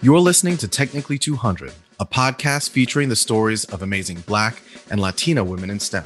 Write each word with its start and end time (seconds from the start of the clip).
You're 0.00 0.20
listening 0.20 0.56
to 0.58 0.68
Technically 0.68 1.18
200, 1.18 1.72
a 1.98 2.06
podcast 2.06 2.70
featuring 2.70 3.08
the 3.08 3.16
stories 3.16 3.64
of 3.64 3.82
amazing 3.82 4.20
Black 4.20 4.62
and 4.92 5.00
Latina 5.00 5.42
women 5.42 5.70
in 5.70 5.80
STEM. 5.80 6.04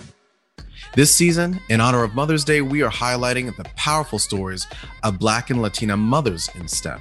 This 0.94 1.14
season, 1.14 1.60
in 1.68 1.78
honor 1.82 2.02
of 2.02 2.14
Mother's 2.14 2.42
Day, 2.42 2.62
we 2.62 2.80
are 2.80 2.90
highlighting 2.90 3.54
the 3.54 3.64
powerful 3.76 4.18
stories 4.18 4.66
of 5.02 5.18
Black 5.18 5.50
and 5.50 5.60
Latina 5.60 5.94
mothers 5.94 6.48
in 6.54 6.68
STEM. 6.68 7.00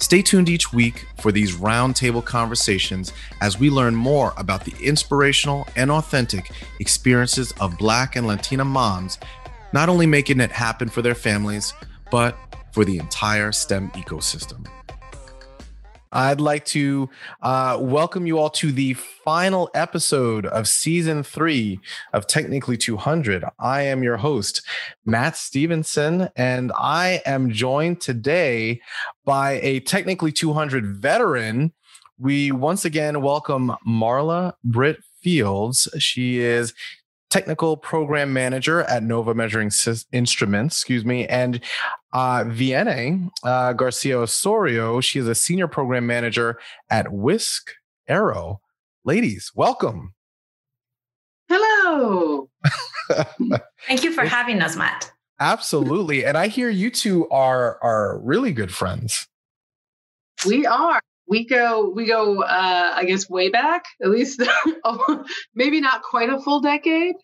Stay 0.00 0.20
tuned 0.20 0.48
each 0.48 0.72
week 0.72 1.06
for 1.20 1.30
these 1.30 1.54
roundtable 1.54 2.24
conversations 2.24 3.12
as 3.40 3.60
we 3.60 3.70
learn 3.70 3.94
more 3.94 4.34
about 4.36 4.64
the 4.64 4.74
inspirational 4.82 5.68
and 5.76 5.92
authentic 5.92 6.50
experiences 6.80 7.52
of 7.60 7.78
Black 7.78 8.16
and 8.16 8.26
Latina 8.26 8.64
moms, 8.64 9.20
not 9.72 9.88
only 9.88 10.06
making 10.06 10.40
it 10.40 10.50
happen 10.50 10.88
for 10.88 11.02
their 11.02 11.14
families, 11.14 11.72
but 12.10 12.36
for 12.72 12.84
the 12.84 12.98
entire 12.98 13.52
STEM 13.52 13.90
ecosystem. 13.90 14.66
I'd 16.12 16.40
like 16.40 16.64
to 16.66 17.10
uh, 17.42 17.78
welcome 17.80 18.26
you 18.26 18.38
all 18.38 18.50
to 18.50 18.72
the 18.72 18.94
final 18.94 19.70
episode 19.74 20.46
of 20.46 20.68
season 20.68 21.22
three 21.22 21.80
of 22.12 22.26
Technically 22.26 22.76
200. 22.76 23.44
I 23.58 23.82
am 23.82 24.02
your 24.02 24.16
host, 24.16 24.62
Matt 25.04 25.36
Stevenson, 25.36 26.28
and 26.36 26.72
I 26.76 27.22
am 27.26 27.50
joined 27.50 28.00
today 28.00 28.80
by 29.24 29.60
a 29.62 29.80
Technically 29.80 30.32
200 30.32 30.86
veteran. 30.96 31.72
We 32.18 32.52
once 32.52 32.84
again 32.84 33.20
welcome 33.20 33.72
Marla 33.86 34.54
Britt 34.64 35.02
Fields. 35.22 35.88
She 35.98 36.38
is 36.38 36.72
technical 37.30 37.76
program 37.76 38.32
manager 38.32 38.82
at 38.82 39.02
Nova 39.02 39.34
Measuring 39.34 39.70
Instruments, 40.12 40.76
excuse 40.76 41.04
me, 41.04 41.26
and 41.26 41.60
uh, 42.16 42.44
Vianney 42.44 43.30
uh, 43.44 43.74
Garcia 43.74 44.18
Osorio. 44.18 45.02
She 45.02 45.18
is 45.18 45.28
a 45.28 45.34
senior 45.34 45.68
program 45.68 46.06
manager 46.06 46.58
at 46.88 47.12
Wisk 47.12 47.72
Aero. 48.08 48.62
Ladies, 49.04 49.52
welcome. 49.54 50.14
Hello. 51.46 52.48
Thank 53.86 54.02
you 54.02 54.12
for 54.12 54.24
having 54.24 54.62
us, 54.62 54.76
Matt. 54.76 55.12
Absolutely. 55.38 56.24
And 56.24 56.38
I 56.38 56.48
hear 56.48 56.70
you 56.70 56.90
two 56.90 57.28
are 57.28 57.78
are 57.82 58.18
really 58.20 58.52
good 58.52 58.72
friends. 58.72 59.28
We 60.46 60.64
are 60.64 61.02
we 61.28 61.44
go 61.44 61.90
we 61.90 62.06
go 62.06 62.42
uh, 62.42 62.92
i 62.94 63.04
guess 63.04 63.28
way 63.28 63.48
back 63.48 63.84
at 64.02 64.10
least 64.10 64.42
maybe 65.54 65.80
not 65.80 66.02
quite 66.02 66.30
a 66.30 66.40
full 66.40 66.60
decade. 66.60 67.14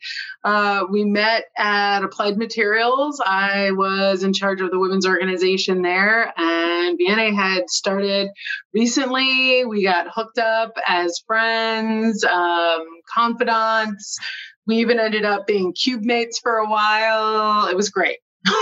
Uh, 0.44 0.84
we 0.90 1.04
met 1.04 1.44
at 1.56 2.02
applied 2.02 2.38
materials. 2.38 3.20
I 3.24 3.70
was 3.72 4.22
in 4.22 4.32
charge 4.32 4.60
of 4.60 4.70
the 4.70 4.78
women's 4.78 5.06
organization 5.06 5.82
there 5.82 6.32
and 6.36 6.98
Vianney 6.98 7.34
had 7.34 7.68
started 7.68 8.28
recently. 8.74 9.64
We 9.64 9.84
got 9.84 10.08
hooked 10.12 10.38
up 10.38 10.72
as 10.86 11.22
friends 11.26 12.24
um, 12.24 12.86
confidants. 13.12 14.18
We 14.66 14.76
even 14.76 14.98
ended 15.00 15.24
up 15.24 15.46
being 15.46 15.72
cube 15.72 16.02
mates 16.04 16.38
for 16.38 16.58
a 16.58 16.68
while. 16.68 17.68
It 17.68 17.76
was 17.76 17.90
great. 17.90 18.18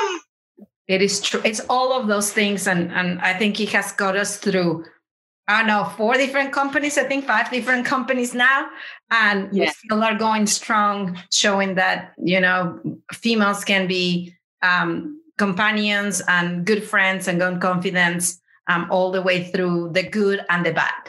It 0.89 1.03
is 1.03 1.21
true 1.21 1.41
it's 1.45 1.61
all 1.69 1.93
of 1.93 2.09
those 2.09 2.33
things 2.33 2.67
and 2.67 2.91
and 2.91 3.21
i 3.21 3.33
think 3.33 3.61
it 3.61 3.69
has 3.69 3.93
got 3.93 4.17
us 4.17 4.39
through 4.39 4.85
I 5.51 5.59
don't 5.59 5.67
know, 5.67 5.85
four 5.97 6.15
different 6.15 6.53
companies, 6.53 6.97
I 6.97 7.05
think 7.05 7.27
five 7.27 7.51
different 7.51 7.85
companies 7.85 8.35
now. 8.35 8.69
And 9.11 9.49
yeah. 9.53 9.65
we 9.65 9.69
still 9.69 10.03
are 10.05 10.15
going 10.15 10.47
strong, 10.47 11.19
showing 11.33 11.75
that, 11.75 12.13
you 12.23 12.41
know, 12.41 12.79
females 13.13 13.65
can 13.65 13.89
be 13.89 14.37
um, 14.63 15.21
companions 15.39 16.23
and 16.29 16.65
good 16.65 16.85
friends 16.85 17.27
and 17.27 17.41
gun 17.41 17.59
confidence 17.59 18.41
um, 18.69 18.87
all 18.91 19.11
the 19.11 19.23
way 19.23 19.51
through 19.51 19.91
the 19.93 20.05
good 20.05 20.45
and 20.51 20.65
the 20.65 20.73
bad. 20.73 21.03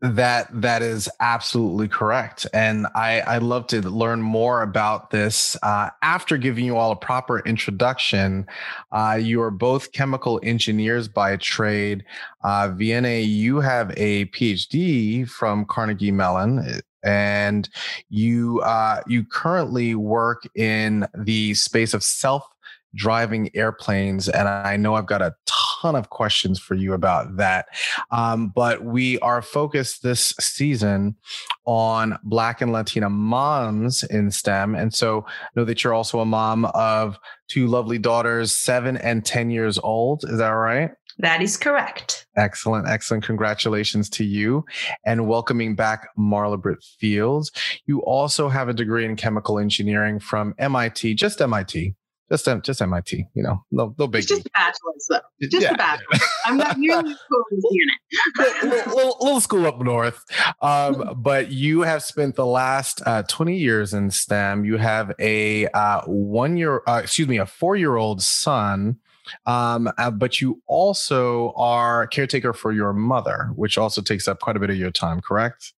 That 0.00 0.48
that 0.52 0.80
is 0.80 1.08
absolutely 1.18 1.88
correct, 1.88 2.46
and 2.54 2.86
I 2.94 3.18
I 3.22 3.38
love 3.38 3.66
to 3.68 3.80
learn 3.82 4.22
more 4.22 4.62
about 4.62 5.10
this 5.10 5.56
uh, 5.60 5.90
after 6.02 6.36
giving 6.36 6.64
you 6.64 6.76
all 6.76 6.92
a 6.92 6.96
proper 6.96 7.40
introduction. 7.40 8.46
Uh, 8.92 9.18
you 9.20 9.42
are 9.42 9.50
both 9.50 9.90
chemical 9.90 10.38
engineers 10.44 11.08
by 11.08 11.36
trade. 11.38 12.04
Uh, 12.44 12.68
Vianney, 12.68 13.26
you 13.26 13.58
have 13.58 13.92
a 13.96 14.26
PhD 14.26 15.28
from 15.28 15.64
Carnegie 15.64 16.12
Mellon, 16.12 16.80
and 17.02 17.68
you 18.08 18.60
uh, 18.60 19.00
you 19.08 19.24
currently 19.24 19.96
work 19.96 20.48
in 20.54 21.08
the 21.12 21.54
space 21.54 21.92
of 21.92 22.04
self 22.04 22.44
driving 22.94 23.50
airplanes. 23.54 24.28
And 24.28 24.48
I 24.48 24.76
know 24.76 24.94
I've 24.94 25.06
got 25.06 25.22
a 25.22 25.34
ton 25.80 25.94
of 25.96 26.10
questions 26.10 26.58
for 26.58 26.74
you 26.74 26.92
about 26.92 27.36
that. 27.36 27.66
Um, 28.10 28.52
but 28.54 28.84
we 28.84 29.18
are 29.20 29.42
focused 29.42 30.02
this 30.02 30.32
season 30.40 31.16
on 31.64 32.18
Black 32.24 32.60
and 32.60 32.72
Latina 32.72 33.10
moms 33.10 34.02
in 34.04 34.30
STEM. 34.30 34.74
And 34.74 34.92
so 34.92 35.24
I 35.28 35.48
know 35.56 35.64
that 35.64 35.84
you're 35.84 35.94
also 35.94 36.20
a 36.20 36.26
mom 36.26 36.64
of 36.66 37.18
two 37.48 37.66
lovely 37.66 37.98
daughters, 37.98 38.54
seven 38.54 38.96
and 38.96 39.24
10 39.24 39.50
years 39.50 39.78
old. 39.78 40.24
Is 40.24 40.38
that 40.38 40.48
right? 40.48 40.90
That 41.20 41.42
is 41.42 41.56
correct. 41.56 42.26
Excellent, 42.36 42.88
excellent. 42.88 43.24
Congratulations 43.24 44.08
to 44.10 44.24
you 44.24 44.64
and 45.04 45.26
welcoming 45.26 45.74
back 45.74 46.08
Marla 46.16 46.60
Britt 46.60 46.82
Fields. 47.00 47.50
You 47.86 48.00
also 48.02 48.48
have 48.48 48.68
a 48.68 48.72
degree 48.72 49.04
in 49.04 49.16
chemical 49.16 49.58
engineering 49.58 50.20
from 50.20 50.54
MIT, 50.58 51.14
just 51.14 51.40
MIT, 51.40 51.96
just 52.30 52.48
just 52.62 52.82
MIT, 52.82 53.26
you 53.34 53.42
know, 53.42 53.64
no 53.70 53.94
no 53.98 54.06
big. 54.06 54.20
It's 54.20 54.28
just 54.28 54.46
a 54.46 54.50
bachelor's 54.50 55.06
though. 55.08 55.20
Just 55.42 55.62
yeah, 55.62 55.72
a 55.72 55.76
bachelor's. 55.76 56.22
I'm 56.46 56.56
not 56.56 56.78
nearly 56.78 57.14
cool 57.30 57.44
unit. 57.70 57.98
little, 58.36 58.68
little, 58.68 59.16
little, 59.20 59.40
school 59.40 59.66
up 59.66 59.80
north, 59.80 60.24
um, 60.60 61.14
but 61.22 61.50
you 61.50 61.82
have 61.82 62.02
spent 62.02 62.36
the 62.36 62.46
last 62.46 63.00
uh, 63.06 63.22
20 63.24 63.56
years 63.56 63.94
in 63.94 64.10
STEM. 64.10 64.64
You 64.64 64.76
have 64.76 65.12
a 65.18 65.68
uh, 65.68 66.02
one 66.02 66.56
year, 66.56 66.82
uh, 66.86 67.00
excuse 67.02 67.28
me, 67.28 67.38
a 67.38 67.46
four 67.46 67.76
year 67.76 67.96
old 67.96 68.22
son. 68.22 68.98
Um, 69.44 69.90
uh, 69.98 70.10
but 70.10 70.40
you 70.40 70.62
also 70.66 71.52
are 71.54 72.06
caretaker 72.06 72.54
for 72.54 72.72
your 72.72 72.94
mother, 72.94 73.50
which 73.56 73.76
also 73.76 74.00
takes 74.00 74.26
up 74.26 74.40
quite 74.40 74.56
a 74.56 74.58
bit 74.58 74.70
of 74.70 74.76
your 74.76 74.90
time, 74.90 75.20
correct? 75.20 75.74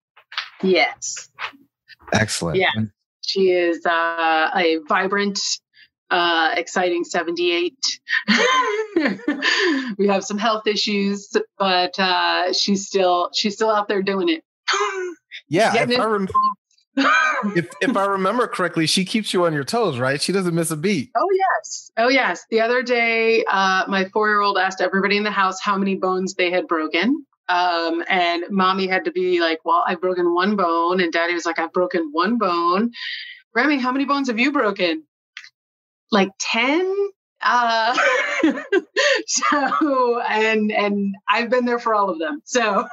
Yes. 0.62 1.30
Excellent. 2.12 2.58
Yeah. 2.58 2.68
She 3.22 3.50
is 3.52 3.84
uh, 3.86 4.50
a 4.54 4.78
vibrant 4.88 5.38
uh, 6.10 6.54
exciting 6.56 7.04
78. 7.04 7.74
we 9.98 10.06
have 10.06 10.24
some 10.24 10.38
health 10.38 10.66
issues, 10.66 11.30
but 11.58 11.98
uh, 11.98 12.52
she's 12.52 12.86
still 12.86 13.30
she's 13.34 13.54
still 13.54 13.70
out 13.70 13.88
there 13.88 14.02
doing 14.02 14.28
it. 14.28 14.42
yeah, 15.48 15.74
if 15.74 15.98
I, 15.98 16.04
rem- 16.04 16.28
if, 17.56 17.68
if 17.80 17.96
I 17.96 18.06
remember 18.06 18.46
correctly, 18.46 18.86
she 18.86 19.04
keeps 19.04 19.32
you 19.32 19.44
on 19.46 19.52
your 19.52 19.64
toes, 19.64 19.98
right? 19.98 20.20
She 20.20 20.32
doesn't 20.32 20.54
miss 20.54 20.70
a 20.70 20.76
beat. 20.76 21.10
Oh 21.16 21.28
yes, 21.32 21.90
oh 21.96 22.08
yes. 22.08 22.44
The 22.50 22.60
other 22.60 22.82
day, 22.82 23.44
uh, 23.50 23.84
my 23.88 24.06
four-year-old 24.06 24.58
asked 24.58 24.80
everybody 24.80 25.16
in 25.16 25.24
the 25.24 25.30
house 25.30 25.60
how 25.60 25.76
many 25.76 25.96
bones 25.96 26.34
they 26.34 26.50
had 26.50 26.66
broken. 26.66 27.24
Um, 27.50 28.04
and 28.08 28.44
mommy 28.50 28.86
had 28.86 29.06
to 29.06 29.10
be 29.10 29.40
like, 29.40 29.60
well, 29.64 29.82
I've 29.86 30.02
broken 30.02 30.34
one 30.34 30.54
bone. 30.56 31.00
And 31.00 31.10
daddy 31.10 31.32
was 31.32 31.46
like, 31.46 31.58
I've 31.58 31.72
broken 31.72 32.10
one 32.12 32.36
bone. 32.36 32.90
Grammy, 33.56 33.80
how 33.80 33.90
many 33.90 34.04
bones 34.04 34.28
have 34.28 34.38
you 34.38 34.52
broken? 34.52 35.04
Like 36.10 36.30
10 36.38 36.94
uh 37.40 37.96
so 39.28 40.20
and 40.28 40.72
and 40.72 41.14
i've 41.28 41.48
been 41.48 41.66
there 41.66 41.78
for 41.78 41.94
all 41.94 42.10
of 42.10 42.18
them 42.18 42.42
so. 42.44 42.84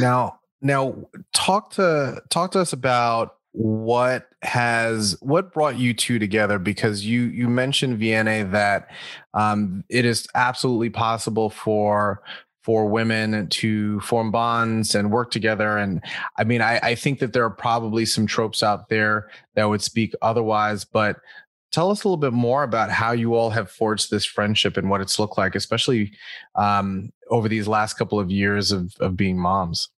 Now 0.00 0.40
now 0.60 0.96
talk 1.32 1.70
to 1.72 2.20
talk 2.30 2.52
to 2.52 2.60
us 2.60 2.72
about 2.72 3.36
what 3.52 4.28
has 4.42 5.16
what 5.20 5.52
brought 5.52 5.78
you 5.78 5.94
two 5.94 6.18
together 6.18 6.58
because 6.58 7.04
you 7.04 7.22
you 7.22 7.48
mentioned 7.48 8.00
Vianney 8.00 8.50
that 8.52 8.88
um, 9.34 9.84
it 9.88 10.04
is 10.04 10.26
absolutely 10.34 10.90
possible 10.90 11.50
for 11.50 12.22
for 12.68 12.84
women 12.84 13.48
to 13.48 13.98
form 14.00 14.30
bonds 14.30 14.94
and 14.94 15.10
work 15.10 15.30
together. 15.30 15.78
And 15.78 16.04
I 16.36 16.44
mean, 16.44 16.60
I, 16.60 16.78
I 16.82 16.94
think 16.96 17.18
that 17.20 17.32
there 17.32 17.42
are 17.44 17.48
probably 17.48 18.04
some 18.04 18.26
tropes 18.26 18.62
out 18.62 18.90
there 18.90 19.30
that 19.54 19.64
would 19.64 19.80
speak 19.80 20.12
otherwise, 20.20 20.84
but 20.84 21.16
tell 21.72 21.90
us 21.90 22.04
a 22.04 22.06
little 22.06 22.18
bit 22.18 22.34
more 22.34 22.64
about 22.64 22.90
how 22.90 23.12
you 23.12 23.34
all 23.34 23.48
have 23.48 23.70
forged 23.70 24.10
this 24.10 24.26
friendship 24.26 24.76
and 24.76 24.90
what 24.90 25.00
it's 25.00 25.18
looked 25.18 25.38
like, 25.38 25.54
especially 25.54 26.12
um, 26.56 27.08
over 27.30 27.48
these 27.48 27.66
last 27.66 27.94
couple 27.94 28.20
of 28.20 28.30
years 28.30 28.70
of, 28.70 28.94
of 29.00 29.16
being 29.16 29.38
moms. 29.38 29.88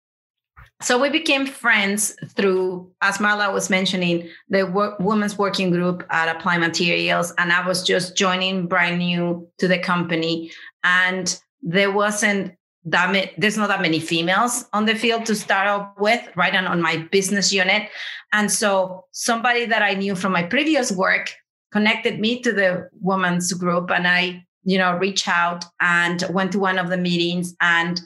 So 0.81 0.97
we 0.97 1.11
became 1.11 1.47
friends 1.47 2.15
through, 2.37 2.89
as 3.03 3.19
Marla 3.19 3.53
was 3.53 3.69
mentioning, 3.69 4.29
the 4.49 4.95
women's 5.01 5.37
working 5.37 5.73
group 5.73 6.07
at 6.11 6.29
Applied 6.29 6.59
Materials, 6.59 7.35
and 7.37 7.53
I 7.53 7.67
was 7.67 7.83
just 7.83 8.17
joining 8.17 8.69
brand 8.69 9.01
new 9.01 9.49
to 9.59 9.67
the 9.67 9.81
company, 9.81 10.53
and 10.85 11.37
there 11.63 11.93
wasn't 11.93 12.55
that 12.85 13.13
many, 13.13 13.31
there's 13.37 13.57
not 13.57 13.69
that 13.69 13.83
many 13.83 14.01
females 14.01 14.65
on 14.73 14.87
the 14.87 14.95
field 14.95 15.27
to 15.27 15.35
start 15.35 15.69
off 15.69 15.93
with, 15.99 16.27
right? 16.37 16.55
And 16.55 16.67
on 16.67 16.81
my 16.81 16.97
business 17.11 17.53
unit. 17.53 17.89
And 18.33 18.51
so 18.51 19.05
somebody 19.11 19.67
that 19.67 19.83
I 19.83 19.95
knew 19.95 20.15
from 20.15 20.33
my 20.33 20.43
previous 20.43 20.91
work 20.91 21.33
connected 21.73 22.19
me 22.19 22.41
to 22.41 22.53
the 22.53 22.89
women's 23.01 23.53
group. 23.53 23.91
And 23.91 24.09
I 24.09 24.45
you 24.65 24.79
know, 24.79 24.97
reached 24.99 25.29
out 25.29 25.65
and 25.81 26.25
went 26.31 26.53
to 26.53 26.59
one 26.59 26.79
of 26.79 26.91
the 26.91 26.97
meetings 26.97 27.55
and 27.61 28.01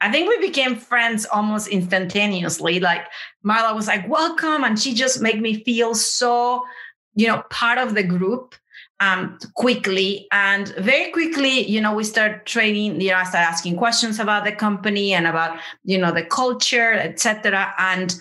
I 0.00 0.12
think 0.12 0.28
we 0.28 0.46
became 0.46 0.76
friends 0.76 1.24
almost 1.24 1.68
instantaneously. 1.68 2.80
Like 2.80 3.06
Marla 3.44 3.74
was 3.74 3.86
like, 3.86 4.06
welcome. 4.08 4.62
And 4.62 4.78
she 4.78 4.92
just 4.92 5.22
made 5.22 5.40
me 5.40 5.64
feel 5.64 5.94
so, 5.94 6.62
you 7.14 7.26
know, 7.26 7.42
part 7.48 7.78
of 7.78 7.94
the 7.94 8.02
group 8.02 8.54
um, 9.00 9.38
quickly. 9.54 10.26
And 10.32 10.68
very 10.78 11.10
quickly, 11.12 11.66
you 11.66 11.80
know, 11.80 11.94
we 11.94 12.04
start 12.04 12.46
training, 12.46 13.00
you 13.00 13.10
know, 13.10 13.16
I 13.16 13.24
start 13.24 13.46
asking 13.46 13.76
questions 13.76 14.18
about 14.18 14.44
the 14.44 14.52
company 14.52 15.12
and 15.12 15.26
about, 15.26 15.58
you 15.84 15.98
know, 15.98 16.12
the 16.12 16.24
culture, 16.24 16.92
etc. 16.94 17.74
And, 17.78 18.14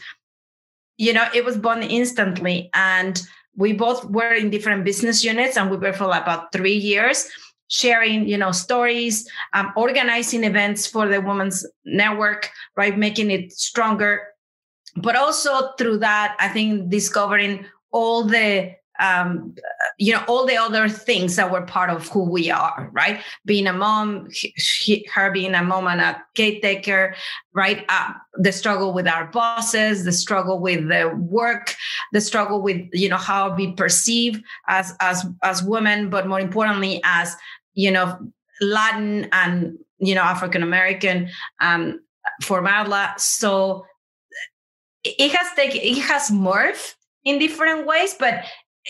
you 0.97 1.13
know, 1.13 1.27
it 1.33 1.45
was 1.45 1.57
born 1.57 1.83
instantly. 1.83 2.69
And 2.73 3.21
we 3.55 3.73
both 3.73 4.05
were 4.05 4.33
in 4.33 4.49
different 4.49 4.83
business 4.83 5.23
units 5.23 5.57
and 5.57 5.71
we 5.71 5.77
were 5.77 5.93
for 5.93 6.05
about 6.05 6.51
three 6.51 6.75
years 6.75 7.29
sharing 7.67 8.27
you 8.27 8.37
know 8.37 8.51
stories 8.51 9.27
um, 9.53 9.71
organizing 9.75 10.43
events 10.43 10.85
for 10.85 11.07
the 11.07 11.19
women's 11.19 11.65
network 11.83 12.51
right 12.77 12.97
making 12.97 13.31
it 13.31 13.51
stronger 13.51 14.21
but 14.97 15.15
also 15.15 15.71
through 15.77 15.97
that 15.97 16.35
i 16.39 16.47
think 16.47 16.89
discovering 16.89 17.65
all 17.91 18.23
the 18.23 18.71
um, 18.99 19.55
you 19.97 20.13
know 20.13 20.23
all 20.27 20.45
the 20.45 20.57
other 20.57 20.87
things 20.89 21.35
that 21.35 21.51
were 21.51 21.61
part 21.61 21.89
of 21.89 22.07
who 22.09 22.23
we 22.23 22.49
are 22.49 22.89
right? 22.93 23.21
Being 23.45 23.67
a 23.67 23.73
mom 23.73 24.27
he, 24.31 25.07
her 25.13 25.31
being 25.31 25.55
a 25.55 25.63
mom 25.63 25.87
and 25.87 26.01
a 26.01 26.21
caretaker 26.35 27.15
right? 27.53 27.85
Uh, 27.89 28.13
the 28.33 28.51
struggle 28.51 28.93
with 28.93 29.07
our 29.07 29.27
bosses 29.27 30.03
the 30.03 30.11
struggle 30.11 30.59
with 30.59 30.87
the 30.89 31.13
work 31.17 31.75
the 32.13 32.21
struggle 32.21 32.61
with 32.61 32.81
you 32.93 33.09
know 33.09 33.17
how 33.17 33.53
we 33.55 33.73
perceive 33.73 34.41
as 34.67 34.93
as 34.99 35.25
as 35.43 35.63
women 35.63 36.09
but 36.09 36.27
more 36.27 36.39
importantly 36.39 37.01
as 37.03 37.35
you 37.73 37.91
know 37.91 38.17
latin 38.61 39.27
and 39.31 39.77
you 39.99 40.15
know 40.15 40.21
african 40.21 40.63
american 40.63 41.29
um 41.61 41.99
for 42.41 42.61
marla. 42.61 43.19
So 43.19 43.85
it 45.03 45.31
has 45.31 45.53
taken 45.55 45.81
it 45.81 45.99
has 45.99 46.29
morphed 46.29 46.95
in 47.23 47.39
different 47.39 47.85
ways 47.85 48.15
but 48.19 48.43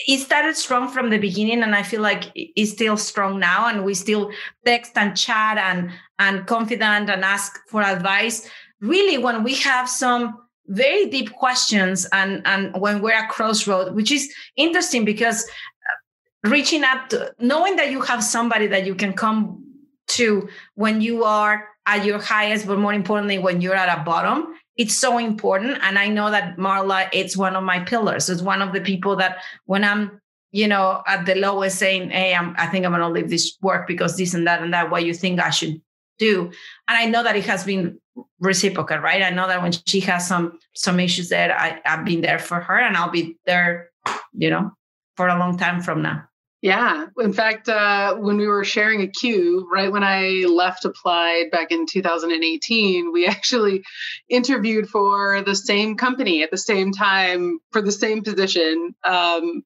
it 0.06 0.18
started 0.18 0.56
strong 0.56 0.88
from 0.88 1.08
the 1.08 1.18
beginning 1.18 1.62
and 1.62 1.74
i 1.74 1.82
feel 1.82 2.02
like 2.02 2.30
it's 2.34 2.72
still 2.72 2.96
strong 2.96 3.38
now 3.38 3.66
and 3.68 3.84
we 3.84 3.94
still 3.94 4.30
text 4.64 4.92
and 4.96 5.16
chat 5.16 5.56
and 5.56 5.90
and 6.18 6.46
confident 6.46 7.10
and 7.10 7.24
ask 7.24 7.58
for 7.68 7.82
advice. 7.82 8.48
Really 8.80 9.18
when 9.18 9.42
we 9.42 9.54
have 9.56 9.88
some 9.88 10.38
very 10.68 11.06
deep 11.06 11.32
questions 11.32 12.06
and 12.12 12.42
and 12.46 12.74
when 12.80 13.00
we're 13.00 13.12
at 13.12 13.30
crossroad 13.30 13.94
which 13.94 14.10
is 14.10 14.32
interesting 14.56 15.04
because 15.04 15.44
uh, 15.44 16.50
reaching 16.50 16.82
out 16.82 17.08
to, 17.10 17.32
knowing 17.38 17.76
that 17.76 17.92
you 17.92 18.00
have 18.00 18.22
somebody 18.22 18.66
that 18.66 18.84
you 18.84 18.94
can 18.94 19.12
come 19.12 19.62
to 20.08 20.48
when 20.74 21.00
you 21.00 21.22
are 21.22 21.68
at 21.86 22.04
your 22.04 22.18
highest 22.18 22.66
but 22.66 22.78
more 22.78 22.92
importantly 22.92 23.38
when 23.38 23.60
you're 23.60 23.76
at 23.76 23.96
a 23.96 24.02
bottom 24.02 24.54
it's 24.76 24.96
so 24.96 25.18
important 25.18 25.78
and 25.82 25.98
i 25.98 26.08
know 26.08 26.30
that 26.30 26.56
marla 26.56 27.08
it's 27.12 27.36
one 27.36 27.56
of 27.56 27.64
my 27.64 27.80
pillars. 27.80 28.28
It's 28.28 28.42
one 28.42 28.62
of 28.62 28.72
the 28.72 28.80
people 28.80 29.16
that 29.16 29.38
when 29.64 29.84
i'm 29.84 30.20
you 30.52 30.68
know 30.68 31.02
at 31.06 31.26
the 31.26 31.34
lowest 31.34 31.78
saying 31.78 32.10
hey 32.10 32.34
I'm, 32.34 32.54
i 32.58 32.66
think 32.66 32.84
i'm 32.84 32.92
going 32.92 33.02
to 33.02 33.08
leave 33.08 33.30
this 33.30 33.56
work 33.62 33.86
because 33.86 34.16
this 34.16 34.34
and 34.34 34.46
that 34.46 34.62
and 34.62 34.72
that 34.74 34.90
what 34.90 35.04
you 35.04 35.14
think 35.14 35.40
i 35.40 35.50
should 35.50 35.80
do? 36.18 36.44
And 36.88 36.98
i 36.98 37.06
know 37.06 37.22
that 37.22 37.36
it 37.36 37.44
has 37.44 37.64
been 37.64 37.98
reciprocal 38.40 38.98
right? 38.98 39.22
I 39.22 39.30
know 39.30 39.46
that 39.46 39.62
when 39.62 39.72
she 39.72 40.00
has 40.00 40.26
some 40.26 40.58
some 40.74 41.00
issues 41.00 41.28
there 41.28 41.56
I, 41.58 41.80
i've 41.84 42.04
been 42.04 42.22
there 42.22 42.38
for 42.38 42.60
her 42.60 42.78
and 42.78 42.96
i'll 42.96 43.10
be 43.10 43.36
there 43.44 43.90
you 44.32 44.50
know 44.50 44.72
for 45.16 45.28
a 45.28 45.38
long 45.38 45.58
time 45.58 45.82
from 45.82 46.02
now 46.02 46.24
yeah. 46.62 47.06
In 47.18 47.32
fact, 47.32 47.68
uh, 47.68 48.14
when 48.16 48.38
we 48.38 48.46
were 48.46 48.64
sharing 48.64 49.02
a 49.02 49.06
queue, 49.06 49.68
right 49.70 49.92
when 49.92 50.02
I 50.02 50.46
left 50.48 50.84
Applied 50.84 51.50
back 51.50 51.70
in 51.70 51.86
2018, 51.86 53.12
we 53.12 53.26
actually 53.28 53.84
interviewed 54.28 54.88
for 54.88 55.42
the 55.42 55.54
same 55.54 55.96
company 55.96 56.42
at 56.42 56.50
the 56.50 56.58
same 56.58 56.92
time 56.92 57.58
for 57.72 57.82
the 57.82 57.92
same 57.92 58.22
position. 58.22 58.94
Um, 59.04 59.62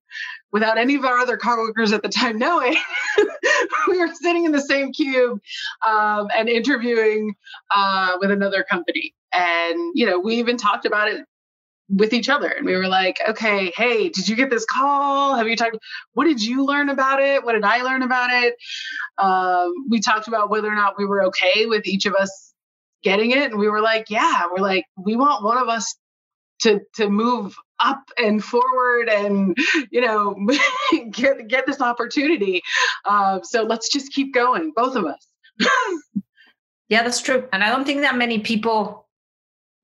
without 0.52 0.78
any 0.78 0.96
of 0.96 1.04
our 1.04 1.18
other 1.18 1.36
coworkers 1.36 1.92
at 1.92 2.02
the 2.02 2.08
time 2.08 2.38
knowing, 2.38 2.76
we 3.88 3.98
were 3.98 4.12
sitting 4.12 4.44
in 4.44 4.52
the 4.52 4.60
same 4.60 4.92
cube 4.92 5.38
um, 5.86 6.28
and 6.36 6.48
interviewing 6.48 7.34
uh, 7.74 8.16
with 8.20 8.32
another 8.32 8.64
company. 8.64 9.14
And, 9.32 9.92
you 9.94 10.06
know, 10.06 10.18
we 10.18 10.36
even 10.36 10.56
talked 10.56 10.86
about 10.86 11.08
it 11.08 11.24
with 11.90 12.12
each 12.12 12.28
other. 12.28 12.48
And 12.48 12.64
we 12.64 12.76
were 12.76 12.86
like 12.88 13.18
okay 13.28 13.72
hey 13.76 14.08
did 14.08 14.28
you 14.28 14.36
get 14.36 14.50
this 14.50 14.64
call? 14.64 15.36
Have 15.36 15.48
you 15.48 15.56
talked 15.56 15.76
what 16.14 16.24
did 16.24 16.42
you 16.42 16.64
learn 16.64 16.88
about 16.88 17.20
it? 17.20 17.44
What 17.44 17.52
did 17.52 17.64
i 17.64 17.82
learn 17.82 18.02
about 18.02 18.30
it? 18.32 18.54
Um, 19.18 19.74
we 19.88 20.00
talked 20.00 20.28
about 20.28 20.50
whether 20.50 20.68
or 20.68 20.74
not 20.74 20.94
we 20.98 21.04
were 21.04 21.24
okay 21.24 21.66
with 21.66 21.86
each 21.86 22.06
of 22.06 22.14
us 22.14 22.54
getting 23.02 23.32
it. 23.32 23.50
And 23.50 23.58
we 23.58 23.68
were 23.68 23.80
like 23.80 24.08
yeah 24.08 24.46
we're 24.50 24.62
like 24.62 24.84
we 24.96 25.16
want 25.16 25.44
one 25.44 25.58
of 25.58 25.68
us 25.68 25.96
to 26.60 26.80
to 26.94 27.08
move 27.08 27.56
up 27.80 28.02
and 28.18 28.44
forward 28.44 29.08
and 29.08 29.56
you 29.90 30.00
know 30.00 30.36
get 31.10 31.48
get 31.48 31.66
this 31.66 31.80
opportunity. 31.80 32.62
Uh, 33.04 33.40
so 33.42 33.62
let's 33.64 33.90
just 33.90 34.12
keep 34.12 34.32
going 34.32 34.72
both 34.76 34.96
of 34.96 35.06
us. 35.06 35.26
Yeah 36.88 37.02
that's 37.02 37.22
true. 37.22 37.48
And 37.52 37.64
i 37.64 37.68
don't 37.68 37.84
think 37.84 38.02
that 38.02 38.16
many 38.16 38.40
people 38.40 39.08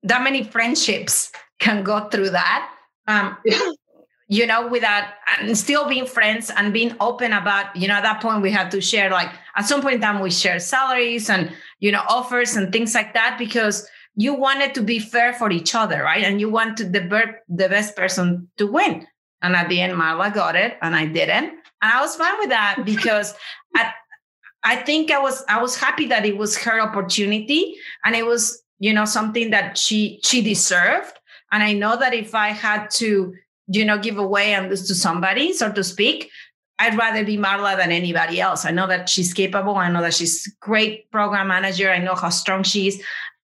that 0.03 0.23
many 0.23 0.43
friendships 0.43 1.31
can 1.59 1.83
go 1.83 2.07
through 2.09 2.31
that. 2.31 2.69
Um, 3.07 3.37
you 4.27 4.45
know, 4.45 4.67
without 4.67 5.05
and 5.39 5.57
still 5.57 5.87
being 5.87 6.05
friends 6.05 6.51
and 6.55 6.73
being 6.73 6.93
open 6.99 7.31
about, 7.31 7.73
you 7.75 7.87
know, 7.87 7.93
at 7.95 8.03
that 8.03 8.21
point 8.21 8.41
we 8.41 8.51
had 8.51 8.69
to 8.71 8.81
share 8.81 9.09
like 9.09 9.29
at 9.55 9.65
some 9.65 9.81
point 9.81 9.95
in 9.95 10.01
time 10.01 10.19
we 10.19 10.31
share 10.31 10.59
salaries 10.59 11.29
and 11.29 11.51
you 11.79 11.91
know 11.91 12.03
offers 12.09 12.55
and 12.55 12.73
things 12.73 12.93
like 12.93 13.13
that 13.13 13.37
because 13.39 13.87
you 14.15 14.33
wanted 14.33 14.73
to 14.73 14.81
be 14.81 14.99
fair 14.99 15.31
for 15.31 15.51
each 15.51 15.75
other, 15.75 16.03
right? 16.03 16.23
And 16.23 16.41
you 16.41 16.49
want 16.49 16.75
to 16.77 16.83
the 16.83 17.01
ber- 17.01 17.39
the 17.47 17.69
best 17.69 17.95
person 17.95 18.49
to 18.57 18.67
win. 18.67 19.07
And 19.41 19.55
at 19.55 19.69
the 19.69 19.79
end, 19.79 19.93
Marla 19.93 20.33
got 20.33 20.55
it, 20.55 20.75
and 20.81 20.95
I 20.95 21.05
didn't, 21.05 21.51
and 21.81 21.93
I 21.93 22.01
was 22.01 22.15
fine 22.15 22.37
with 22.39 22.49
that 22.49 22.81
because 22.85 23.35
I, 23.75 23.91
I 24.63 24.75
think 24.77 25.11
I 25.11 25.19
was 25.19 25.45
I 25.47 25.61
was 25.61 25.77
happy 25.77 26.07
that 26.07 26.25
it 26.25 26.37
was 26.37 26.57
her 26.57 26.81
opportunity, 26.81 27.75
and 28.03 28.15
it 28.15 28.25
was 28.25 28.61
you 28.79 28.91
know 28.91 29.05
something 29.05 29.51
that 29.51 29.77
she 29.77 30.19
she 30.23 30.41
deserved 30.41 31.16
and 31.51 31.63
I 31.63 31.73
know 31.73 31.97
that 31.97 32.13
if 32.13 32.35
I 32.35 32.49
had 32.49 32.89
to, 32.91 33.33
you 33.67 33.85
know, 33.85 33.97
give 33.97 34.17
away 34.17 34.53
and 34.53 34.71
this 34.71 34.87
to 34.87 34.95
somebody, 34.95 35.53
so 35.53 35.71
to 35.71 35.83
speak, 35.83 36.29
I'd 36.79 36.97
rather 36.97 37.25
be 37.25 37.37
Marla 37.37 37.75
than 37.75 37.91
anybody 37.91 38.39
else. 38.39 38.65
I 38.65 38.71
know 38.71 38.87
that 38.87 39.09
she's 39.09 39.33
capable. 39.33 39.75
I 39.75 39.89
know 39.89 40.01
that 40.01 40.13
she's 40.13 40.47
great 40.59 41.09
program 41.11 41.47
manager. 41.47 41.89
I 41.89 41.97
know 41.97 42.15
how 42.15 42.29
strong 42.29 42.63
she 42.63 42.87
is. 42.87 43.01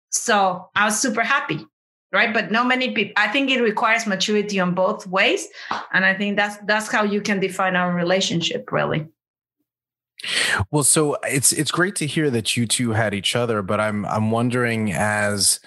So 0.10 0.70
I 0.75 0.86
was 0.86 1.00
super 1.00 1.24
happy. 1.24 1.66
Right. 2.12 2.32
But 2.32 2.51
not 2.51 2.68
many 2.68 2.92
people 2.92 3.13
I 3.18 3.27
think 3.30 3.50
it 3.50 3.60
requires 3.60 4.06
maturity 4.06 4.60
on 4.60 4.75
both 4.75 5.08
ways. 5.08 5.48
And 5.94 6.06
I 6.06 6.13
think 6.13 6.38
that's 6.38 6.58
that's 6.68 6.92
how 6.92 7.04
you 7.04 7.22
can 7.22 7.39
define 7.39 7.75
our 7.75 7.92
relationship, 7.92 8.72
really. 8.72 9.08
Well, 10.70 10.84
so 10.84 11.18
it's 11.24 11.51
it's 11.51 11.72
great 11.72 11.96
to 11.96 12.06
hear 12.06 12.30
that 12.30 12.56
you 12.56 12.68
two 12.68 12.92
had 12.92 13.16
each 13.16 13.36
other, 13.36 13.63
but 13.63 13.80
I'm 13.80 14.06
I'm 14.06 14.30
wondering 14.30 14.94
as 14.94 15.60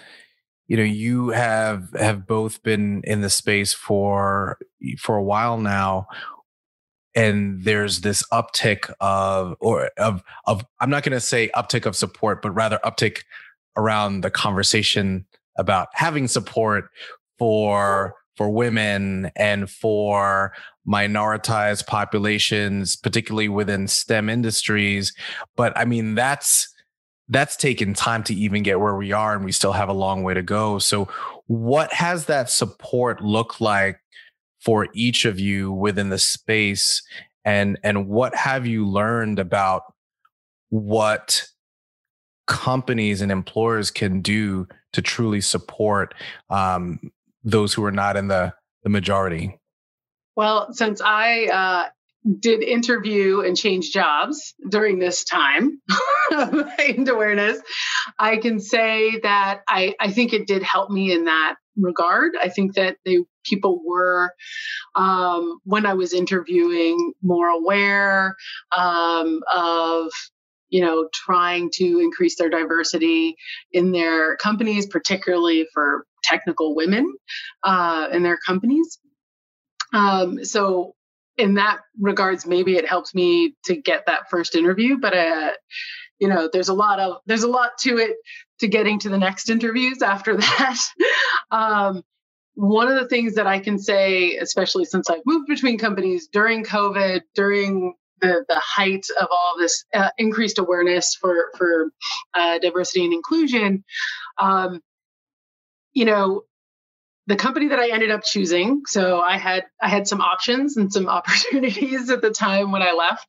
you 0.68 0.76
know 0.76 0.82
you 0.82 1.30
have 1.30 1.92
have 1.98 2.26
both 2.26 2.62
been 2.62 3.02
in 3.04 3.20
the 3.20 3.30
space 3.30 3.72
for 3.72 4.58
for 4.98 5.16
a 5.16 5.22
while 5.22 5.58
now 5.58 6.06
and 7.14 7.64
there's 7.64 8.02
this 8.02 8.22
uptick 8.32 8.92
of 9.00 9.56
or 9.60 9.90
of 9.96 10.22
of 10.46 10.64
I'm 10.80 10.90
not 10.90 11.02
going 11.02 11.12
to 11.12 11.20
say 11.20 11.50
uptick 11.56 11.86
of 11.86 11.96
support 11.96 12.42
but 12.42 12.50
rather 12.50 12.78
uptick 12.84 13.22
around 13.76 14.20
the 14.20 14.30
conversation 14.30 15.26
about 15.58 15.88
having 15.94 16.28
support 16.28 16.90
for 17.38 18.14
for 18.36 18.50
women 18.50 19.30
and 19.34 19.70
for 19.70 20.52
minoritized 20.86 21.86
populations 21.86 22.96
particularly 22.96 23.48
within 23.48 23.88
STEM 23.88 24.28
industries. 24.28 25.14
But 25.56 25.76
I 25.76 25.84
mean 25.84 26.14
that's 26.14 26.68
that's 27.28 27.56
taken 27.56 27.94
time 27.94 28.22
to 28.24 28.34
even 28.34 28.62
get 28.62 28.80
where 28.80 28.96
we 28.96 29.12
are 29.12 29.34
and 29.34 29.44
we 29.44 29.52
still 29.52 29.72
have 29.72 29.88
a 29.88 29.94
long 29.94 30.22
way 30.22 30.34
to 30.34 30.42
go. 30.42 30.78
So 30.78 31.08
what 31.46 31.92
has 31.92 32.26
that 32.26 32.50
support 32.50 33.20
look 33.20 33.60
like 33.60 34.00
for 34.60 34.88
each 34.94 35.24
of 35.24 35.40
you 35.40 35.72
within 35.72 36.08
the 36.08 36.18
space? 36.18 37.02
And 37.44 37.78
and 37.82 38.08
what 38.08 38.34
have 38.34 38.66
you 38.66 38.86
learned 38.86 39.38
about 39.38 39.82
what 40.68 41.46
companies 42.46 43.20
and 43.20 43.32
employers 43.32 43.90
can 43.90 44.20
do 44.20 44.68
to 44.92 45.02
truly 45.02 45.40
support 45.40 46.14
um, 46.48 47.00
those 47.42 47.74
who 47.74 47.84
are 47.84 47.92
not 47.92 48.16
in 48.16 48.28
the 48.28 48.52
the 48.82 48.88
majority? 48.88 49.58
Well 50.36 50.72
since 50.72 51.00
i 51.00 51.46
uh, 51.46 51.88
did 52.40 52.62
interview 52.62 53.40
and 53.40 53.56
change 53.56 53.92
jobs 53.92 54.54
during 54.68 54.98
this 54.98 55.24
time 55.24 55.80
of 56.32 56.68
heightened 56.76 57.08
awareness, 57.08 57.60
I 58.18 58.38
can 58.38 58.60
say 58.60 59.20
that 59.20 59.60
I, 59.68 59.94
I 60.00 60.10
think 60.10 60.32
it 60.32 60.46
did 60.46 60.62
help 60.62 60.90
me 60.90 61.12
in 61.12 61.24
that 61.24 61.56
regard. 61.76 62.32
I 62.40 62.48
think 62.48 62.74
that 62.74 62.96
they 63.04 63.18
people 63.44 63.80
were 63.84 64.32
um, 64.96 65.60
when 65.64 65.86
I 65.86 65.94
was 65.94 66.12
interviewing 66.12 67.12
more 67.22 67.48
aware 67.48 68.34
um, 68.76 69.42
of 69.54 70.10
you 70.68 70.80
know, 70.80 71.08
trying 71.14 71.70
to 71.74 72.00
increase 72.00 72.36
their 72.36 72.50
diversity 72.50 73.36
in 73.72 73.92
their 73.92 74.36
companies, 74.36 74.86
particularly 74.86 75.66
for 75.72 76.06
technical 76.24 76.74
women 76.74 77.14
uh, 77.62 78.08
in 78.12 78.22
their 78.22 78.38
companies. 78.44 78.98
Um, 79.92 80.44
so, 80.44 80.95
in 81.38 81.54
that 81.54 81.78
regards, 82.00 82.46
maybe 82.46 82.76
it 82.76 82.88
helps 82.88 83.14
me 83.14 83.54
to 83.64 83.76
get 83.76 84.06
that 84.06 84.30
first 84.30 84.54
interview. 84.54 84.98
But 84.98 85.16
uh, 85.16 85.52
you 86.18 86.28
know, 86.28 86.48
there's 86.52 86.68
a 86.68 86.74
lot 86.74 86.98
of 86.98 87.18
there's 87.26 87.42
a 87.42 87.48
lot 87.48 87.72
to 87.80 87.98
it 87.98 88.16
to 88.60 88.68
getting 88.68 88.98
to 89.00 89.08
the 89.08 89.18
next 89.18 89.50
interviews 89.50 90.02
after 90.02 90.36
that. 90.36 90.78
um, 91.50 92.02
one 92.54 92.88
of 92.88 92.94
the 92.94 93.08
things 93.08 93.34
that 93.34 93.46
I 93.46 93.58
can 93.58 93.78
say, 93.78 94.36
especially 94.36 94.86
since 94.86 95.10
I've 95.10 95.20
moved 95.26 95.46
between 95.46 95.76
companies 95.76 96.28
during 96.32 96.64
COVID, 96.64 97.20
during 97.34 97.94
the, 98.22 98.46
the 98.48 98.60
height 98.64 99.04
of 99.20 99.28
all 99.30 99.56
this 99.58 99.84
uh, 99.92 100.08
increased 100.16 100.58
awareness 100.58 101.14
for 101.20 101.52
for 101.58 101.90
uh, 102.34 102.58
diversity 102.58 103.04
and 103.04 103.12
inclusion, 103.12 103.84
um, 104.38 104.80
you 105.92 106.06
know, 106.06 106.42
the 107.26 107.36
company 107.36 107.68
that 107.68 107.78
I 107.78 107.90
ended 107.90 108.10
up 108.10 108.22
choosing. 108.24 108.82
So 108.86 109.20
I 109.20 109.36
had 109.36 109.64
I 109.82 109.88
had 109.88 110.06
some 110.06 110.20
options 110.20 110.76
and 110.76 110.92
some 110.92 111.08
opportunities 111.18 112.10
at 112.10 112.22
the 112.22 112.30
time 112.30 112.72
when 112.72 112.82
I 112.82 112.92
left. 112.92 113.26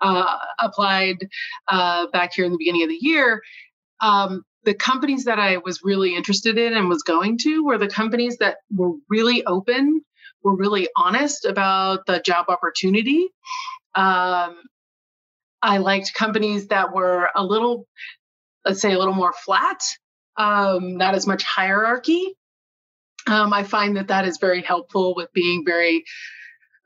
Uh, 0.00 0.36
applied 0.60 1.28
uh, 1.66 2.06
back 2.08 2.32
here 2.34 2.44
in 2.44 2.52
the 2.52 2.58
beginning 2.58 2.84
of 2.84 2.88
the 2.88 2.98
year. 3.00 3.42
Um, 4.00 4.44
the 4.64 4.74
companies 4.74 5.24
that 5.24 5.38
I 5.38 5.56
was 5.56 5.80
really 5.82 6.14
interested 6.14 6.58
in 6.58 6.76
and 6.76 6.88
was 6.88 7.02
going 7.02 7.38
to 7.38 7.64
were 7.64 7.78
the 7.78 7.88
companies 7.88 8.36
that 8.38 8.58
were 8.70 8.92
really 9.08 9.44
open, 9.46 10.02
were 10.42 10.54
really 10.54 10.88
honest 10.96 11.44
about 11.44 12.06
the 12.06 12.20
job 12.20 12.46
opportunity, 12.48 13.28
um, 13.94 14.62
I 15.62 15.78
liked 15.78 16.14
companies 16.14 16.68
that 16.68 16.94
were 16.94 17.30
a 17.34 17.42
little, 17.42 17.86
let's 18.64 18.80
say, 18.80 18.92
a 18.92 18.98
little 18.98 19.14
more 19.14 19.32
flat, 19.44 19.80
um, 20.36 20.96
not 20.96 21.14
as 21.14 21.26
much 21.26 21.42
hierarchy. 21.42 22.34
Um, 23.28 23.52
I 23.52 23.62
find 23.62 23.96
that 23.96 24.08
that 24.08 24.26
is 24.26 24.38
very 24.38 24.62
helpful 24.62 25.14
with 25.14 25.32
being 25.32 25.64
very 25.64 26.04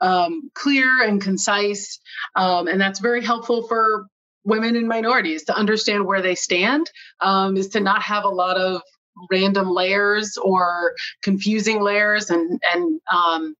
um, 0.00 0.50
clear 0.54 1.02
and 1.02 1.22
concise. 1.22 2.00
Um, 2.34 2.66
and 2.66 2.80
that's 2.80 2.98
very 2.98 3.22
helpful 3.22 3.66
for 3.68 4.06
women 4.44 4.76
and 4.76 4.88
minorities 4.88 5.44
to 5.44 5.56
understand 5.56 6.04
where 6.04 6.20
they 6.20 6.34
stand, 6.34 6.90
um, 7.20 7.56
is 7.56 7.68
to 7.68 7.80
not 7.80 8.02
have 8.02 8.24
a 8.24 8.28
lot 8.28 8.56
of 8.56 8.82
random 9.30 9.70
layers 9.70 10.36
or 10.36 10.94
confusing 11.22 11.80
layers 11.80 12.30
and, 12.30 12.60
and 12.74 13.00
um, 13.12 13.54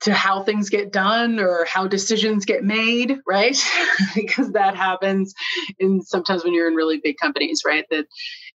to 0.00 0.12
how 0.12 0.44
things 0.44 0.68
get 0.68 0.92
done 0.92 1.40
or 1.40 1.66
how 1.68 1.88
decisions 1.88 2.44
get 2.44 2.62
made, 2.62 3.18
right? 3.26 3.58
because 4.14 4.52
that 4.52 4.76
happens 4.76 5.34
in 5.80 6.02
sometimes 6.02 6.44
when 6.44 6.54
you're 6.54 6.68
in 6.68 6.74
really 6.74 7.00
big 7.02 7.16
companies, 7.20 7.62
right? 7.66 7.84
That 7.90 8.06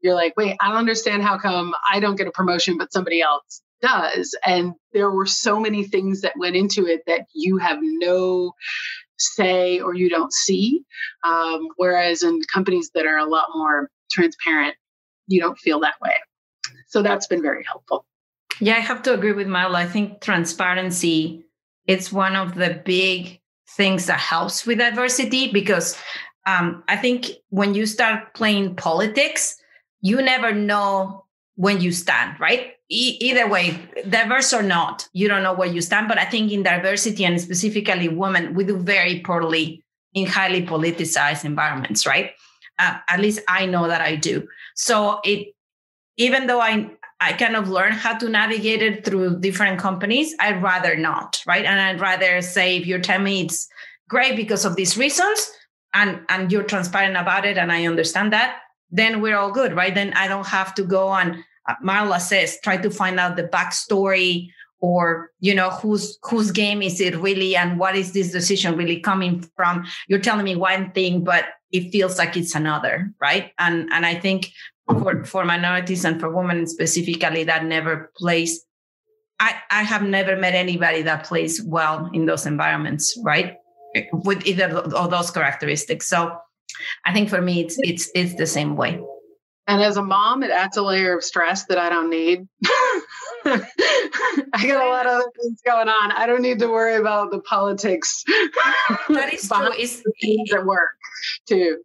you're 0.01 0.15
like, 0.15 0.33
wait, 0.37 0.57
I 0.61 0.69
don't 0.69 0.77
understand 0.77 1.23
how 1.23 1.37
come 1.37 1.73
I 1.89 1.99
don't 1.99 2.15
get 2.15 2.27
a 2.27 2.31
promotion, 2.31 2.77
but 2.77 2.93
somebody 2.93 3.21
else 3.21 3.61
does. 3.81 4.37
And 4.45 4.73
there 4.93 5.09
were 5.11 5.25
so 5.25 5.59
many 5.59 5.83
things 5.83 6.21
that 6.21 6.33
went 6.37 6.55
into 6.55 6.85
it 6.85 7.01
that 7.07 7.25
you 7.33 7.57
have 7.57 7.79
no 7.81 8.53
say 9.17 9.79
or 9.79 9.93
you 9.93 10.09
don't 10.09 10.33
see. 10.33 10.83
Um, 11.23 11.67
whereas 11.77 12.23
in 12.23 12.41
companies 12.53 12.91
that 12.95 13.05
are 13.05 13.17
a 13.17 13.25
lot 13.25 13.47
more 13.53 13.89
transparent, 14.11 14.75
you 15.27 15.39
don't 15.39 15.57
feel 15.57 15.79
that 15.81 15.95
way. 16.01 16.13
So 16.87 17.01
that's 17.01 17.27
been 17.27 17.41
very 17.41 17.63
helpful. 17.63 18.05
Yeah, 18.59 18.75
I 18.75 18.79
have 18.79 19.03
to 19.03 19.13
agree 19.13 19.31
with 19.31 19.47
Marla. 19.47 19.75
I 19.75 19.85
think 19.87 20.21
transparency 20.21 21.45
it's 21.89 22.11
one 22.11 22.35
of 22.35 22.53
the 22.53 22.81
big 22.85 23.41
things 23.75 24.05
that 24.05 24.19
helps 24.19 24.63
with 24.63 24.77
diversity 24.77 25.51
because 25.51 25.99
um, 26.45 26.83
I 26.87 26.95
think 26.95 27.31
when 27.49 27.73
you 27.73 27.87
start 27.87 28.35
playing 28.35 28.75
politics, 28.75 29.55
you 30.01 30.21
never 30.21 30.53
know 30.53 31.25
when 31.55 31.81
you 31.81 31.91
stand, 31.91 32.39
right? 32.39 32.73
E- 32.89 33.17
either 33.19 33.47
way, 33.47 33.77
diverse 34.09 34.53
or 34.53 34.63
not, 34.63 35.07
you 35.13 35.27
don't 35.27 35.43
know 35.43 35.53
where 35.53 35.67
you 35.67 35.81
stand. 35.81 36.07
But 36.07 36.17
I 36.17 36.25
think 36.25 36.51
in 36.51 36.63
diversity 36.63 37.25
and 37.25 37.39
specifically 37.39 38.07
women, 38.07 38.53
we 38.53 38.63
do 38.63 38.77
very 38.77 39.19
poorly 39.19 39.83
in 40.13 40.25
highly 40.25 40.65
politicized 40.65 41.45
environments, 41.45 42.07
right? 42.07 42.31
Uh, 42.79 42.97
at 43.09 43.19
least 43.19 43.41
I 43.47 43.65
know 43.65 43.87
that 43.87 44.01
I 44.01 44.15
do. 44.15 44.47
So 44.75 45.19
it, 45.23 45.53
even 46.17 46.47
though 46.47 46.61
I 46.61 46.89
I 47.21 47.33
kind 47.33 47.55
of 47.55 47.67
learn 47.69 47.91
how 47.91 48.17
to 48.17 48.29
navigate 48.29 48.81
it 48.81 49.03
through 49.03 49.41
different 49.41 49.77
companies. 49.79 50.33
I'd 50.39 50.63
rather 50.63 50.95
not, 50.95 51.43
right? 51.45 51.65
And 51.65 51.79
I'd 51.79 51.99
rather 51.99 52.41
say 52.41 52.77
if 52.77 52.85
you're 52.85 52.99
telling 52.99 53.25
me 53.25 53.41
it's 53.41 53.67
great 54.07 54.35
because 54.37 54.63
of 54.63 54.75
these 54.75 54.97
reasons 54.97 55.51
and 55.93 56.21
and 56.29 56.51
you're 56.51 56.63
transparent 56.63 57.17
about 57.17 57.45
it 57.45 57.57
and 57.57 57.71
I 57.71 57.85
understand 57.85 58.31
that, 58.31 58.59
then 58.91 59.21
we're 59.21 59.37
all 59.37 59.51
good, 59.51 59.75
right? 59.75 59.93
Then 59.93 60.13
I 60.13 60.27
don't 60.27 60.47
have 60.47 60.73
to 60.75 60.83
go 60.83 61.07
on 61.07 61.43
uh, 61.69 61.75
Marla 61.83 62.19
says 62.19 62.57
try 62.63 62.77
to 62.77 62.89
find 62.89 63.19
out 63.19 63.35
the 63.35 63.43
backstory 63.43 64.49
or 64.81 65.31
you 65.39 65.53
know 65.53 65.69
whose 65.69 66.17
whose 66.23 66.51
game 66.51 66.81
is 66.81 66.99
it 66.99 67.15
really 67.17 67.55
and 67.55 67.77
what 67.77 67.95
is 67.95 68.13
this 68.13 68.31
decision 68.31 68.75
really 68.75 68.99
coming 68.99 69.45
from? 69.55 69.85
You're 70.07 70.19
telling 70.19 70.45
me 70.45 70.55
one 70.55 70.91
thing 70.91 71.23
but 71.23 71.45
it 71.71 71.91
feels 71.91 72.17
like 72.17 72.35
it's 72.35 72.55
another 72.55 73.11
right? 73.21 73.51
And 73.59 73.89
and 73.91 74.05
i 74.05 74.15
think 74.15 74.51
for, 74.87 75.23
for 75.23 75.45
minorities 75.45 76.03
and 76.03 76.19
for 76.19 76.35
women 76.35 76.65
specifically 76.65 77.43
that 77.43 77.63
never 77.65 78.11
plays 78.17 78.65
I, 79.39 79.55
I 79.69 79.83
have 79.83 80.03
never 80.03 80.35
met 80.35 80.53
anybody 80.53 81.03
that 81.03 81.23
plays 81.23 81.61
well 81.61 82.09
in 82.13 82.25
those 82.25 82.45
environments 82.45 83.17
right? 83.23 83.57
With 84.11 84.45
either 84.45 84.69
of 84.69 85.09
those 85.09 85.31
characteristics. 85.31 86.07
So 86.07 86.37
i 87.05 87.13
think 87.13 87.29
for 87.29 87.41
me 87.41 87.61
it's 87.61 87.77
it's 87.79 88.09
it's 88.15 88.35
the 88.35 88.47
same 88.47 88.75
way. 88.75 89.01
And 89.67 89.83
as 89.83 89.97
a 89.97 90.03
mom 90.03 90.41
it 90.41 90.49
adds 90.49 90.77
a 90.77 90.81
layer 90.81 91.15
of 91.17 91.23
stress 91.23 91.65
that 91.65 91.77
i 91.77 91.89
don't 91.89 92.09
need. 92.09 92.47
I 93.45 94.67
got 94.67 94.85
a 94.85 94.89
lot 94.89 95.05
of 95.05 95.13
other 95.13 95.31
things 95.41 95.61
going 95.65 95.87
on. 95.87 96.11
I 96.11 96.25
don't 96.25 96.41
need 96.41 96.59
to 96.59 96.67
worry 96.67 96.95
about 96.95 97.31
the 97.31 97.39
politics. 97.41 98.23
That 99.09 99.33
is 99.33 99.47
true. 99.47 99.71
It's 99.77 100.03
things 100.21 100.51
at 100.53 100.65
work 100.65 100.89
too. 101.47 101.77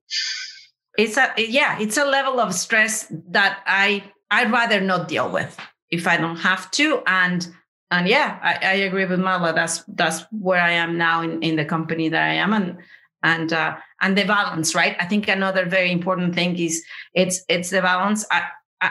It's 0.99 1.17
a 1.17 1.33
yeah 1.39 1.79
it's 1.81 1.97
a 1.97 2.05
level 2.05 2.41
of 2.41 2.55
stress 2.55 3.07
that 3.31 3.63
i 3.67 4.05
i'd 4.31 4.51
rather 4.53 4.81
not 4.81 5.09
deal 5.09 5.31
with 5.31 5.57
if 5.91 6.07
i 6.07 6.17
don't 6.17 6.37
have 6.37 6.71
to. 6.73 7.03
And 7.07 7.47
and 7.91 8.09
yeah 8.09 8.39
i, 8.43 8.53
I 8.63 8.75
agree 8.89 9.05
with 9.05 9.21
Marla. 9.21 9.55
that's 9.55 9.85
that's 9.89 10.25
where 10.31 10.61
i 10.61 10.71
am 10.71 10.97
now 10.97 11.23
in, 11.23 11.43
in 11.43 11.57
the 11.57 11.65
company 11.65 12.09
that 12.09 12.23
i 12.23 12.35
am. 12.35 12.53
And 12.53 12.79
and 13.25 13.53
uh, 13.53 13.75
and 14.01 14.17
the 14.17 14.25
balance 14.25 14.75
right? 14.75 14.97
I 15.01 15.07
think 15.07 15.27
another 15.27 15.67
very 15.67 15.91
important 15.91 16.35
thing 16.37 16.57
is 16.57 16.85
it's 17.15 17.43
it's 17.49 17.71
the 17.71 17.83
balance. 17.83 18.25
I 18.31 18.43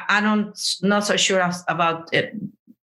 i, 0.10 0.22
don't 0.22 0.58
not 0.82 1.06
so 1.06 1.16
sure 1.18 1.48
about 1.68 2.14
it 2.14 2.34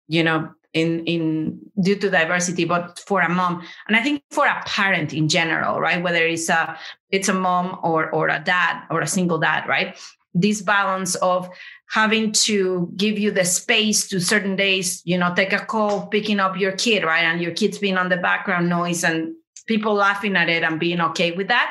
you 0.07 0.23
know 0.23 0.49
in 0.73 1.03
in 1.05 1.59
due 1.81 1.95
to 1.95 2.09
diversity 2.09 2.65
but 2.65 2.99
for 3.07 3.21
a 3.21 3.29
mom 3.29 3.63
and 3.87 3.97
i 3.97 4.03
think 4.03 4.21
for 4.29 4.45
a 4.45 4.61
parent 4.65 5.13
in 5.13 5.27
general 5.27 5.79
right? 5.79 6.03
Whether 6.03 6.25
it's 6.27 6.49
a 6.49 6.77
it's 7.09 7.29
a 7.29 7.33
mom 7.33 7.79
or 7.83 8.11
or 8.11 8.29
a 8.29 8.39
dad 8.39 8.83
or 8.91 9.01
a 9.01 9.07
single 9.07 9.39
dad 9.39 9.67
right? 9.67 9.97
This 10.35 10.61
balance 10.61 11.15
of 11.15 11.49
having 11.89 12.31
to 12.31 12.91
give 12.95 13.17
you 13.17 13.31
the 13.31 13.45
space 13.45 14.07
to 14.09 14.19
certain 14.19 14.55
days 14.55 15.01
you 15.05 15.17
know 15.17 15.33
take 15.33 15.53
a 15.53 15.65
call 15.65 16.05
picking 16.07 16.39
up 16.39 16.57
your 16.57 16.73
kid 16.73 17.03
right? 17.03 17.23
And 17.23 17.41
your 17.41 17.53
kids 17.53 17.79
being 17.79 17.97
on 17.97 18.09
the 18.09 18.17
background 18.17 18.69
noise 18.69 19.03
and 19.03 19.33
people 19.69 19.93
laughing 19.93 20.35
at 20.35 20.49
it 20.49 20.63
and 20.63 20.79
being 20.79 21.01
okay 21.09 21.31
with 21.31 21.47
that 21.47 21.69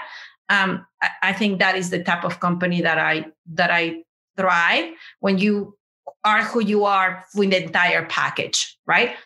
um, 0.49 0.87
I, 1.03 1.09
I 1.31 1.33
think 1.35 1.59
that 1.59 1.77
is 1.77 1.91
the 1.91 2.03
type 2.03 2.25
of 2.25 2.41
company 2.41 2.81
that 2.81 2.99
i 2.99 3.27
that 3.61 3.71
i 3.71 4.03
thrive 4.39 4.95
when 5.21 5.37
you 5.39 5.79
are 6.25 6.43
who 6.45 6.63
you 6.63 6.85
are 6.85 7.25
with 7.35 7.51
the 7.51 7.63
entire 7.63 8.05
package, 8.07 8.79
right? 8.87 9.17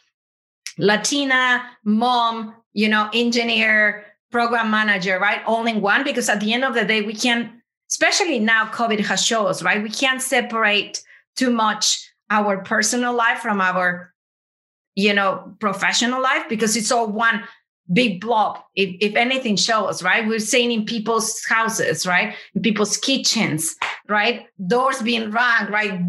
Latina, 0.79 1.63
mom, 1.85 2.55
you 2.73 2.89
know, 2.89 3.11
engineer, 3.13 4.07
program 4.31 4.71
manager, 4.71 5.19
right? 5.19 5.43
All 5.47 5.67
in 5.67 5.81
one, 5.81 6.05
because 6.05 6.29
at 6.29 6.41
the 6.41 6.53
end 6.53 6.65
of 6.65 6.75
the 6.75 6.85
day, 6.85 7.03
we 7.03 7.15
can't, 7.15 7.51
especially 7.91 8.39
now 8.39 8.67
COVID 8.67 9.01
has 9.01 9.25
shown 9.25 9.47
us, 9.47 9.63
right? 9.63 9.83
We 9.83 9.91
can't 9.91 10.23
separate 10.23 11.03
too 11.37 11.51
much 11.51 12.11
our 12.31 12.63
personal 12.63 13.15
life 13.15 13.41
from 13.41 13.61
our, 13.61 14.15
you 14.95 15.13
know, 15.13 15.55
professional 15.61 16.23
life 16.23 16.49
because 16.49 16.77
it's 16.77 16.91
all 16.91 17.09
one 17.09 17.43
big 17.93 18.21
blob. 18.21 18.59
If, 18.75 18.97
if 19.01 19.17
anything 19.17 19.57
shows, 19.57 20.03
right? 20.03 20.27
We're 20.27 20.39
seeing 20.39 20.71
in 20.71 20.85
people's 20.85 21.43
houses, 21.49 22.07
right? 22.07 22.35
In 22.55 22.63
people's 22.63 22.97
kitchens, 22.97 23.75
right? 24.09 24.47
Doors 24.67 25.01
being 25.03 25.31
rung, 25.31 25.71
right? 25.71 26.01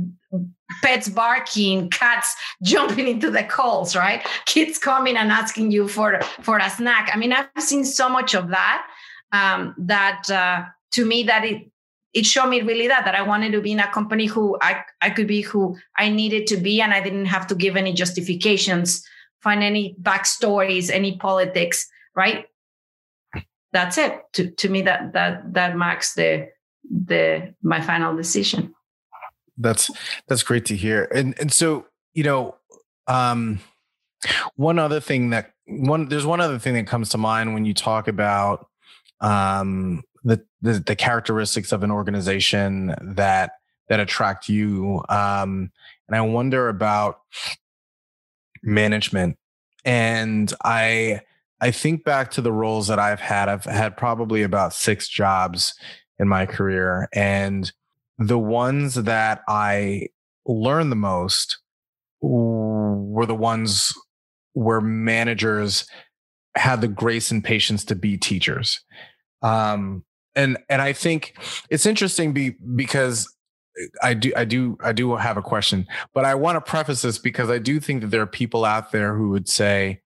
pets 0.81 1.07
barking, 1.07 1.89
cats 1.89 2.35
jumping 2.63 3.07
into 3.07 3.29
the 3.29 3.43
calls, 3.43 3.95
right? 3.95 4.25
Kids 4.45 4.77
coming 4.77 5.17
and 5.17 5.31
asking 5.31 5.71
you 5.71 5.87
for 5.87 6.19
for 6.41 6.57
a 6.57 6.69
snack. 6.69 7.09
I 7.13 7.17
mean, 7.17 7.33
I've 7.33 7.47
seen 7.59 7.85
so 7.85 8.09
much 8.09 8.33
of 8.33 8.49
that 8.49 8.87
um, 9.31 9.75
that 9.77 10.29
uh, 10.29 10.63
to 10.91 11.05
me 11.05 11.23
that 11.23 11.45
it 11.45 11.69
it 12.13 12.25
showed 12.25 12.47
me 12.47 12.61
really 12.61 12.87
that 12.87 13.05
that 13.05 13.15
I 13.15 13.23
wanted 13.23 13.51
to 13.53 13.61
be 13.61 13.71
in 13.71 13.79
a 13.79 13.91
company 13.91 14.25
who 14.25 14.57
I 14.61 14.83
I 15.01 15.09
could 15.09 15.27
be 15.27 15.41
who 15.41 15.77
I 15.97 16.09
needed 16.09 16.47
to 16.47 16.57
be, 16.57 16.81
and 16.81 16.93
I 16.93 17.01
didn't 17.01 17.25
have 17.25 17.47
to 17.47 17.55
give 17.55 17.75
any 17.75 17.93
justifications, 17.93 19.05
find 19.43 19.63
any 19.63 19.95
backstories, 20.01 20.89
any 20.89 21.17
politics, 21.17 21.87
right? 22.15 22.45
that's 23.73 23.97
it. 23.97 24.21
To 24.33 24.49
to 24.51 24.69
me, 24.69 24.83
that 24.83 25.11
that 25.13 25.53
that 25.53 25.75
marks 25.75 26.13
the 26.13 26.49
the 26.89 27.53
my 27.61 27.81
final 27.81 28.15
decision. 28.15 28.73
That's 29.57 29.91
that's 30.27 30.43
great 30.43 30.65
to 30.65 30.75
hear. 30.75 31.09
And 31.13 31.37
and 31.39 31.51
so 31.51 31.87
you 32.13 32.23
know, 32.23 32.55
um, 33.07 33.59
one 34.55 34.79
other 34.79 35.01
thing 35.01 35.31
that 35.31 35.51
one 35.65 36.07
there's 36.07 36.25
one 36.25 36.39
other 36.39 36.59
thing 36.59 36.75
that 36.75 36.87
comes 36.87 37.09
to 37.09 37.17
mind 37.17 37.53
when 37.53 37.65
you 37.65 37.73
talk 37.73 38.07
about 38.07 38.67
um, 39.19 40.03
the, 40.23 40.43
the, 40.61 40.73
the 40.79 40.95
characteristics 40.95 41.71
of 41.71 41.83
an 41.83 41.91
organization 41.91 42.95
that 43.01 43.51
that 43.89 43.99
attract 43.99 44.47
you. 44.47 45.03
Um, 45.09 45.71
and 46.07 46.15
I 46.15 46.21
wonder 46.21 46.69
about 46.69 47.19
management. 48.63 49.37
And 49.85 50.51
I 50.63 51.21
I 51.61 51.71
think 51.71 52.03
back 52.03 52.31
to 52.31 52.41
the 52.41 52.51
roles 52.51 52.87
that 52.87 52.99
I've 52.99 53.19
had. 53.19 53.47
I've 53.49 53.65
had 53.65 53.95
probably 53.95 54.43
about 54.43 54.73
six 54.73 55.07
jobs 55.07 55.73
in 56.19 56.27
my 56.27 56.45
career, 56.45 57.07
and 57.13 57.71
the 58.17 58.39
ones 58.39 58.95
that 58.95 59.41
I 59.47 60.07
learned 60.45 60.91
the 60.91 60.97
most 60.97 61.59
were 62.21 63.25
the 63.25 63.35
ones 63.35 63.93
where 64.53 64.81
managers 64.81 65.85
had 66.55 66.81
the 66.81 66.87
grace 66.87 67.31
and 67.31 67.43
patience 67.43 67.83
to 67.85 67.95
be 67.95 68.17
teachers. 68.17 68.79
Um, 69.41 70.03
and 70.35 70.57
and 70.69 70.81
I 70.81 70.93
think 70.93 71.37
it's 71.69 71.85
interesting 71.85 72.33
be, 72.33 72.55
because 72.75 73.32
I 74.01 74.13
do 74.13 74.31
I 74.35 74.45
do 74.45 74.77
I 74.81 74.91
do 74.91 75.15
have 75.15 75.37
a 75.37 75.41
question, 75.41 75.87
but 76.13 76.25
I 76.25 76.35
want 76.35 76.55
to 76.55 76.61
preface 76.61 77.01
this 77.01 77.17
because 77.17 77.49
I 77.49 77.57
do 77.57 77.79
think 77.79 78.01
that 78.01 78.07
there 78.07 78.21
are 78.21 78.27
people 78.27 78.65
out 78.65 78.91
there 78.91 79.15
who 79.15 79.29
would 79.29 79.49
say 79.49 80.01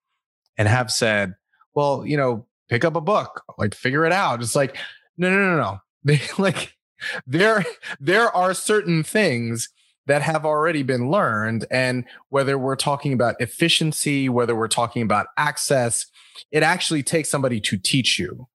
and 0.58 0.68
have 0.68 0.92
said, 0.92 1.36
well, 1.74 2.06
you 2.06 2.18
know, 2.18 2.46
pick 2.70 2.86
up 2.86 2.96
a 2.96 3.02
book, 3.02 3.44
like 3.58 3.76
figure 3.76 4.06
it 4.06 4.12
out. 4.12 4.42
It's 4.42 4.56
like, 4.56 4.78
no, 5.18 5.30
no, 5.30 5.38
no, 5.38 5.58
no. 5.58 5.80
They 6.04 6.22
like 6.38 6.76
there 7.26 7.66
there 8.00 8.36
are 8.36 8.54
certain 8.54 9.04
things 9.04 9.70
that 10.08 10.22
have 10.22 10.46
already 10.46 10.84
been 10.84 11.12
learned. 11.12 11.66
And 11.70 12.06
whether 12.30 12.58
we're 12.58 12.78
talking 12.78 13.12
about 13.12 13.36
efficiency, 13.40 14.30
whether 14.30 14.56
we're 14.56 14.70
talking 14.70 15.02
about 15.02 15.28
access, 15.36 16.06
it 16.52 16.64
actually 16.64 17.04
takes 17.04 17.30
somebody 17.30 17.60
to 17.62 17.78
teach 17.78 18.18
you. 18.18 18.48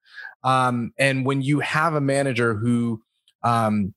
Um, 0.44 0.92
and 0.98 1.26
when 1.26 1.42
you 1.42 1.60
have 1.60 1.94
a 1.94 2.00
manager 2.00 2.54
who 2.54 3.02
um, 3.42 3.94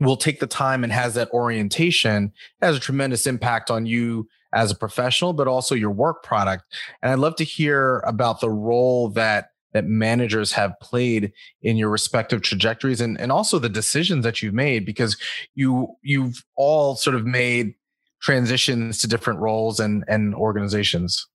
will 0.00 0.16
take 0.16 0.40
the 0.40 0.46
time 0.46 0.84
and 0.84 0.92
has 0.92 1.14
that 1.14 1.30
orientation, 1.30 2.32
has 2.60 2.76
a 2.76 2.80
tremendous 2.80 3.26
impact 3.26 3.70
on 3.70 3.86
you 3.86 4.28
as 4.52 4.70
a 4.70 4.76
professional, 4.76 5.32
but 5.32 5.48
also 5.48 5.74
your 5.74 5.90
work 5.90 6.22
product. 6.22 6.64
And 7.02 7.12
I'd 7.12 7.18
love 7.18 7.36
to 7.36 7.44
hear 7.44 7.98
about 8.06 8.40
the 8.40 8.50
role 8.50 9.10
that 9.10 9.50
that 9.74 9.84
managers 9.84 10.52
have 10.52 10.72
played 10.80 11.30
in 11.60 11.76
your 11.76 11.90
respective 11.90 12.40
trajectories 12.40 13.02
and, 13.02 13.20
and 13.20 13.30
also 13.30 13.58
the 13.58 13.68
decisions 13.68 14.24
that 14.24 14.42
you've 14.42 14.54
made 14.54 14.86
because 14.86 15.16
you 15.54 15.88
you've 16.02 16.42
all 16.56 16.96
sort 16.96 17.14
of 17.14 17.26
made 17.26 17.74
transitions 18.20 19.00
to 19.00 19.06
different 19.06 19.40
roles 19.40 19.78
and 19.78 20.04
and 20.08 20.34
organizations. 20.34 21.26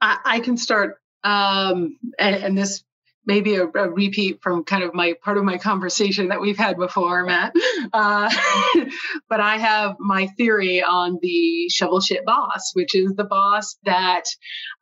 I, 0.00 0.18
I 0.24 0.40
can 0.40 0.56
start 0.56 1.00
um, 1.24 1.98
and, 2.18 2.36
and, 2.36 2.58
this 2.58 2.84
maybe 3.28 3.56
a, 3.56 3.64
a, 3.64 3.90
repeat 3.90 4.40
from 4.42 4.64
kind 4.64 4.82
of 4.82 4.94
my 4.94 5.12
part 5.22 5.36
of 5.36 5.44
my 5.44 5.58
conversation 5.58 6.28
that 6.28 6.40
we've 6.40 6.56
had 6.56 6.78
before, 6.78 7.26
Matt. 7.26 7.52
Uh, 7.92 8.30
but 9.28 9.38
I 9.38 9.58
have 9.58 9.96
my 10.00 10.28
theory 10.28 10.82
on 10.82 11.18
the 11.20 11.68
shovel 11.68 12.00
shit 12.00 12.24
boss, 12.24 12.70
which 12.72 12.94
is 12.94 13.12
the 13.14 13.24
boss 13.24 13.76
that 13.84 14.24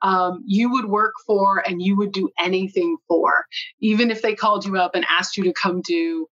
um, 0.00 0.44
you 0.46 0.70
would 0.70 0.86
work 0.86 1.14
for 1.26 1.58
and 1.58 1.82
you 1.82 1.96
would 1.96 2.12
do 2.12 2.30
anything 2.38 2.96
for, 3.08 3.32
even 3.80 4.12
if 4.12 4.22
they 4.22 4.36
called 4.36 4.64
you 4.64 4.76
up 4.78 4.94
and 4.94 5.04
asked 5.10 5.36
you 5.36 5.44
to 5.44 5.52
come 5.52 5.82
do 5.82 6.28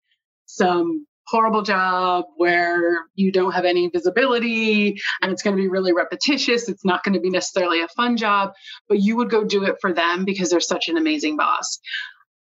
some 0.46 1.06
horrible 1.30 1.62
job 1.62 2.24
where 2.36 3.04
you 3.14 3.30
don't 3.30 3.52
have 3.52 3.64
any 3.64 3.88
visibility 3.88 5.00
and 5.22 5.30
it's 5.30 5.42
going 5.42 5.56
to 5.56 5.62
be 5.62 5.68
really 5.68 5.92
repetitious. 5.92 6.68
It's 6.68 6.84
not 6.84 7.04
going 7.04 7.14
to 7.14 7.20
be 7.20 7.30
necessarily 7.30 7.82
a 7.82 7.88
fun 7.88 8.16
job, 8.16 8.52
but 8.88 9.00
you 9.00 9.16
would 9.16 9.30
go 9.30 9.44
do 9.44 9.64
it 9.64 9.76
for 9.80 9.92
them 9.92 10.24
because 10.24 10.50
they're 10.50 10.60
such 10.60 10.88
an 10.88 10.96
amazing 10.96 11.36
boss. 11.36 11.78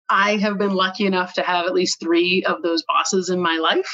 I 0.09 0.37
have 0.37 0.59
been 0.59 0.75
lucky 0.75 1.07
enough 1.07 1.35
to 1.35 1.43
have 1.43 1.67
at 1.67 1.75
least 1.75 1.99
three 2.01 2.45
of 2.45 2.63
those 2.63 2.85
bosses 2.87 3.31
in 3.31 3.41
my 3.41 3.57
life. 3.57 3.91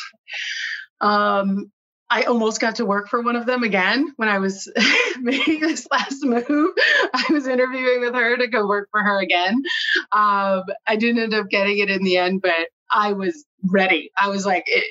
Um, 1.00 1.70
I 2.12 2.24
almost 2.24 2.60
got 2.60 2.76
to 2.76 2.84
work 2.84 3.08
for 3.08 3.22
one 3.22 3.36
of 3.36 3.46
them 3.46 3.62
again 3.62 4.12
when 4.16 4.28
I 4.28 4.38
was 4.38 4.70
making 5.20 5.60
this 5.60 5.86
last 5.92 6.24
move. 6.24 6.70
I 7.14 7.24
was 7.30 7.46
interviewing 7.46 8.00
with 8.00 8.14
her 8.14 8.36
to 8.36 8.48
go 8.48 8.66
work 8.66 8.88
for 8.90 9.00
her 9.00 9.20
again. 9.20 9.62
Um, 10.10 10.64
I 10.88 10.96
didn't 10.98 11.22
end 11.22 11.34
up 11.34 11.48
getting 11.48 11.78
it 11.78 11.88
in 11.88 12.02
the 12.02 12.16
end, 12.16 12.42
but 12.42 12.66
I 12.92 13.12
was 13.12 13.44
ready. 13.64 14.10
I 14.18 14.28
was 14.28 14.46
like, 14.46 14.64
it, 14.66 14.84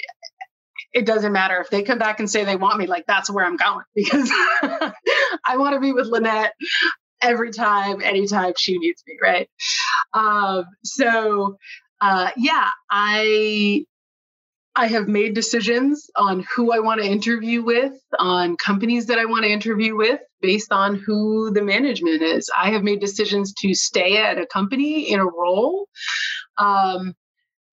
it 0.94 1.06
doesn't 1.06 1.32
matter 1.32 1.60
if 1.60 1.70
they 1.70 1.84
come 1.84 2.00
back 2.00 2.20
and 2.20 2.30
say 2.30 2.44
they 2.44 2.56
want 2.56 2.80
me, 2.80 2.88
like 2.88 3.06
that's 3.08 3.30
where 3.30 3.46
I'm 3.46 3.58
going 3.58 3.84
because 3.96 4.30
I 5.46 5.58
want 5.58 5.76
to 5.76 5.80
be 5.80 5.94
with 5.94 6.08
Lynette 6.08 6.54
every 7.22 7.52
time, 7.52 8.02
anytime 8.02 8.54
she 8.58 8.78
needs 8.78 9.04
me, 9.08 9.18
right? 9.22 9.50
Um, 10.14 10.66
so 10.84 11.58
uh, 12.02 12.32
yeah, 12.38 12.70
I 12.90 13.86
I 14.76 14.88
have 14.88 15.08
made 15.08 15.34
decisions 15.34 16.10
on 16.16 16.46
who 16.56 16.72
I 16.72 16.80
want 16.80 17.02
to 17.02 17.08
interview 17.08 17.64
with, 17.64 17.94
on 18.18 18.56
companies 18.56 19.08
that 19.08 19.20
I 19.20 19.26
want 19.26 19.44
to 19.44 19.52
interview 19.52 19.98
with, 19.98 20.22
based 20.42 20.72
on 20.72 20.96
who 20.96 21.52
the 21.52 21.62
management 21.62 22.22
is. 22.22 22.50
I 22.58 22.70
have 22.72 22.84
made 22.84 23.02
decisions 23.02 23.54
to 23.60 23.74
stay 23.74 24.18
at 24.18 24.38
a 24.38 24.46
company 24.46 25.12
in 25.12 25.20
a 25.20 25.26
role 25.26 25.90
um, 26.58 27.14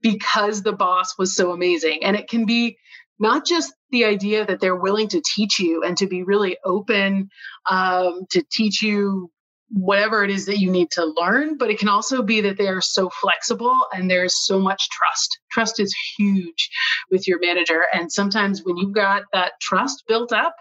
because 0.07 0.63
the 0.63 0.73
boss 0.73 1.19
was 1.19 1.35
so 1.35 1.51
amazing. 1.51 2.05
And 2.05 2.17
it 2.17 2.29
can 2.29 2.47
be 2.47 2.79
not 3.19 3.45
just 3.45 3.73
the 3.91 4.05
idea 4.05 4.47
that 4.47 4.61
they're 4.61 4.77
willing 4.77 5.09
to 5.09 5.21
teach 5.35 5.59
you 5.59 5.83
and 5.83 5.97
to 5.97 6.07
be 6.07 6.23
really 6.23 6.57
open 6.65 7.29
um, 7.69 8.21
to 8.31 8.45
teach 8.53 8.83
you 8.83 9.33
whatever 9.71 10.23
it 10.23 10.31
is 10.31 10.47
that 10.47 10.61
you 10.61 10.71
need 10.71 10.93
to 10.93 11.13
learn, 11.21 11.59
but 11.59 11.71
it 11.71 11.79
can 11.81 11.89
also 11.89 12.23
be 12.23 12.41
that 12.41 12.57
they 12.57 12.69
are 12.69 12.81
so 12.81 13.11
flexible 13.11 13.77
and 13.93 14.09
there's 14.09 14.47
so 14.47 14.61
much 14.61 14.89
trust. 14.91 15.41
Trust 15.51 15.81
is 15.81 15.93
huge 16.17 16.71
with 17.11 17.27
your 17.27 17.41
manager. 17.41 17.83
And 17.93 18.13
sometimes 18.13 18.63
when 18.63 18.77
you've 18.77 18.95
got 18.95 19.25
that 19.33 19.55
trust 19.61 20.05
built 20.07 20.33
up, 20.33 20.55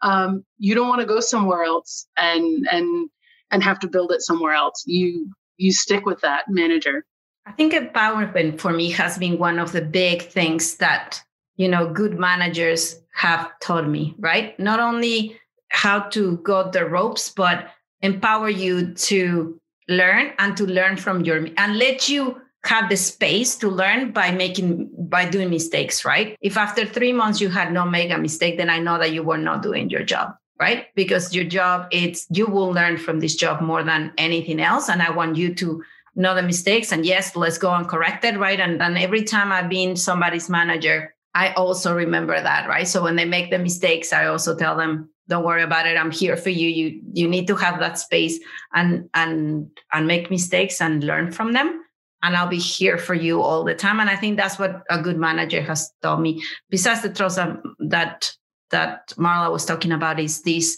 um, 0.00 0.42
you 0.56 0.74
don't 0.74 0.88
want 0.88 1.02
to 1.02 1.06
go 1.06 1.20
somewhere 1.20 1.64
else 1.64 2.06
and 2.16 2.66
and 2.72 3.10
and 3.50 3.62
have 3.62 3.78
to 3.80 3.88
build 3.88 4.10
it 4.10 4.22
somewhere 4.22 4.54
else. 4.54 4.84
You 4.86 5.30
you 5.58 5.70
stick 5.70 6.06
with 6.06 6.22
that 6.22 6.44
manager. 6.48 7.04
I 7.46 7.52
think 7.52 7.72
empowerment 7.72 8.60
for 8.60 8.72
me 8.72 8.90
has 8.90 9.18
been 9.18 9.38
one 9.38 9.58
of 9.58 9.72
the 9.72 9.82
big 9.82 10.22
things 10.22 10.76
that, 10.76 11.22
you 11.56 11.68
know, 11.68 11.88
good 11.92 12.18
managers 12.18 13.00
have 13.14 13.50
taught 13.60 13.88
me, 13.88 14.14
right? 14.18 14.58
Not 14.58 14.80
only 14.80 15.38
how 15.68 16.00
to 16.00 16.38
go 16.38 16.68
the 16.70 16.84
ropes, 16.84 17.30
but 17.30 17.70
empower 18.02 18.48
you 18.48 18.92
to 18.94 19.60
learn 19.88 20.32
and 20.38 20.56
to 20.56 20.66
learn 20.66 20.96
from 20.96 21.24
your 21.24 21.46
and 21.56 21.78
let 21.78 22.08
you 22.08 22.40
have 22.64 22.88
the 22.88 22.96
space 22.96 23.56
to 23.56 23.68
learn 23.68 24.10
by 24.10 24.32
making 24.32 24.90
by 25.08 25.24
doing 25.24 25.48
mistakes 25.48 26.04
right 26.04 26.36
if 26.40 26.56
after 26.56 26.84
three 26.84 27.12
months 27.12 27.40
you 27.40 27.48
had 27.48 27.72
not 27.72 27.90
made 27.90 28.10
a 28.10 28.18
mistake 28.18 28.56
then 28.56 28.68
i 28.68 28.80
know 28.80 28.98
that 28.98 29.12
you 29.12 29.22
were 29.22 29.38
not 29.38 29.62
doing 29.62 29.88
your 29.88 30.02
job 30.02 30.34
right 30.60 30.86
because 30.96 31.32
your 31.32 31.44
job 31.44 31.86
it's 31.92 32.26
you 32.30 32.46
will 32.46 32.70
learn 32.70 32.96
from 32.96 33.20
this 33.20 33.36
job 33.36 33.60
more 33.60 33.84
than 33.84 34.12
anything 34.18 34.60
else 34.60 34.88
and 34.88 35.00
i 35.00 35.10
want 35.10 35.36
you 35.36 35.54
to 35.54 35.80
know 36.16 36.34
the 36.34 36.42
mistakes 36.42 36.92
and 36.92 37.06
yes 37.06 37.36
let's 37.36 37.58
go 37.58 37.72
and 37.72 37.88
correct 37.88 38.24
it 38.24 38.38
right? 38.38 38.60
And 38.60 38.80
then 38.80 38.96
every 38.96 39.22
time 39.22 39.52
i've 39.52 39.68
been 39.68 39.96
somebody's 39.96 40.48
manager 40.48 41.14
i 41.34 41.52
also 41.52 41.94
remember 41.94 42.40
that 42.40 42.68
right? 42.68 42.88
So 42.88 43.02
when 43.02 43.16
they 43.16 43.24
make 43.24 43.50
the 43.50 43.58
mistakes 43.58 44.12
i 44.12 44.26
also 44.26 44.56
tell 44.56 44.76
them 44.76 45.10
don't 45.28 45.44
worry 45.44 45.62
about 45.62 45.86
it. 45.86 45.96
I'm 45.96 46.10
here 46.10 46.36
for 46.36 46.50
you. 46.50 46.68
You 46.68 47.00
you 47.12 47.28
need 47.28 47.46
to 47.48 47.56
have 47.56 47.80
that 47.80 47.98
space 47.98 48.38
and 48.74 49.08
and 49.14 49.68
and 49.92 50.06
make 50.06 50.30
mistakes 50.30 50.80
and 50.80 51.02
learn 51.02 51.32
from 51.32 51.52
them. 51.52 51.82
And 52.22 52.36
i'll 52.36 52.48
be 52.48 52.58
here 52.58 52.98
for 52.98 53.14
you 53.14 53.42
all 53.42 53.64
the 53.64 53.74
time. 53.74 54.00
And 54.00 54.10
i 54.10 54.16
think 54.16 54.36
that's 54.36 54.58
what 54.58 54.82
a 54.90 55.00
good 55.00 55.18
manager 55.18 55.62
has 55.62 55.90
taught 56.02 56.20
me. 56.20 56.42
Besides 56.70 57.02
the 57.02 57.12
trust 57.12 57.36
that 57.36 58.32
that 58.70 59.12
marla 59.16 59.50
was 59.52 59.64
talking 59.64 59.92
about 59.92 60.18
is 60.20 60.42
this 60.42 60.76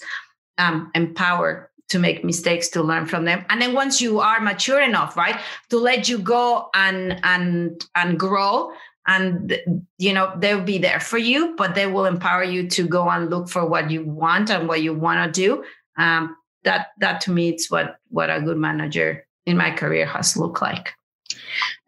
um, 0.58 0.90
empower 0.94 1.70
to 1.88 1.98
make 1.98 2.24
mistakes 2.24 2.68
to 2.68 2.82
learn 2.82 3.06
from 3.06 3.24
them. 3.24 3.44
And 3.48 3.60
then 3.60 3.72
once 3.72 4.00
you 4.00 4.20
are 4.20 4.40
mature 4.40 4.80
enough 4.80 5.16
right 5.16 5.40
to 5.70 5.78
let 5.78 6.08
you 6.08 6.18
go 6.18 6.68
and 6.74 7.20
and 7.22 7.84
and 7.94 8.18
grow 8.18 8.72
and 9.06 9.58
you 9.96 10.12
know 10.12 10.32
they'll 10.36 10.62
be 10.62 10.78
there 10.78 11.00
for 11.00 11.18
you 11.18 11.54
but 11.56 11.74
they 11.74 11.86
will 11.86 12.04
empower 12.04 12.44
you 12.44 12.68
to 12.68 12.86
go 12.86 13.08
and 13.08 13.30
look 13.30 13.48
for 13.48 13.66
what 13.66 13.90
you 13.90 14.04
want 14.04 14.50
and 14.50 14.68
what 14.68 14.82
you 14.82 14.94
want 14.94 15.34
to 15.34 15.40
do. 15.40 15.64
Um, 15.96 16.36
that 16.64 16.88
that 16.98 17.20
to 17.22 17.30
me 17.30 17.48
it's 17.48 17.70
what 17.70 17.96
what 18.08 18.30
a 18.30 18.40
good 18.40 18.58
manager 18.58 19.26
in 19.46 19.56
my 19.56 19.70
career 19.70 20.06
has 20.06 20.36
looked 20.36 20.60
like. 20.60 20.92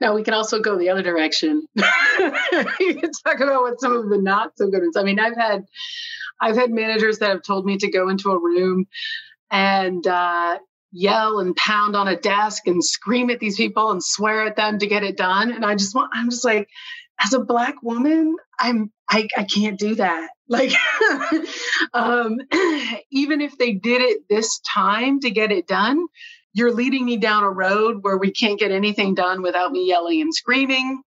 Now 0.00 0.14
we 0.14 0.22
can 0.22 0.32
also 0.32 0.60
go 0.60 0.78
the 0.78 0.88
other 0.88 1.02
direction. 1.02 1.66
You 2.80 2.94
can 2.96 3.10
talk 3.24 3.40
about 3.40 3.62
what 3.62 3.80
some 3.80 3.92
of 3.92 4.08
the 4.08 4.18
not 4.18 4.52
so 4.56 4.68
good 4.68 4.82
ones. 4.82 4.96
I 4.96 5.02
mean 5.02 5.20
i've 5.20 5.36
had 5.36 5.64
i've 6.40 6.56
had 6.56 6.70
managers 6.70 7.18
that 7.18 7.30
have 7.30 7.42
told 7.42 7.66
me 7.66 7.76
to 7.78 7.90
go 7.90 8.08
into 8.08 8.30
a 8.30 8.38
room 8.38 8.86
and 9.50 10.06
uh, 10.06 10.58
yell 10.92 11.40
and 11.40 11.56
pound 11.56 11.96
on 11.96 12.08
a 12.08 12.16
desk 12.16 12.66
and 12.66 12.84
scream 12.84 13.30
at 13.30 13.40
these 13.40 13.56
people 13.56 13.90
and 13.90 14.02
swear 14.02 14.44
at 14.44 14.56
them 14.56 14.78
to 14.78 14.86
get 14.86 15.02
it 15.02 15.16
done. 15.16 15.52
And 15.52 15.64
I 15.64 15.74
just 15.74 15.94
want, 15.94 16.10
I'm 16.14 16.30
just 16.30 16.44
like, 16.44 16.68
as 17.22 17.32
a 17.32 17.40
black 17.40 17.82
woman, 17.82 18.36
I'm 18.58 18.90
I, 19.08 19.28
I 19.36 19.44
can't 19.44 19.78
do 19.78 19.96
that. 19.96 20.30
Like 20.50 20.72
um, 21.94 22.38
even 23.12 23.40
if 23.40 23.56
they 23.56 23.70
did 23.70 24.02
it 24.02 24.22
this 24.28 24.60
time 24.74 25.20
to 25.20 25.30
get 25.30 25.52
it 25.52 25.68
done, 25.68 26.04
you're 26.52 26.72
leading 26.72 27.04
me 27.04 27.16
down 27.16 27.44
a 27.44 27.50
road 27.50 27.98
where 28.02 28.16
we 28.16 28.30
can't 28.30 28.58
get 28.58 28.70
anything 28.70 29.14
done 29.14 29.42
without 29.42 29.72
me 29.72 29.86
yelling 29.86 30.20
and 30.20 30.34
screaming. 30.34 31.02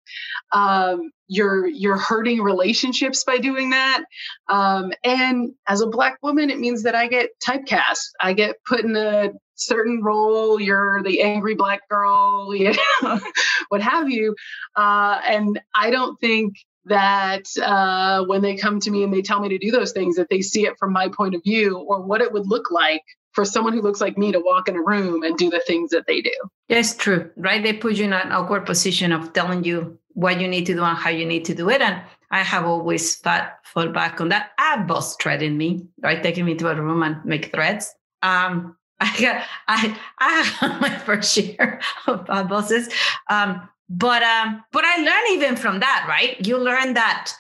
Um, 0.53 1.11
you're 1.27 1.67
you're 1.67 1.99
hurting 1.99 2.43
relationships 2.43 3.25
by 3.25 3.39
doing 3.39 3.71
that. 3.71 4.05
Um, 4.49 4.93
and 5.03 5.53
as 5.67 5.81
a 5.81 5.87
black 5.87 6.19
woman, 6.23 6.51
it 6.51 6.59
means 6.59 6.83
that 6.83 6.95
I 6.95 7.09
get 7.09 7.31
typecast. 7.47 8.11
I 8.21 8.35
get 8.35 8.57
put 8.69 8.81
in 8.85 8.95
a 8.97 9.31
certain 9.55 10.03
role. 10.03 10.61
You're 10.61 11.03
the 11.03 11.23
angry 11.23 11.55
black 11.55 11.89
girl, 11.89 12.55
you 12.55 12.75
know, 13.03 13.21
what 13.69 13.81
have 13.81 14.11
you. 14.11 14.35
Uh, 14.77 15.21
and 15.27 15.61
I 15.75 15.91
don't 15.91 16.21
think 16.21 16.55
that 16.87 17.45
uh, 17.63 18.25
when 18.25 18.43
they 18.43 18.57
come 18.57 18.81
to 18.81 18.91
me 18.91 19.05
and 19.05 19.13
they 19.13 19.23
tell 19.23 19.41
me 19.41 19.49
to 19.49 19.59
do 19.59 19.71
those 19.71 19.93
things, 19.93 20.17
that 20.17 20.29
they 20.31 20.41
see 20.41 20.67
it 20.67 20.79
from 20.79 20.93
my 20.93 21.09
point 21.09 21.35
of 21.35 21.43
view 21.43 21.79
or 21.79 22.01
what 22.03 22.21
it 22.21 22.33
would 22.33 22.47
look 22.47 22.71
like 22.71 23.03
for 23.33 23.45
someone 23.45 23.73
who 23.73 23.81
looks 23.81 24.01
like 24.01 24.19
me 24.19 24.33
to 24.33 24.41
walk 24.41 24.69
in 24.69 24.77
a 24.77 24.83
room 24.83 25.23
and 25.23 25.37
do 25.37 25.51
the 25.51 25.63
things 25.67 25.91
that 25.91 26.07
they 26.07 26.21
do. 26.21 26.35
Yes, 26.69 26.97
true. 26.97 27.31
Right? 27.37 27.63
They 27.63 27.73
put 27.73 27.95
you 27.95 28.05
in 28.05 28.13
an 28.13 28.33
awkward 28.33 28.67
position 28.67 29.13
of 29.13 29.33
telling 29.33 29.65
you 29.65 29.99
what 30.15 30.41
you 30.41 30.49
need 30.49 30.67
to 30.67 30.75
do 30.75 30.83
and 30.83 30.99
how 30.99 31.11
you 31.11 31.25
need 31.25 31.45
to 31.47 31.55
do 31.55 31.71
it. 31.71 31.81
And 31.81 32.03
I 32.31 32.41
have 32.43 32.65
always 32.65 33.17
fought, 33.17 33.53
fought 33.65 33.93
back 33.93 34.21
on 34.21 34.29
that. 34.31 34.51
I 34.59 34.83
boss 34.83 35.17
threatening 35.17 35.57
me, 35.57 35.87
right? 36.03 36.23
Taking 36.23 36.45
me 36.45 36.55
to 36.57 36.69
a 36.69 36.81
room 36.81 37.03
and 37.03 37.25
make 37.25 37.53
threats. 37.53 37.95
Um, 38.23 38.77
I 39.03 39.21
got, 39.21 39.45
I, 39.67 39.99
I 40.19 40.43
have 40.43 40.81
my 40.81 40.97
first 40.99 41.35
share 41.35 41.81
of 42.07 42.27
bad 42.27 42.49
bosses. 42.49 42.89
Um, 43.29 43.69
but 43.89 44.23
um, 44.23 44.65
but 44.73 44.85
I 44.85 44.97
learned 44.99 45.43
even 45.43 45.57
from 45.57 45.81
that, 45.81 46.07
right? 46.09 46.45
You 46.47 46.59
learn 46.59 46.95
that 46.95 47.33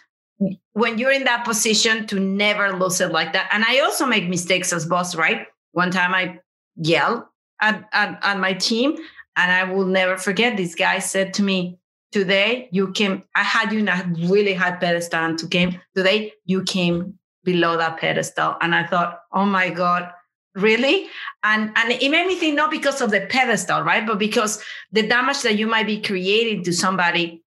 when 0.72 0.98
you're 0.98 1.12
in 1.12 1.24
that 1.24 1.44
position 1.44 2.06
to 2.08 2.18
never 2.18 2.72
lose 2.72 3.00
it 3.00 3.12
like 3.12 3.32
that. 3.32 3.48
And 3.52 3.64
I 3.64 3.80
also 3.80 4.06
make 4.06 4.28
mistakes 4.28 4.72
as 4.72 4.86
boss, 4.86 5.14
right? 5.14 5.46
One 5.72 5.90
time 5.90 6.14
I 6.14 6.40
yelled 6.76 7.24
at, 7.60 7.88
at, 7.92 8.18
at 8.22 8.38
my 8.38 8.54
team, 8.54 8.96
and 9.36 9.52
I 9.52 9.64
will 9.72 9.86
never 9.86 10.16
forget 10.16 10.56
this 10.56 10.74
guy 10.74 10.98
said 10.98 11.34
to 11.34 11.42
me, 11.42 11.78
Today 12.10 12.68
you 12.70 12.92
came, 12.92 13.22
I 13.34 13.42
had 13.42 13.72
you 13.72 13.78
in 13.78 13.88
a 13.88 14.12
really 14.28 14.52
high 14.52 14.72
pedestal, 14.72 15.24
and 15.24 15.38
to 15.38 15.48
came 15.48 15.80
today 15.96 16.32
you 16.44 16.62
came 16.62 17.18
below 17.42 17.78
that 17.78 17.96
pedestal. 17.96 18.56
And 18.60 18.74
I 18.74 18.86
thought, 18.86 19.20
oh 19.32 19.46
my 19.46 19.70
God, 19.70 20.10
really? 20.54 21.06
And 21.42 21.72
and 21.76 21.92
it 21.92 22.10
made 22.10 22.26
me 22.26 22.36
think 22.36 22.56
not 22.56 22.70
because 22.70 23.00
of 23.00 23.10
the 23.10 23.26
pedestal 23.28 23.82
right? 23.82 24.06
But 24.06 24.18
because 24.18 24.62
the 24.92 25.06
damage 25.06 25.42
that 25.42 25.56
you 25.56 25.66
might 25.66 25.86
be 25.86 26.00
creating 26.00 26.64
to 26.64 26.72
somebody 26.72 27.42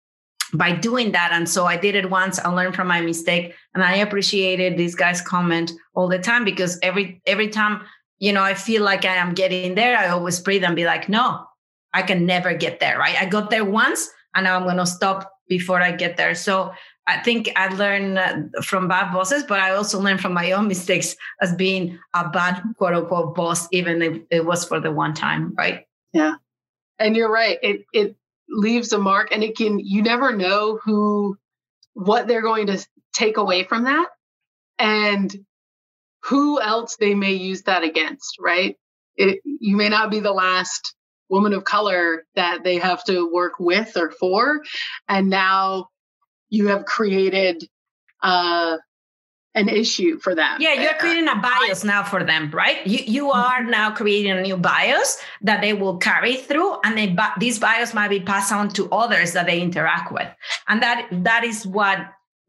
by 0.54 0.74
doing 0.74 1.14
that. 1.14 1.32
And 1.32 1.48
so 1.48 1.66
i 1.66 1.78
did 1.78 1.96
it 1.96 2.10
once. 2.10 2.40
I 2.40 2.50
learned 2.50 2.76
from 2.76 2.88
my 2.88 3.02
mistake. 3.02 3.56
And 3.74 3.84
i 3.84 3.96
appreciated 3.96 4.78
this 4.78 4.96
guy's 4.96 5.22
comment 5.22 5.72
all 5.94 6.08
the 6.08 6.20
time 6.20 6.44
because 6.46 6.78
every 6.84 7.22
every 7.26 7.50
time 7.50 7.84
you 8.20 8.34
know 8.34 8.44
i 8.44 8.54
feel 8.54 8.84
like 8.84 9.06
i 9.06 9.16
am 9.16 9.34
getting 9.34 9.76
there 9.76 9.98
i 9.98 10.10
always 10.10 10.40
breathe 10.40 10.64
and 10.64 10.76
be 10.76 10.86
like 10.86 11.10
no 11.10 11.44
i 11.94 12.02
can 12.02 12.26
never 12.26 12.54
get 12.54 12.80
there 12.80 13.00
right? 13.00 13.20
I 13.20 13.26
got 13.26 13.50
there 13.50 13.66
once 13.66 14.10
and 14.36 14.44
now 14.44 14.58
i'm 14.58 14.64
going 14.64 14.78
to 14.78 14.86
stop 14.86 15.32
before 15.48 15.82
i 15.82 15.92
get 15.92 16.18
there. 16.18 16.36
So 16.36 16.74
I 17.08 17.20
think 17.20 17.52
I 17.56 17.68
learned 17.74 18.18
uh, 18.18 18.62
from 18.62 18.88
bad 18.88 19.12
bosses, 19.12 19.44
but 19.44 19.60
I 19.60 19.72
also 19.72 20.00
learned 20.00 20.22
from 20.22 20.34
my 20.34 20.52
own 20.52 20.68
mistakes 20.68 21.16
as 21.42 21.54
being 21.54 22.00
a 22.14 22.30
bad 22.30 22.62
quote 22.78 22.94
unquote 22.94 23.36
boss, 23.36 23.68
even 23.72 24.02
if 24.02 24.22
it 24.30 24.46
was 24.46 24.66
for 24.66 24.80
the 24.80 24.92
one 24.92 25.14
time, 25.14 25.54
right? 25.58 25.86
Yeah. 26.14 26.36
And 27.00 27.16
you're 27.16 27.32
right. 27.32 27.58
It 27.62 27.86
it 27.94 28.16
leaves 28.50 28.94
a 28.94 29.00
mark 29.00 29.30
and 29.32 29.44
it 29.44 29.58
can 29.58 29.80
you 29.80 30.04
never 30.04 30.36
know 30.36 30.80
who 30.84 31.38
what 31.94 32.28
they're 32.28 32.42
going 32.42 32.68
to 32.68 32.86
take 33.14 33.38
away 33.38 33.64
from 33.64 33.86
that 33.86 34.08
and 34.78 35.36
who 36.24 36.62
else 36.62 36.98
they 36.98 37.16
may 37.16 37.34
use 37.34 37.64
that 37.64 37.84
against, 37.84 38.38
right? 38.40 38.78
It, 39.16 39.42
you 39.44 39.76
may 39.76 39.90
not 39.90 40.12
be 40.12 40.20
the 40.20 40.32
last 40.32 40.96
woman 41.30 41.54
of 41.54 41.64
color 41.64 42.26
that 42.36 42.64
they 42.64 42.78
have 42.78 43.04
to 43.06 43.32
work 43.32 43.54
with 43.60 43.96
or 43.98 44.12
for. 44.12 44.62
And 45.08 45.30
now 45.30 45.88
you 46.52 46.68
have 46.68 46.86
created 46.86 47.68
uh, 48.22 48.78
an 49.56 49.68
issue 49.68 50.20
for 50.20 50.36
them. 50.36 50.58
Yeah, 50.62 50.74
you're 50.74 50.94
creating 50.94 51.28
a 51.28 51.36
bias 51.36 51.84
now 51.84 52.04
for 52.04 52.24
them, 52.24 52.52
right? 52.52 52.86
You 52.86 53.00
you 53.06 53.24
mm-hmm. 53.26 53.40
are 53.40 53.64
now 53.64 53.92
creating 53.92 54.32
a 54.32 54.42
new 54.42 54.58
bias 54.58 55.18
that 55.42 55.62
they 55.62 55.74
will 55.74 55.98
carry 55.98 56.36
through, 56.36 56.76
and 56.84 56.96
they 56.98 57.16
these 57.40 57.58
bias 57.58 57.94
might 57.94 58.10
be 58.10 58.20
passed 58.20 58.52
on 58.52 58.70
to 58.70 58.90
others 58.92 59.34
that 59.34 59.48
they 59.48 59.60
interact 59.60 60.12
with, 60.12 60.28
and 60.68 60.84
that 60.84 61.08
that 61.12 61.44
is 61.44 61.66
what 61.66 61.98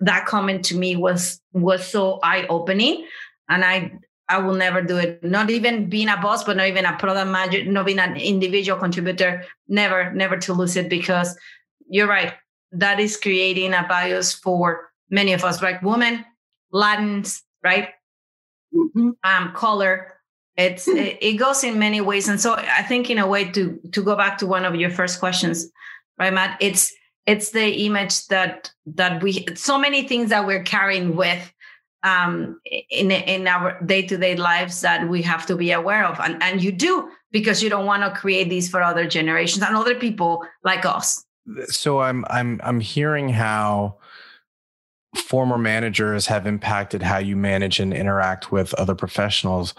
that 0.01 0.27
comment 0.27 0.65
to 0.67 0.77
me 0.77 0.97
was 0.97 1.41
was 1.53 1.87
so 1.87 2.19
eye 2.23 2.47
opening, 2.49 3.07
and 3.49 3.65
I. 3.65 3.93
I 4.29 4.39
will 4.39 4.55
never 4.55 4.81
do 4.81 4.97
it. 4.97 5.23
Not 5.23 5.51
even 5.51 5.91
being 5.91 6.09
a 6.09 6.17
boss, 6.17 6.43
but 6.43 6.57
not 6.57 6.67
even 6.67 6.87
a 6.87 6.97
product 6.97 7.31
manager, 7.31 7.65
not 7.65 7.85
being 7.85 7.99
an 7.99 8.17
individual 8.17 8.79
contributor. 8.79 9.45
Never, 9.69 10.11
never 10.15 10.39
to 10.39 10.55
lose 10.55 10.75
it 10.77 10.89
because 10.89 11.37
you're 11.87 12.07
right 12.07 12.33
that 12.73 12.99
is 12.99 13.17
creating 13.17 13.75
a 13.75 13.87
bias 13.89 14.33
for 14.33 14.91
many 15.11 15.33
of 15.33 15.45
us, 15.45 15.63
like 15.63 15.83
women, 15.83 16.25
Latins, 16.73 17.43
right? 17.63 17.91
Mm-hmm. 18.75 19.11
Um, 19.23 19.53
color. 19.53 20.15
It's 20.57 20.87
hmm. 20.87 20.97
it, 20.97 21.19
it 21.21 21.33
goes 21.35 21.65
in 21.65 21.79
many 21.79 22.01
ways, 22.01 22.29
and 22.29 22.41
so 22.41 22.55
I 22.55 22.83
think 22.83 23.09
in 23.09 23.19
a 23.19 23.27
way 23.27 23.51
to 23.53 23.79
to 23.93 24.03
go 24.03 24.17
back 24.17 24.39
to 24.39 24.47
one 24.47 24.65
of 24.65 24.75
your 24.75 24.91
first 24.91 25.19
questions, 25.19 25.71
right, 26.19 26.33
Matt? 26.33 26.59
It's 26.61 26.93
it's 27.27 27.51
the 27.51 27.87
image 27.87 28.27
that 28.27 28.71
that 28.87 29.23
we 29.23 29.47
so 29.55 29.79
many 29.79 30.07
things 30.07 30.31
that 30.31 30.47
we're 30.47 30.63
carrying 30.63 31.17
with 31.17 31.53
um, 32.03 32.61
in 32.91 33.11
in 33.11 33.47
our 33.47 33.81
day 33.83 34.03
to 34.03 34.19
day 34.19 34.37
lives 34.37 34.83
that 34.83 35.09
we 35.09 35.23
have 35.23 35.47
to 35.47 35.57
be 35.57 35.73
aware 35.73 36.05
of, 36.05 36.21
and 36.21 36.43
and 36.43 36.63
you 36.63 36.73
do 36.73 37.09
because 37.31 37.63
you 37.63 37.71
don't 37.71 37.87
want 37.87 38.03
to 38.03 38.21
create 38.21 38.51
these 38.51 38.69
for 38.69 38.83
other 38.83 39.07
generations 39.07 39.65
and 39.65 39.75
other 39.75 39.95
people 39.95 40.45
like 40.65 40.85
us 40.85 41.25
so 41.67 42.01
i'm 42.01 42.25
i'm 42.31 42.61
i'm 42.63 42.81
hearing 42.81 43.29
how 43.29 43.97
former 45.17 45.59
managers 45.59 46.27
have 46.27 46.47
impacted 46.47 47.03
how 47.03 47.19
you 47.19 47.37
manage 47.37 47.81
and 47.81 47.93
interact 47.93 48.51
with 48.51 48.73
other 48.75 48.95
professionals. 48.95 49.75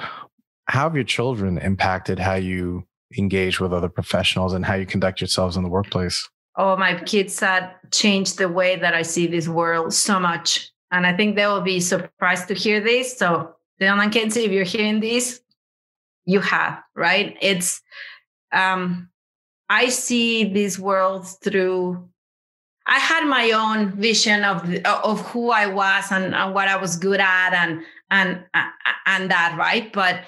How 0.67 0.84
have 0.84 0.95
your 0.95 1.04
children 1.04 1.58
impacted 1.58 2.19
how 2.19 2.36
you 2.36 2.86
engage 3.17 3.60
with 3.60 3.73
other 3.73 3.89
professionals 3.89 4.54
and 4.54 4.65
how 4.65 4.76
you 4.76 4.86
conduct 4.86 5.21
yourselves 5.21 5.58
in 5.58 5.63
the 5.63 5.69
workplace? 5.69 6.28
Oh 6.56 6.78
my 6.78 6.95
kids 7.04 7.39
had 7.39 7.71
changed 7.91 8.38
the 8.38 8.47
way 8.47 8.76
that 8.76 8.93
i 8.93 9.02
see 9.02 9.26
this 9.26 9.47
world 9.47 9.93
so 9.93 10.19
much 10.19 10.71
and 10.91 11.06
i 11.06 11.15
think 11.15 11.36
they 11.36 11.47
will 11.47 11.62
be 11.62 11.80
surprised 11.80 12.47
to 12.47 12.54
hear 12.54 12.80
this. 12.80 13.17
So 13.17 13.56
dylan 13.82 14.04
and 14.04 14.12
kenzie 14.12 14.45
if 14.45 14.52
you're 14.52 14.63
hearing 14.63 14.99
this 14.99 15.41
you 16.26 16.39
have 16.39 16.82
right? 16.95 17.38
It's 17.41 17.82
um 18.52 19.10
I 19.73 19.89
see 19.89 20.53
these 20.53 20.77
worlds 20.79 21.39
through. 21.43 22.07
I 22.86 22.99
had 22.99 23.25
my 23.25 23.51
own 23.51 23.93
vision 23.93 24.43
of 24.43 24.57
of 24.86 25.21
who 25.29 25.49
I 25.49 25.65
was 25.65 26.12
and, 26.12 26.36
and 26.36 26.53
what 26.53 26.67
I 26.67 26.75
was 26.75 26.95
good 26.95 27.19
at 27.19 27.53
and 27.53 27.81
and 28.12 28.45
and 29.07 29.31
that 29.31 29.55
right. 29.57 29.91
But 29.91 30.25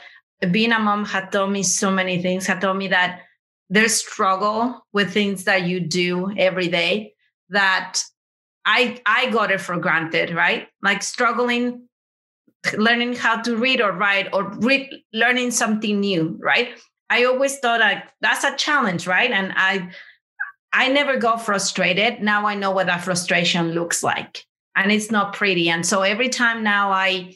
being 0.50 0.72
a 0.72 0.80
mom 0.80 1.06
had 1.06 1.32
taught 1.32 1.52
me 1.52 1.62
so 1.62 1.92
many 1.92 2.24
things. 2.24 2.48
Had 2.48 2.62
taught 2.62 2.76
me 2.76 2.88
that 2.88 3.22
there's 3.70 3.94
struggle 3.94 4.84
with 4.94 5.14
things 5.14 5.44
that 5.44 5.68
you 5.68 5.80
do 5.80 6.32
every 6.38 6.68
day 6.68 7.14
that 7.50 8.02
I 8.66 9.00
I 9.06 9.30
got 9.30 9.52
it 9.52 9.62
for 9.62 9.78
granted, 9.78 10.34
right? 10.34 10.70
Like 10.82 11.04
struggling 11.04 11.88
learning 12.78 13.14
how 13.14 13.42
to 13.44 13.56
read 13.58 13.80
or 13.80 13.92
write 13.92 14.28
or 14.34 14.50
read 14.58 14.90
learning 15.14 15.52
something 15.52 16.00
new, 16.00 16.36
right? 16.42 16.70
I 17.10 17.26
always 17.26 17.60
thought 17.60 17.80
like 17.80 18.04
that's 18.22 18.44
a 18.44 18.56
challenge, 18.56 19.08
right? 19.08 19.32
And 19.32 19.54
I 19.56 19.90
I 20.74 20.90
never 20.90 21.18
got 21.18 21.38
frustrated. 21.38 22.22
Now 22.22 22.46
I 22.48 22.56
know 22.56 22.72
what 22.72 22.88
that 22.88 23.04
frustration 23.04 23.72
looks 23.72 24.04
like. 24.04 24.46
And 24.76 24.92
it's 24.92 25.10
not 25.10 25.34
pretty. 25.34 25.70
And 25.70 25.86
so 25.86 26.02
every 26.02 26.28
time 26.28 26.64
now 26.64 26.92
I 26.92 27.36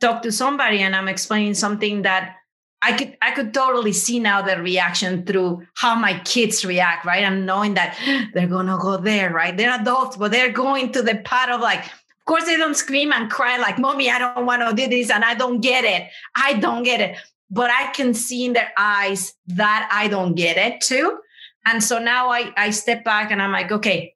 talk 0.00 0.22
to 0.22 0.32
somebody 0.32 0.80
and 0.80 0.96
I'm 0.96 1.06
explaining 1.06 1.54
something 1.54 2.02
that 2.02 2.36
I 2.84 2.96
could 2.96 3.16
I 3.22 3.30
could 3.30 3.54
totally 3.54 3.92
see 3.92 4.18
now 4.18 4.42
the 4.42 4.60
reaction 4.60 5.24
through 5.24 5.64
how 5.74 5.94
my 5.94 6.18
kids 6.24 6.64
react, 6.64 7.04
right? 7.04 7.22
And 7.22 7.46
knowing 7.46 7.74
that 7.74 7.96
they're 8.34 8.48
gonna 8.48 8.78
go 8.80 8.96
there, 8.96 9.32
right? 9.32 9.56
They're 9.56 9.80
adults, 9.80 10.16
but 10.16 10.32
they're 10.32 10.50
going 10.50 10.90
to 10.92 11.02
the 11.02 11.16
part 11.24 11.50
of 11.50 11.60
like, 11.60 11.84
of 11.84 12.24
course 12.26 12.46
they 12.46 12.56
don't 12.56 12.74
scream 12.74 13.12
and 13.12 13.30
cry 13.30 13.58
like, 13.58 13.78
mommy, 13.78 14.10
I 14.10 14.18
don't 14.18 14.46
want 14.46 14.68
to 14.68 14.74
do 14.74 14.88
this 14.88 15.10
and 15.10 15.24
I 15.24 15.34
don't 15.34 15.60
get 15.60 15.84
it. 15.84 16.08
I 16.34 16.54
don't 16.54 16.82
get 16.82 17.00
it 17.00 17.16
but 17.52 17.70
I 17.70 17.92
can 17.92 18.14
see 18.14 18.44
in 18.46 18.54
their 18.54 18.72
eyes 18.76 19.34
that 19.46 19.88
I 19.92 20.08
don't 20.08 20.34
get 20.34 20.56
it 20.56 20.80
too. 20.80 21.18
And 21.64 21.84
so 21.84 21.98
now 21.98 22.30
I, 22.30 22.52
I 22.56 22.70
step 22.70 23.04
back 23.04 23.30
and 23.30 23.40
I'm 23.40 23.52
like, 23.52 23.70
okay, 23.70 24.14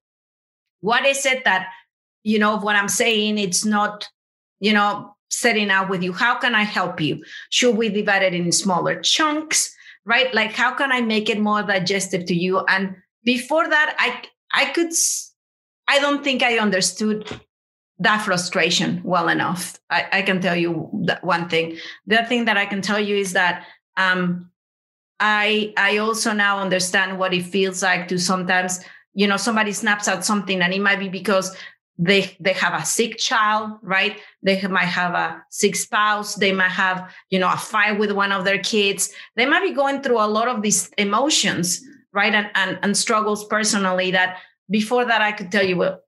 what 0.81 1.07
is 1.07 1.25
it 1.25 1.45
that, 1.45 1.69
you 2.25 2.41
know, 2.41 2.57
what 2.59 2.75
I'm 2.75 2.89
saying, 2.89 3.39
it's 3.39 3.65
not, 3.65 4.09
you 4.59 4.73
know, 4.73 5.15
setting 5.31 5.71
out 5.71 5.89
with 5.89 6.03
you. 6.03 6.13
How 6.13 6.39
can 6.39 6.55
I 6.55 6.63
help 6.63 7.01
you? 7.01 7.23
Should 7.51 7.77
we 7.77 7.89
divide 7.89 8.23
it 8.23 8.35
in 8.35 8.51
smaller 8.51 9.01
chunks? 9.01 9.73
right? 10.07 10.33
Like, 10.33 10.53
how 10.53 10.73
can 10.75 10.93
I 10.93 11.03
make 11.03 11.29
it 11.29 11.39
more 11.39 11.63
digestive 11.63 12.25
to 12.27 12.35
you? 12.35 12.65
And 12.69 12.97
before 13.25 13.69
that, 13.69 13.95
I 13.99 14.23
I 14.55 14.71
could 14.71 14.93
I 15.89 15.99
don't 15.99 16.25
think 16.25 16.43
I 16.43 16.59
understood 16.59 17.29
that 17.99 18.23
frustration 18.23 19.01
well 19.05 19.29
enough. 19.29 19.79
I, 19.91 20.07
I 20.13 20.23
can 20.23 20.41
tell 20.41 20.57
you 20.57 20.91
that 21.07 21.25
one 21.25 21.49
thing. 21.49 21.79
The 22.07 22.19
other 22.19 22.29
thing 22.29 22.45
that 22.45 22.57
I 22.57 22.67
can 22.67 22.83
tell 22.83 23.01
you 23.01 23.17
is 23.17 23.33
that 23.33 23.65
um, 23.97 24.51
I 25.19 25.73
I 25.77 25.99
also 25.99 26.33
now 26.33 26.59
understand 26.59 27.19
what 27.19 27.33
it 27.33 27.45
feels 27.45 27.83
like 27.83 28.09
to 28.09 28.19
sometimes, 28.19 28.81
you 29.15 29.27
know, 29.27 29.39
somebody 29.39 29.73
snaps 29.73 30.09
at 30.09 30.25
something 30.25 30.61
and 30.61 30.75
it 30.75 30.81
might 30.81 30.99
be 30.99 31.09
because 31.09 31.57
they 31.99 32.37
they 32.39 32.53
have 32.53 32.79
a 32.79 32.85
sick 32.85 33.17
child, 33.17 33.79
right? 33.83 34.21
They 34.43 34.61
might 34.67 34.85
have 34.85 35.15
a 35.15 35.43
sick 35.51 35.75
spouse. 35.75 36.35
They 36.35 36.53
might 36.53 36.73
have, 36.73 37.11
you 37.31 37.39
know, 37.39 37.51
a 37.51 37.57
fight 37.57 37.99
with 37.99 38.13
one 38.13 38.33
of 38.33 38.45
their 38.45 38.59
kids. 38.59 39.11
They 39.37 39.47
might 39.47 39.63
be 39.63 39.73
going 39.73 40.03
through 40.03 40.21
a 40.21 40.29
lot 40.29 40.49
of 40.49 40.61
these 40.61 40.91
emotions, 40.99 41.83
right? 42.13 42.35
And 42.35 42.51
and, 42.55 42.79
and 42.83 42.95
struggles 42.95 43.47
personally 43.47 44.11
that 44.11 44.39
before 44.69 45.07
that 45.07 45.23
I 45.23 45.33
could 45.33 45.51
tell 45.51 45.65
you, 45.65 45.79
well, 45.79 46.03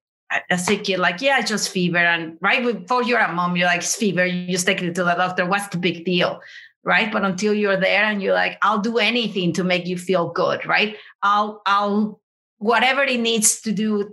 a 0.50 0.58
sick 0.58 0.84
kid, 0.84 0.98
like, 0.98 1.20
yeah, 1.20 1.38
it's 1.38 1.48
just 1.48 1.70
fever. 1.70 1.98
And 1.98 2.36
right 2.40 2.62
before 2.62 3.02
you're 3.02 3.18
a 3.18 3.32
mom, 3.32 3.56
you're 3.56 3.66
like, 3.66 3.80
it's 3.80 3.94
fever. 3.94 4.26
You 4.26 4.52
just 4.52 4.66
take 4.66 4.82
it 4.82 4.94
to 4.94 5.04
the 5.04 5.14
doctor. 5.14 5.46
What's 5.46 5.68
the 5.68 5.78
big 5.78 6.04
deal? 6.04 6.40
Right. 6.84 7.10
But 7.10 7.24
until 7.24 7.54
you're 7.54 7.78
there 7.78 8.04
and 8.04 8.22
you're 8.22 8.34
like, 8.34 8.58
I'll 8.62 8.78
do 8.78 8.98
anything 8.98 9.52
to 9.54 9.64
make 9.64 9.86
you 9.86 9.98
feel 9.98 10.30
good. 10.30 10.64
Right. 10.66 10.96
I'll, 11.22 11.62
I'll, 11.66 12.20
whatever 12.58 13.02
it 13.02 13.20
needs 13.20 13.60
to 13.62 13.72
do. 13.72 14.12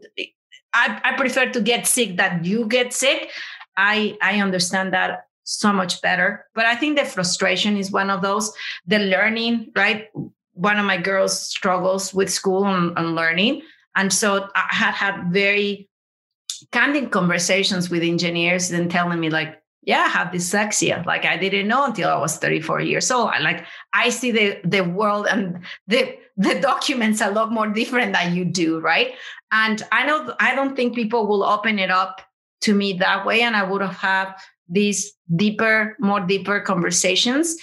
I, 0.73 0.99
I 1.03 1.15
prefer 1.15 1.51
to 1.51 1.61
get 1.61 1.87
sick 1.87 2.17
that 2.17 2.43
you 2.45 2.67
get 2.67 2.93
sick. 2.93 3.31
I, 3.77 4.17
I 4.21 4.41
understand 4.41 4.93
that 4.93 5.27
so 5.43 5.71
much 5.71 6.01
better. 6.01 6.45
But 6.53 6.65
I 6.65 6.75
think 6.75 6.97
the 6.97 7.05
frustration 7.05 7.77
is 7.77 7.91
one 7.91 8.09
of 8.09 8.21
those, 8.21 8.51
the 8.87 8.99
learning, 8.99 9.71
right? 9.75 10.09
One 10.53 10.79
of 10.79 10.85
my 10.85 10.97
girls 10.97 11.39
struggles 11.39 12.13
with 12.13 12.31
school 12.31 12.65
and, 12.65 12.97
and 12.97 13.15
learning. 13.15 13.61
And 13.95 14.11
so 14.11 14.49
I 14.55 14.67
had 14.69 14.93
had 14.93 15.31
very 15.31 15.89
candid 16.75 17.09
conversations 17.09 17.89
with 17.89 18.03
engineers 18.03 18.69
and 18.69 18.91
telling 18.91 19.17
me 19.17 19.29
like 19.29 19.61
yeah 19.83 20.03
i 20.07 20.09
have 20.09 20.27
dyslexia. 20.27 21.05
Like 21.05 21.23
i 21.23 21.37
didn't 21.37 21.69
know 21.69 21.85
until 21.85 22.09
i 22.09 22.17
was 22.17 22.37
34 22.37 22.81
years 22.81 23.09
old. 23.11 23.29
I, 23.29 23.39
like 23.39 23.65
i 23.93 24.09
see 24.09 24.31
the 24.31 24.59
the 24.65 24.81
world 24.81 25.25
and 25.27 25.59
the 25.87 26.17
the 26.35 26.59
documents 26.59 27.21
a 27.21 27.31
lot 27.31 27.53
more 27.53 27.67
different 27.67 28.11
than 28.11 28.35
you 28.35 28.43
do 28.43 28.79
right? 28.81 29.13
And 29.53 29.81
i 29.93 30.05
know 30.05 30.35
i 30.41 30.53
don't 30.53 30.75
think 30.75 30.95
people 30.95 31.27
will 31.27 31.45
open 31.45 31.79
it 31.79 31.91
up 31.91 32.21
to 32.65 32.73
me 32.73 32.93
that 32.93 33.25
way 33.25 33.41
and 33.41 33.55
i 33.55 33.63
would 33.63 33.81
have 33.81 33.95
had 33.95 34.33
these 34.67 35.13
deeper 35.33 35.95
more 35.99 36.19
deeper 36.19 36.59
conversations 36.59 37.55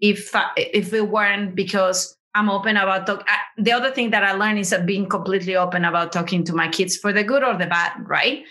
if 0.00 0.30
if 0.56 0.92
it 0.92 1.08
weren't 1.08 1.56
because 1.56 2.16
I'm 2.34 2.48
open 2.48 2.76
about 2.76 3.06
talk. 3.06 3.26
the 3.58 3.72
other 3.72 3.90
thing 3.90 4.10
that 4.10 4.22
I 4.22 4.32
learned 4.32 4.58
is 4.58 4.74
being 4.84 5.08
completely 5.08 5.56
open 5.56 5.84
about 5.84 6.12
talking 6.12 6.44
to 6.44 6.54
my 6.54 6.68
kids 6.68 6.96
for 6.96 7.12
the 7.12 7.24
good 7.24 7.42
or 7.42 7.56
the 7.56 7.66
bad, 7.66 7.92
right? 8.06 8.44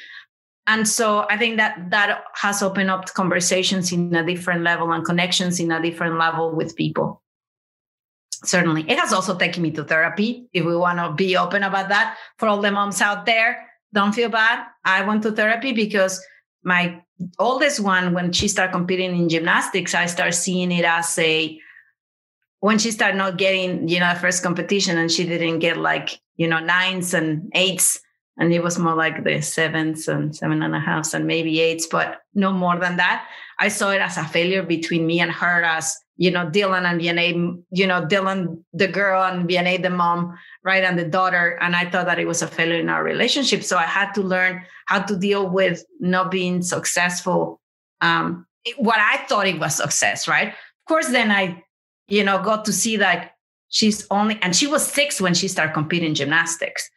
And 0.68 0.88
so 0.88 1.26
I 1.30 1.38
think 1.38 1.58
that 1.58 1.90
that 1.90 2.24
has 2.36 2.62
opened 2.62 2.92
up 2.92 3.12
conversations 3.14 3.92
in 3.92 4.14
a 4.14 4.26
different 4.26 4.62
level 4.64 4.92
and 4.92 5.04
connections 5.04 5.60
in 5.60 5.72
a 5.72 5.82
different 5.82 6.20
level 6.20 6.52
with 6.52 6.76
people. 6.76 7.24
Certainly, 8.46 8.86
it 8.88 9.00
has 9.00 9.12
also 9.12 9.36
taken 9.36 9.64
me 9.64 9.72
to 9.72 9.84
therapy. 9.84 10.48
If 10.54 10.66
we 10.66 10.76
want 10.76 11.00
to 11.00 11.12
be 11.12 11.36
open 11.36 11.64
about 11.64 11.90
that, 11.90 12.18
for 12.38 12.48
all 12.48 12.62
the 12.62 12.72
moms 12.72 13.02
out 13.02 13.26
there, 13.26 13.66
don't 13.94 14.14
feel 14.14 14.30
bad. 14.30 14.66
I 14.86 15.02
went 15.02 15.24
to 15.24 15.32
therapy 15.32 15.74
because 15.74 16.24
my 16.64 17.02
oldest 17.38 17.80
one, 17.80 18.14
when 18.14 18.32
she 18.32 18.48
started 18.48 18.72
competing 18.72 19.16
in 19.16 19.28
gymnastics, 19.28 19.96
I 19.96 20.06
started 20.06 20.34
seeing 20.34 20.72
it 20.72 20.86
as 20.86 21.18
a 21.18 21.60
when 22.60 22.78
she 22.78 22.92
started 22.92 23.18
not 23.18 23.38
getting, 23.38 23.88
you 23.88 24.00
know, 24.00 24.14
the 24.14 24.20
first 24.20 24.44
competition 24.44 24.98
and 24.98 25.12
she 25.12 25.26
didn't 25.26 25.60
get 25.60 25.78
like, 25.78 26.20
you 26.36 26.48
know, 26.48 26.60
nines 26.60 27.14
and 27.14 27.52
eights, 27.54 28.00
and 28.38 28.54
it 28.54 28.64
was 28.64 28.80
more 28.80 28.96
like 28.96 29.24
the 29.24 29.42
sevens 29.42 30.08
and 30.08 30.34
seven 30.36 30.64
and 30.64 30.74
a 30.74 30.80
half 30.80 31.14
and 31.14 31.28
maybe 31.28 31.60
eights, 31.60 31.88
but 31.88 32.22
no 32.34 32.54
more 32.54 32.78
than 32.80 32.96
that. 32.98 33.28
I 33.60 33.68
saw 33.68 33.92
it 33.92 34.00
as 34.00 34.18
a 34.18 34.24
failure 34.24 34.64
between 34.64 35.06
me 35.06 35.20
and 35.20 35.32
her 35.32 35.64
as, 35.64 35.94
you 36.16 36.32
know, 36.32 36.50
Dylan 36.50 36.86
and 36.90 37.02
Vianney, 37.02 37.62
you 37.72 37.86
know, 37.86 38.06
Dylan, 38.06 38.64
the 38.72 38.88
girl 38.88 39.22
and 39.24 39.48
Vianney, 39.48 39.82
the 39.82 39.90
mom, 39.90 40.38
right, 40.64 40.86
and 40.86 40.98
the 40.98 41.04
daughter. 41.04 41.58
And 41.62 41.76
I 41.76 41.90
thought 41.90 42.06
that 42.06 42.20
it 42.20 42.28
was 42.28 42.42
a 42.42 42.48
failure 42.48 42.80
in 42.80 42.88
our 42.88 43.04
relationship. 43.04 43.64
So 43.64 43.78
I 43.78 43.84
had 43.84 44.14
to 44.14 44.22
learn 44.22 44.64
how 44.86 45.00
to 45.00 45.18
deal 45.18 45.50
with 45.50 45.84
not 46.00 46.32
being 46.32 46.62
successful. 46.62 47.60
Um, 48.00 48.46
what 48.78 49.00
I 49.00 49.18
thought 49.28 49.48
it 49.48 49.60
was 49.60 49.76
success, 49.76 50.30
right? 50.30 50.48
Of 50.50 50.86
course, 50.88 51.10
then 51.10 51.30
I 51.32 51.64
you 52.10 52.24
know, 52.24 52.42
got 52.42 52.66
to 52.66 52.74
see 52.74 52.98
that 52.98 53.36
she's 53.70 54.06
only, 54.12 54.38
and 54.42 54.56
she 54.56 54.68
was 54.68 54.86
six 54.86 55.22
when 55.22 55.34
she 55.34 55.48
started 55.48 55.74
competing 55.74 56.14
gymnastics. 56.14 56.90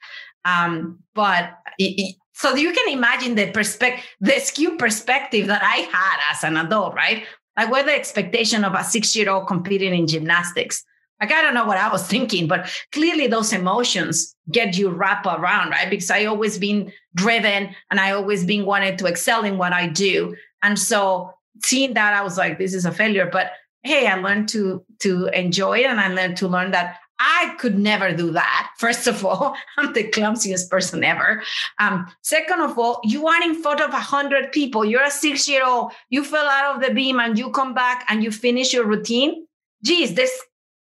Um, 0.44 0.98
but 1.14 1.50
it, 1.78 1.94
it, 2.00 2.16
so 2.32 2.54
you 2.54 2.72
can 2.72 2.92
imagine 2.92 3.34
the 3.34 3.50
perspective, 3.52 4.04
the 4.20 4.40
skew 4.40 4.76
perspective 4.76 5.46
that 5.46 5.62
I 5.62 5.88
had 5.92 6.18
as 6.32 6.42
an 6.42 6.56
adult, 6.56 6.94
right? 6.94 7.24
Like 7.56 7.70
what 7.70 7.86
the 7.86 7.94
expectation 7.94 8.64
of 8.64 8.74
a 8.74 8.82
six-year-old 8.82 9.46
competing 9.46 9.94
in 9.94 10.06
gymnastics. 10.06 10.82
Like 11.20 11.30
I 11.30 11.42
don't 11.42 11.54
know 11.54 11.66
what 11.66 11.78
I 11.78 11.90
was 11.90 12.06
thinking, 12.08 12.48
but 12.48 12.68
clearly 12.90 13.26
those 13.26 13.52
emotions 13.52 14.34
get 14.50 14.76
you 14.76 14.90
wrapped 14.90 15.26
around, 15.26 15.70
right? 15.70 15.88
Because 15.88 16.10
I 16.10 16.24
always 16.24 16.58
been 16.58 16.92
driven 17.14 17.74
and 17.90 18.00
I 18.00 18.12
always 18.12 18.44
been 18.44 18.66
wanted 18.66 18.98
to 18.98 19.06
excel 19.06 19.44
in 19.44 19.58
what 19.58 19.72
I 19.72 19.86
do. 19.86 20.34
And 20.62 20.78
so 20.78 21.32
seeing 21.62 21.94
that, 21.94 22.14
I 22.14 22.22
was 22.22 22.38
like, 22.38 22.58
this 22.58 22.74
is 22.74 22.86
a 22.86 22.92
failure. 22.92 23.28
But 23.30 23.52
hey 23.82 24.06
i 24.06 24.14
learned 24.14 24.48
to 24.48 24.84
to 24.98 25.26
enjoy 25.28 25.78
it 25.78 25.86
and 25.86 26.00
i 26.00 26.08
learned 26.08 26.36
to 26.36 26.48
learn 26.48 26.70
that 26.70 26.98
i 27.18 27.54
could 27.58 27.78
never 27.78 28.12
do 28.12 28.30
that 28.32 28.62
first 28.82 29.06
of 29.06 29.24
all. 29.24 29.54
I'm 29.78 29.92
the 29.92 30.08
clumsiest 30.08 30.68
person 30.68 31.04
ever. 31.04 31.42
Um, 31.78 32.12
second 32.22 32.60
of 32.60 32.76
all 32.76 33.00
you 33.04 33.28
are 33.28 33.42
in 33.42 33.54
front 33.62 33.80
of 33.80 33.90
a 33.90 34.00
hundred 34.00 34.50
people. 34.50 34.84
You're 34.84 35.04
a 35.04 35.10
six 35.10 35.48
year 35.48 35.64
old 35.64 35.92
you 36.10 36.24
fell 36.24 36.48
out 36.48 36.74
of 36.74 36.82
the 36.82 36.92
beam 36.92 37.20
and 37.20 37.38
you 37.38 37.50
come 37.50 37.74
back 37.74 38.04
and 38.08 38.24
you 38.24 38.32
finish 38.32 38.72
your 38.72 38.86
routine. 38.86 39.46
Geez 39.84 40.14
there's 40.14 40.36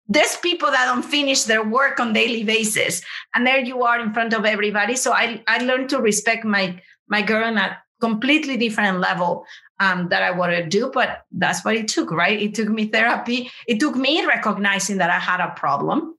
there's 0.06 0.36
people 0.36 0.70
that 0.70 0.86
don't 0.86 1.02
finish 1.02 1.42
their 1.42 1.64
work 1.64 2.00
on 2.00 2.12
daily 2.12 2.44
basis. 2.44 3.02
And 3.34 3.46
there 3.46 3.58
you 3.58 3.82
are 3.82 4.00
in 4.00 4.14
front 4.14 4.32
of 4.32 4.44
everybody. 4.44 4.94
So 4.94 5.12
i 5.12 5.42
i 5.48 5.58
learned 5.58 5.90
to 5.90 5.98
respect 5.98 6.44
my 6.44 6.80
my 7.08 7.22
girl 7.22 7.44
on 7.44 7.58
a 7.58 7.76
completely 8.00 8.56
different 8.56 9.00
level 9.00 9.44
um, 9.80 10.08
that 10.08 10.22
I 10.22 10.30
wanted 10.30 10.62
to 10.62 10.68
do, 10.68 10.90
but 10.92 11.24
that's 11.32 11.64
what 11.64 11.76
it 11.76 11.88
took, 11.88 12.10
right? 12.10 12.40
It 12.40 12.54
took 12.54 12.68
me 12.68 12.86
therapy. 12.86 13.50
It 13.66 13.78
took 13.80 13.96
me 13.96 14.24
recognizing 14.24 14.98
that 14.98 15.10
I 15.10 15.18
had 15.18 15.40
a 15.40 15.52
problem, 15.54 16.16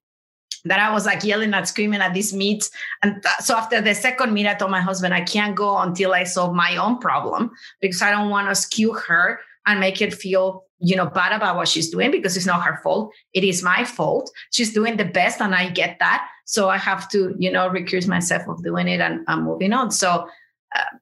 that 0.66 0.80
I 0.80 0.94
was 0.94 1.06
like 1.06 1.24
yelling 1.24 1.54
and 1.54 1.68
screaming 1.68 2.02
at 2.02 2.14
these 2.14 2.34
meets. 2.34 2.72
And 3.04 3.22
th- 3.22 3.36
so 3.40 3.56
after 3.56 3.82
the 3.82 3.94
second 3.94 4.34
meet, 4.34 4.48
I 4.48 4.54
told 4.54 4.72
my 4.72 4.82
husband, 4.82 5.14
I 5.14 5.22
can't 5.22 5.56
go 5.56 5.78
until 5.78 6.14
I 6.14 6.24
solve 6.24 6.56
my 6.56 6.78
own 6.78 7.00
problem 7.00 7.52
because 7.82 8.02
I 8.02 8.12
don't 8.12 8.30
want 8.30 8.50
to 8.50 8.56
skew 8.56 8.94
her 8.94 9.40
and 9.66 9.80
make 9.80 10.02
it 10.02 10.14
feel 10.14 10.66
you 10.80 10.96
know 10.96 11.06
bad 11.06 11.34
about 11.34 11.58
what 11.58 11.68
she's 11.68 11.90
doing 11.90 12.10
because 12.10 12.38
it's 12.38 12.46
not 12.46 12.64
her 12.64 12.80
fault 12.82 13.14
it 13.34 13.44
is 13.44 13.62
my 13.62 13.84
fault 13.84 14.32
she's 14.52 14.74
doing 14.74 14.96
the 14.96 15.04
best 15.04 15.42
and 15.42 15.54
i 15.54 15.70
get 15.70 16.00
that 16.00 16.26
so 16.46 16.70
i 16.70 16.78
have 16.78 17.10
to 17.10 17.36
you 17.38 17.52
know 17.52 17.70
recuse 17.70 18.08
myself 18.08 18.48
of 18.48 18.64
doing 18.64 18.88
it 18.88 19.02
and 19.02 19.44
moving 19.44 19.74
on 19.74 19.92
so 19.92 20.26
uh, 20.74 20.98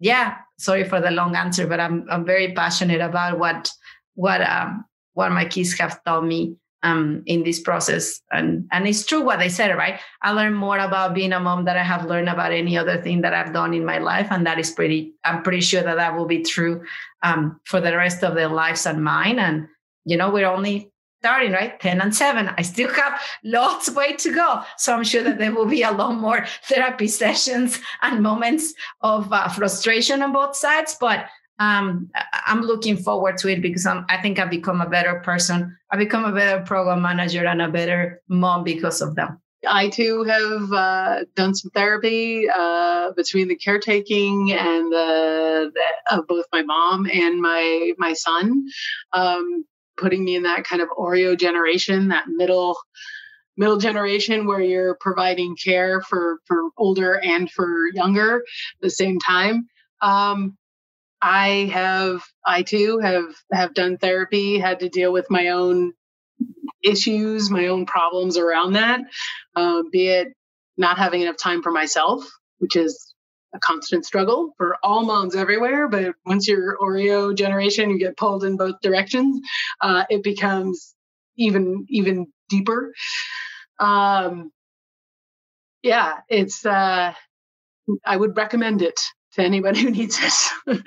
yeah, 0.00 0.36
sorry 0.58 0.84
for 0.84 1.00
the 1.00 1.10
long 1.10 1.36
answer, 1.36 1.66
but 1.66 1.80
I'm 1.80 2.06
I'm 2.10 2.24
very 2.24 2.52
passionate 2.52 3.00
about 3.00 3.38
what 3.38 3.70
what 4.14 4.40
um, 4.40 4.84
what 5.14 5.32
my 5.32 5.44
kids 5.44 5.78
have 5.78 6.02
taught 6.04 6.24
me 6.24 6.56
um, 6.82 7.22
in 7.26 7.42
this 7.42 7.60
process. 7.60 8.20
And 8.30 8.66
and 8.70 8.86
it's 8.86 9.04
true 9.04 9.22
what 9.22 9.38
they 9.38 9.48
said, 9.48 9.76
right? 9.76 10.00
I 10.22 10.32
learned 10.32 10.56
more 10.56 10.78
about 10.78 11.14
being 11.14 11.32
a 11.32 11.40
mom 11.40 11.64
that 11.64 11.76
I 11.76 11.82
have 11.82 12.04
learned 12.04 12.28
about 12.28 12.52
any 12.52 12.76
other 12.78 13.00
thing 13.02 13.22
that 13.22 13.34
I've 13.34 13.52
done 13.52 13.74
in 13.74 13.84
my 13.84 13.98
life, 13.98 14.28
and 14.30 14.46
that 14.46 14.58
is 14.58 14.70
pretty. 14.70 15.14
I'm 15.24 15.42
pretty 15.42 15.60
sure 15.60 15.82
that 15.82 15.96
that 15.96 16.16
will 16.16 16.26
be 16.26 16.42
true 16.42 16.82
um, 17.22 17.60
for 17.64 17.80
the 17.80 17.96
rest 17.96 18.22
of 18.22 18.34
their 18.34 18.48
lives 18.48 18.86
and 18.86 19.02
mine. 19.02 19.38
And 19.38 19.68
you 20.04 20.16
know, 20.16 20.30
we're 20.30 20.48
only 20.48 20.90
starting 21.20 21.52
right? 21.52 21.80
10 21.80 22.00
and 22.00 22.14
7 22.14 22.48
i 22.56 22.62
still 22.62 22.92
have 22.92 23.20
lots 23.44 23.88
of 23.88 23.96
way 23.96 24.12
to 24.14 24.32
go. 24.32 24.62
So 24.76 24.94
i'm 24.94 25.04
sure 25.04 25.22
that 25.22 25.38
there 25.38 25.54
will 25.54 25.66
be 25.66 25.82
a 25.82 25.90
lot 25.90 26.14
more 26.14 26.46
therapy 26.64 27.08
sessions 27.22 27.80
and 28.02 28.22
moments 28.22 28.74
of 29.00 29.32
uh, 29.32 29.48
frustration 29.48 30.22
on 30.22 30.32
both 30.32 30.56
sides 30.56 30.96
but 31.00 31.26
um, 31.58 32.08
i'm 32.46 32.62
looking 32.62 32.96
forward 32.96 33.36
to 33.38 33.48
it 33.48 33.60
because 33.60 33.84
I'm, 33.84 34.04
i 34.08 34.16
think 34.16 34.38
i've 34.38 34.50
become 34.50 34.80
a 34.80 34.88
better 34.88 35.20
person. 35.20 35.76
I've 35.90 35.98
become 35.98 36.24
a 36.24 36.32
better 36.32 36.62
program 36.64 37.02
manager 37.02 37.46
and 37.46 37.62
a 37.62 37.68
better 37.68 38.22
mom 38.28 38.64
because 38.64 39.00
of 39.00 39.14
them. 39.14 39.40
I 39.66 39.88
too 39.88 40.22
have 40.24 40.72
uh, 40.72 41.24
done 41.34 41.54
some 41.54 41.70
therapy 41.72 42.46
uh, 42.48 43.12
between 43.12 43.48
the 43.48 43.56
caretaking 43.56 44.52
and 44.52 44.92
the, 44.92 45.72
the, 45.74 46.16
of 46.16 46.26
both 46.28 46.44
my 46.52 46.62
mom 46.62 47.08
and 47.12 47.40
my 47.40 47.92
my 47.98 48.12
son. 48.12 48.66
Um, 49.12 49.64
putting 49.98 50.24
me 50.24 50.36
in 50.36 50.44
that 50.44 50.64
kind 50.64 50.82
of 50.82 50.88
Oreo 50.88 51.38
generation, 51.38 52.08
that 52.08 52.28
middle 52.28 52.78
middle 53.56 53.78
generation 53.78 54.46
where 54.46 54.60
you're 54.60 54.96
providing 55.00 55.56
care 55.56 56.00
for 56.00 56.38
for 56.46 56.70
older 56.78 57.18
and 57.18 57.50
for 57.50 57.88
younger 57.92 58.36
at 58.36 58.80
the 58.80 58.90
same 58.90 59.18
time. 59.18 59.66
Um, 60.00 60.56
I 61.20 61.70
have 61.72 62.22
I 62.46 62.62
too 62.62 62.98
have 63.00 63.34
have 63.52 63.74
done 63.74 63.98
therapy, 63.98 64.58
had 64.58 64.80
to 64.80 64.88
deal 64.88 65.12
with 65.12 65.30
my 65.30 65.48
own 65.48 65.92
issues, 66.82 67.50
my 67.50 67.66
own 67.66 67.86
problems 67.86 68.38
around 68.38 68.74
that, 68.74 69.00
uh, 69.56 69.82
be 69.90 70.08
it 70.08 70.28
not 70.76 70.96
having 70.96 71.22
enough 71.22 71.36
time 71.36 71.62
for 71.62 71.72
myself, 71.72 72.24
which 72.58 72.76
is 72.76 73.14
a 73.54 73.58
constant 73.58 74.04
struggle 74.04 74.54
for 74.56 74.76
all 74.82 75.04
moms 75.04 75.34
everywhere. 75.34 75.88
But 75.88 76.14
once 76.26 76.48
you're 76.48 76.76
Oreo 76.78 77.34
generation, 77.34 77.90
you 77.90 77.98
get 77.98 78.16
pulled 78.16 78.44
in 78.44 78.56
both 78.56 78.80
directions. 78.82 79.40
Uh, 79.80 80.04
it 80.10 80.22
becomes 80.22 80.94
even 81.36 81.86
even 81.88 82.26
deeper. 82.48 82.92
Um, 83.78 84.52
yeah, 85.82 86.18
it's. 86.28 86.64
Uh, 86.66 87.12
I 88.04 88.16
would 88.16 88.36
recommend 88.36 88.82
it 88.82 89.00
to 89.32 89.42
anybody 89.42 89.80
who 89.80 89.90
needs 89.90 90.18
it. 90.20 90.80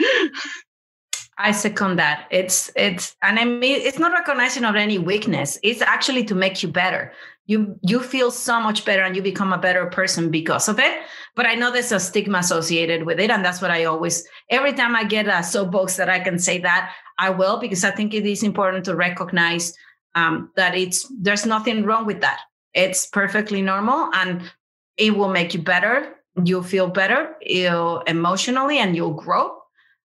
I 1.38 1.52
second 1.52 1.98
that. 1.98 2.28
It's 2.30 2.70
it's 2.76 3.16
and 3.24 3.40
I 3.40 3.46
mean 3.46 3.82
it's 3.82 3.98
not 3.98 4.12
recognizing 4.12 4.64
of 4.64 4.76
any 4.76 5.00
weakness. 5.00 5.58
It's 5.64 5.82
actually 5.82 6.24
to 6.26 6.36
make 6.36 6.62
you 6.62 6.70
better. 6.70 7.14
You 7.46 7.78
you 7.82 8.00
feel 8.00 8.32
so 8.32 8.62
much 8.62 8.86
better 8.86 9.04
and 9.04 9.16
you 9.16 9.22
become 9.22 9.52
a 9.52 9.58
better 9.58 9.86
person 9.88 10.30
because 10.30 10.70
of 10.70 10.80
it. 10.80 11.02
But 11.36 11.46
I 11.46 11.56
know 11.56 11.72
there's 11.72 11.92
a 11.92 12.00
stigma 12.00 12.38
associated 12.40 13.04
with 13.06 13.20
it, 13.20 13.32
and 13.32 13.44
that's 13.44 13.62
what 13.62 13.72
I 13.72 13.86
always 13.86 14.26
every 14.50 14.74
time 14.74 14.96
I 14.96 15.04
get 15.04 15.28
a 15.28 15.44
soapbox 15.44 15.98
that 15.98 16.10
I 16.10 16.20
can 16.20 16.40
say 16.40 16.60
that 16.60 16.94
I 17.18 17.30
will 17.30 17.60
because 17.60 17.84
I 17.84 17.92
think 17.92 18.14
it 18.14 18.26
is 18.26 18.44
important 18.44 18.86
to 18.86 18.96
recognize 18.96 19.74
um, 20.16 20.52
that 20.56 20.76
it's 20.76 21.12
there's 21.20 21.46
nothing 21.46 21.84
wrong 21.84 22.06
with 22.06 22.22
that. 22.22 22.40
It's 22.74 23.08
perfectly 23.08 23.62
normal 23.62 24.10
and 24.14 24.50
it 24.98 25.16
will 25.16 25.30
make 25.30 25.54
you 25.54 25.62
better. 25.62 26.16
You'll 26.44 26.64
feel 26.64 26.88
better 26.88 27.36
you'll 27.42 28.02
emotionally 28.02 28.78
and 28.78 28.96
you'll 28.96 29.14
grow. 29.14 29.58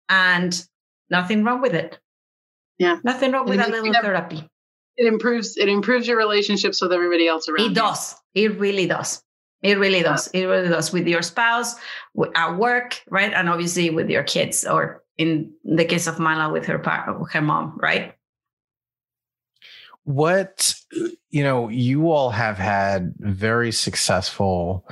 And 0.09 0.53
nothing 1.09 1.45
wrong 1.45 1.61
with 1.61 1.75
it. 1.75 1.99
Yeah. 2.79 2.99
Nothing 3.05 3.33
wrong 3.33 3.49
with 3.49 3.61
a 3.61 3.69
little 3.69 3.93
therapy. 3.93 4.49
It 5.01 5.07
improves 5.07 5.57
it 5.57 5.71
improves 5.71 6.07
your 6.07 6.19
relationships 6.19 6.83
with 6.83 6.93
everybody 6.93 7.27
else 7.27 7.49
around. 7.49 7.65
It 7.65 7.69
you. 7.71 7.75
does. 7.75 8.15
It 8.35 8.61
really 8.61 8.87
does. 8.87 9.23
It 9.63 9.79
really 9.79 10.03
does. 10.03 10.27
It 10.29 10.45
really 10.45 10.69
does 10.69 10.93
with 10.93 11.09
your 11.09 11.23
spouse, 11.23 11.75
at 12.35 12.57
work, 12.59 13.03
right? 13.09 13.33
And 13.33 13.49
obviously 13.49 13.89
with 13.89 14.11
your 14.11 14.23
kids, 14.23 14.63
or 14.63 15.03
in 15.17 15.53
the 15.65 15.87
case 15.87 16.07
of 16.07 16.17
Marla 16.17 16.53
with 16.53 16.67
her 16.67 16.79
her 17.33 17.41
mom, 17.41 17.79
right? 17.81 18.15
What 20.05 20.75
you 21.31 21.43
know, 21.43 21.71
you 21.71 22.11
all 22.11 22.29
have 22.29 22.59
had 22.59 23.15
very 23.19 23.73
successful 23.73 24.87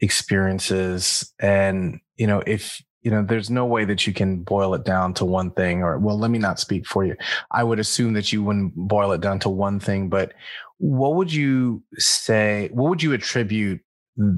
experiences, 0.00 1.34
and 1.40 1.98
you 2.14 2.28
know, 2.28 2.44
if 2.46 2.80
you 3.02 3.10
know, 3.10 3.22
there's 3.22 3.50
no 3.50 3.64
way 3.64 3.84
that 3.84 4.06
you 4.06 4.12
can 4.12 4.42
boil 4.42 4.74
it 4.74 4.84
down 4.84 5.14
to 5.14 5.24
one 5.24 5.50
thing, 5.52 5.82
or 5.82 5.98
well, 5.98 6.18
let 6.18 6.30
me 6.30 6.38
not 6.38 6.58
speak 6.58 6.86
for 6.86 7.04
you. 7.04 7.16
I 7.50 7.62
would 7.64 7.78
assume 7.78 8.12
that 8.14 8.32
you 8.32 8.42
wouldn't 8.42 8.74
boil 8.74 9.12
it 9.12 9.20
down 9.20 9.38
to 9.40 9.48
one 9.48 9.78
thing, 9.80 10.08
but 10.08 10.32
what 10.78 11.14
would 11.14 11.32
you 11.32 11.82
say? 11.94 12.70
What 12.72 12.88
would 12.90 13.02
you 13.02 13.12
attribute 13.12 13.80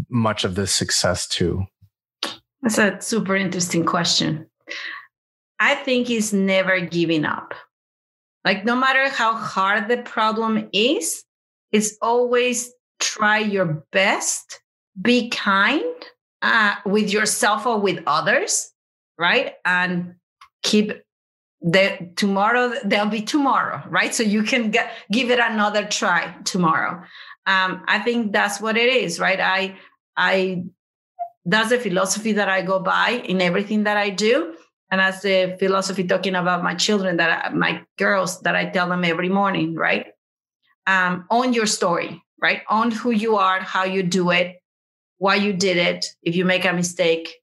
much 0.08 0.44
of 0.44 0.54
this 0.54 0.74
success 0.74 1.26
to? 1.28 1.64
That's 2.62 2.78
a 2.78 3.00
super 3.00 3.36
interesting 3.36 3.84
question. 3.86 4.46
I 5.58 5.74
think 5.74 6.10
it's 6.10 6.32
never 6.32 6.80
giving 6.80 7.24
up. 7.24 7.54
Like, 8.44 8.64
no 8.64 8.74
matter 8.74 9.08
how 9.08 9.34
hard 9.34 9.88
the 9.88 9.98
problem 9.98 10.68
is, 10.72 11.24
it's 11.72 11.96
always 12.00 12.70
try 12.98 13.38
your 13.38 13.84
best, 13.92 14.60
be 15.00 15.28
kind 15.30 15.84
uh, 16.42 16.74
with 16.86 17.12
yourself 17.12 17.66
or 17.66 17.78
with 17.78 18.02
others, 18.06 18.72
right? 19.18 19.54
And 19.64 20.14
keep 20.62 20.92
the 21.62 22.10
tomorrow 22.16 22.72
there'll 22.84 23.10
be 23.10 23.20
tomorrow 23.20 23.82
right? 23.88 24.14
So 24.14 24.22
you 24.22 24.42
can 24.42 24.70
get, 24.70 24.92
give 25.12 25.30
it 25.30 25.38
another 25.38 25.84
try 25.84 26.34
tomorrow. 26.44 27.02
Um, 27.46 27.84
i 27.88 27.98
think 27.98 28.32
that's 28.32 28.60
what 28.60 28.76
it 28.76 28.88
is 28.88 29.18
right? 29.20 29.40
I 29.40 29.76
i 30.16 30.64
that's 31.44 31.70
the 31.70 31.78
philosophy 31.78 32.32
that 32.32 32.48
i 32.48 32.62
go 32.62 32.78
by 32.78 33.22
in 33.24 33.40
everything 33.40 33.84
that 33.84 33.96
i 33.96 34.10
do. 34.10 34.54
And 34.92 35.00
that's 35.00 35.22
the 35.22 35.56
philosophy 35.60 36.04
talking 36.04 36.34
about 36.34 36.64
my 36.64 36.74
children 36.74 37.16
that 37.18 37.46
I, 37.46 37.50
my 37.50 37.82
girls 37.98 38.40
that 38.40 38.56
i 38.56 38.66
tell 38.66 38.88
them 38.88 39.04
every 39.04 39.28
morning 39.28 39.74
right? 39.74 40.06
Um, 40.86 41.26
own 41.30 41.52
your 41.52 41.66
story 41.66 42.22
right? 42.40 42.62
Own 42.70 42.90
who 42.90 43.10
you 43.10 43.36
are 43.36 43.60
how 43.60 43.84
you 43.84 44.02
do 44.02 44.30
it 44.30 44.59
why 45.20 45.34
you 45.34 45.52
did 45.52 45.76
it. 45.76 46.06
If 46.22 46.34
you 46.34 46.46
make 46.46 46.64
a 46.64 46.72
mistake, 46.72 47.36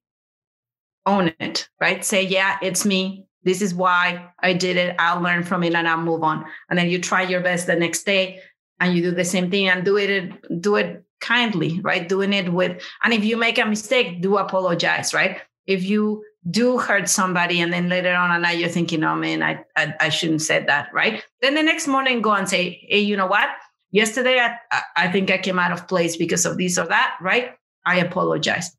own 1.06 1.32
it, 1.40 1.70
right? 1.80 2.04
Say, 2.04 2.24
yeah, 2.24 2.58
it's 2.62 2.86
me. 2.86 3.26
This 3.44 3.62
is 3.62 3.74
why 3.74 4.30
I 4.42 4.54
did 4.54 4.78
it. 4.78 4.96
I'll 4.98 5.22
learn 5.22 5.44
from 5.44 5.64
it 5.64 5.76
and 5.76 5.88
I'll 5.88 6.02
move 6.02 6.24
on. 6.24 6.44
And 6.70 6.78
then 6.78 6.90
you 6.90 7.00
try 7.00 7.22
your 7.22 7.40
best 7.40 7.68
the 7.68 7.76
next 7.76 8.04
day 8.04 8.42
and 8.80 8.96
you 8.96 9.04
do 9.04 9.12
the 9.12 9.24
same 9.24 9.52
thing 9.52 9.70
and 9.70 9.86
do 9.86 9.96
it 9.96 10.34
do 10.60 10.76
it 10.76 11.06
kindly, 11.22 11.80
right? 11.82 12.10
Doing 12.10 12.34
it 12.34 12.52
with 12.52 12.82
and 13.04 13.14
if 13.14 13.24
you 13.24 13.38
make 13.38 13.60
a 13.60 13.66
mistake, 13.66 14.22
do 14.22 14.38
apologize, 14.38 15.14
right? 15.14 15.40
If 15.68 15.84
you 15.84 16.24
do 16.50 16.80
hurt 16.80 17.08
somebody 17.08 17.62
and 17.62 17.72
then 17.72 17.90
later 17.90 18.14
on 18.16 18.32
at 18.32 18.42
night 18.42 18.58
you're 18.58 18.70
thinking, 18.70 19.04
oh 19.04 19.16
man, 19.16 19.44
I, 19.44 19.64
I, 19.76 19.94
I 20.02 20.10
shouldn't 20.10 20.42
say 20.42 20.66
that, 20.66 20.90
right? 20.94 21.24
Then 21.42 21.54
the 21.54 21.64
next 21.64 21.88
morning 21.88 22.24
go 22.24 22.32
and 22.32 22.50
say, 22.50 22.86
hey, 22.90 23.00
you 23.00 23.16
know 23.16 23.28
what? 23.28 23.50
Yesterday 23.92 24.40
I, 24.40 24.82
I 24.96 25.12
think 25.12 25.30
I 25.30 25.38
came 25.38 25.60
out 25.60 25.72
of 25.72 25.88
place 25.88 26.18
because 26.18 26.46
of 26.46 26.58
this 26.58 26.80
or 26.80 26.88
that, 26.88 27.18
right? 27.22 27.52
I 27.88 27.96
apologize. 28.00 28.76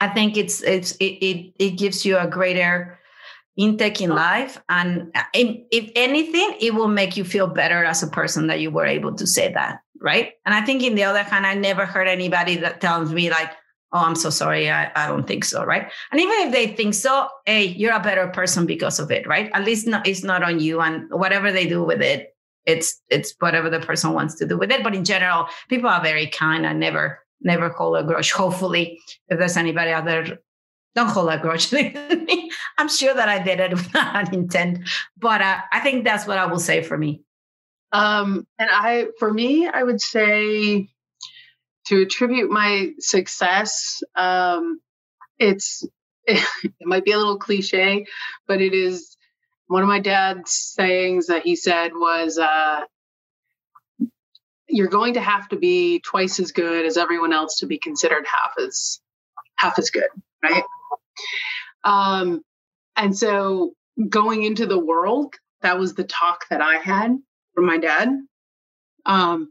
I 0.00 0.08
think 0.08 0.36
it's 0.36 0.62
it's 0.62 0.92
it 0.96 1.12
it, 1.22 1.52
it 1.58 1.70
gives 1.78 2.04
you 2.04 2.16
a 2.18 2.26
greater 2.26 2.98
intake 3.56 4.00
in 4.00 4.10
life, 4.10 4.60
and 4.68 5.12
uh, 5.14 5.22
if, 5.32 5.56
if 5.70 5.90
anything, 5.94 6.56
it 6.60 6.74
will 6.74 6.88
make 6.88 7.16
you 7.16 7.24
feel 7.24 7.46
better 7.46 7.84
as 7.84 8.02
a 8.02 8.08
person 8.08 8.48
that 8.48 8.60
you 8.60 8.70
were 8.70 8.86
able 8.86 9.14
to 9.14 9.26
say 9.26 9.52
that, 9.52 9.78
right? 10.00 10.32
And 10.44 10.54
I 10.54 10.62
think 10.62 10.82
in 10.82 10.96
the 10.96 11.04
other 11.04 11.22
hand, 11.22 11.46
I 11.46 11.54
never 11.54 11.86
heard 11.86 12.08
anybody 12.08 12.56
that 12.56 12.80
tells 12.80 13.12
me 13.12 13.30
like, 13.30 13.50
"Oh, 13.92 14.00
I'm 14.00 14.16
so 14.16 14.30
sorry, 14.30 14.70
I, 14.70 14.90
I 14.96 15.06
don't 15.06 15.26
think 15.26 15.44
so," 15.44 15.64
right? 15.64 15.92
And 16.10 16.20
even 16.20 16.34
if 16.40 16.52
they 16.52 16.68
think 16.68 16.94
so, 16.94 17.28
hey, 17.46 17.64
you're 17.64 17.94
a 17.94 18.00
better 18.00 18.26
person 18.28 18.66
because 18.66 18.98
of 18.98 19.10
it, 19.12 19.26
right? 19.28 19.50
At 19.52 19.64
least 19.64 19.86
not, 19.86 20.08
it's 20.08 20.24
not 20.24 20.42
on 20.42 20.58
you, 20.60 20.80
and 20.80 21.08
whatever 21.10 21.52
they 21.52 21.66
do 21.66 21.84
with 21.84 22.00
it, 22.02 22.34
it's 22.66 23.00
it's 23.10 23.34
whatever 23.38 23.70
the 23.70 23.80
person 23.80 24.12
wants 24.12 24.34
to 24.36 24.46
do 24.46 24.58
with 24.58 24.72
it. 24.72 24.82
But 24.82 24.94
in 24.94 25.04
general, 25.04 25.46
people 25.68 25.90
are 25.90 26.02
very 26.02 26.26
kind. 26.26 26.66
I 26.66 26.72
never 26.72 27.23
never 27.44 27.68
hold 27.68 27.96
a 27.96 28.02
grudge. 28.02 28.32
Hopefully, 28.32 29.00
if 29.28 29.38
there's 29.38 29.56
anybody 29.56 29.90
out 29.90 30.04
there, 30.04 30.38
don't 30.94 31.08
hold 31.08 31.30
a 31.30 31.38
grudge. 31.38 31.72
I'm 32.78 32.88
sure 32.88 33.14
that 33.14 33.28
I 33.28 33.42
did 33.42 33.60
it 33.60 33.70
without 33.74 34.32
intent, 34.32 34.88
but 35.16 35.40
uh, 35.40 35.58
I 35.72 35.80
think 35.80 36.04
that's 36.04 36.26
what 36.26 36.38
I 36.38 36.46
will 36.46 36.58
say 36.58 36.82
for 36.82 36.96
me. 36.96 37.22
Um, 37.92 38.46
and 38.58 38.68
I, 38.72 39.06
for 39.18 39.32
me, 39.32 39.68
I 39.68 39.82
would 39.82 40.00
say 40.00 40.88
to 41.86 42.02
attribute 42.02 42.50
my 42.50 42.90
success, 42.98 44.02
um, 44.16 44.80
it's 45.38 45.86
it, 46.26 46.44
might 46.82 47.04
be 47.04 47.12
a 47.12 47.18
little 47.18 47.38
cliche, 47.38 48.06
but 48.48 48.60
it 48.60 48.72
is 48.72 49.16
one 49.66 49.82
of 49.82 49.88
my 49.88 50.00
dad's 50.00 50.52
sayings 50.52 51.26
that 51.26 51.42
he 51.42 51.56
said 51.56 51.92
was 51.94 52.38
uh, 52.38 52.80
you're 54.74 54.88
going 54.88 55.14
to 55.14 55.20
have 55.20 55.48
to 55.48 55.56
be 55.56 56.00
twice 56.00 56.40
as 56.40 56.50
good 56.50 56.84
as 56.84 56.96
everyone 56.96 57.32
else 57.32 57.58
to 57.60 57.66
be 57.66 57.78
considered 57.78 58.26
half 58.26 58.52
as 58.58 59.00
half 59.56 59.78
as 59.78 59.90
good 59.90 60.08
right? 60.42 60.64
Um 61.84 62.42
and 62.96 63.16
so 63.16 63.74
going 64.08 64.42
into 64.42 64.66
the 64.66 64.78
world 64.78 65.34
that 65.62 65.78
was 65.78 65.94
the 65.94 66.04
talk 66.04 66.46
that 66.50 66.60
i 66.60 66.76
had 66.76 67.16
from 67.54 67.66
my 67.66 67.78
dad. 67.78 68.08
Um 69.06 69.50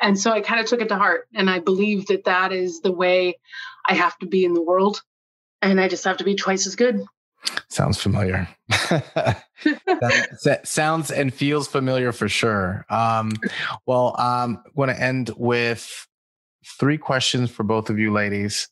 and 0.00 0.18
so 0.18 0.30
i 0.30 0.40
kind 0.40 0.60
of 0.60 0.66
took 0.66 0.80
it 0.80 0.88
to 0.88 0.96
heart 0.96 1.28
and 1.34 1.50
i 1.50 1.58
believe 1.58 2.06
that 2.06 2.24
that 2.24 2.52
is 2.52 2.80
the 2.80 2.92
way 2.92 3.38
i 3.86 3.94
have 3.94 4.18
to 4.18 4.26
be 4.26 4.44
in 4.44 4.54
the 4.54 4.62
world 4.62 5.02
and 5.60 5.78
i 5.80 5.88
just 5.88 6.04
have 6.04 6.16
to 6.16 6.24
be 6.24 6.34
twice 6.34 6.66
as 6.66 6.76
good. 6.76 7.04
Sounds 7.68 8.00
familiar. 8.00 8.48
that, 9.64 10.60
sounds 10.64 11.10
and 11.10 11.32
feels 11.32 11.68
familiar 11.68 12.12
for 12.12 12.28
sure. 12.28 12.84
Um, 12.90 13.32
well, 13.86 14.14
um, 14.18 14.62
I'm 14.64 14.72
going 14.76 14.88
to 14.88 15.00
end 15.00 15.30
with 15.36 16.06
three 16.78 16.98
questions 16.98 17.50
for 17.50 17.62
both 17.62 17.90
of 17.90 17.98
you 17.98 18.12
ladies. 18.12 18.68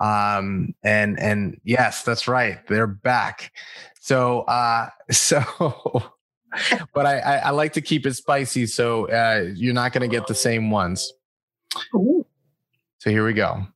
Um, 0.00 0.74
and 0.82 1.18
and 1.18 1.60
yes, 1.64 2.02
that's 2.02 2.28
right, 2.28 2.58
they're 2.68 2.86
back. 2.86 3.52
So 4.00 4.40
uh, 4.42 4.88
so. 5.10 6.12
but 6.94 7.04
I, 7.04 7.18
I, 7.18 7.36
I 7.36 7.50
like 7.50 7.74
to 7.74 7.82
keep 7.82 8.06
it 8.06 8.14
spicy, 8.14 8.66
so 8.66 9.08
uh, 9.08 9.50
you're 9.54 9.74
not 9.74 9.92
going 9.92 10.08
to 10.08 10.14
get 10.16 10.26
the 10.26 10.34
same 10.34 10.70
ones. 10.70 11.12
Ooh. 11.94 12.24
So 12.98 13.10
here 13.10 13.26
we 13.26 13.34
go. 13.34 13.66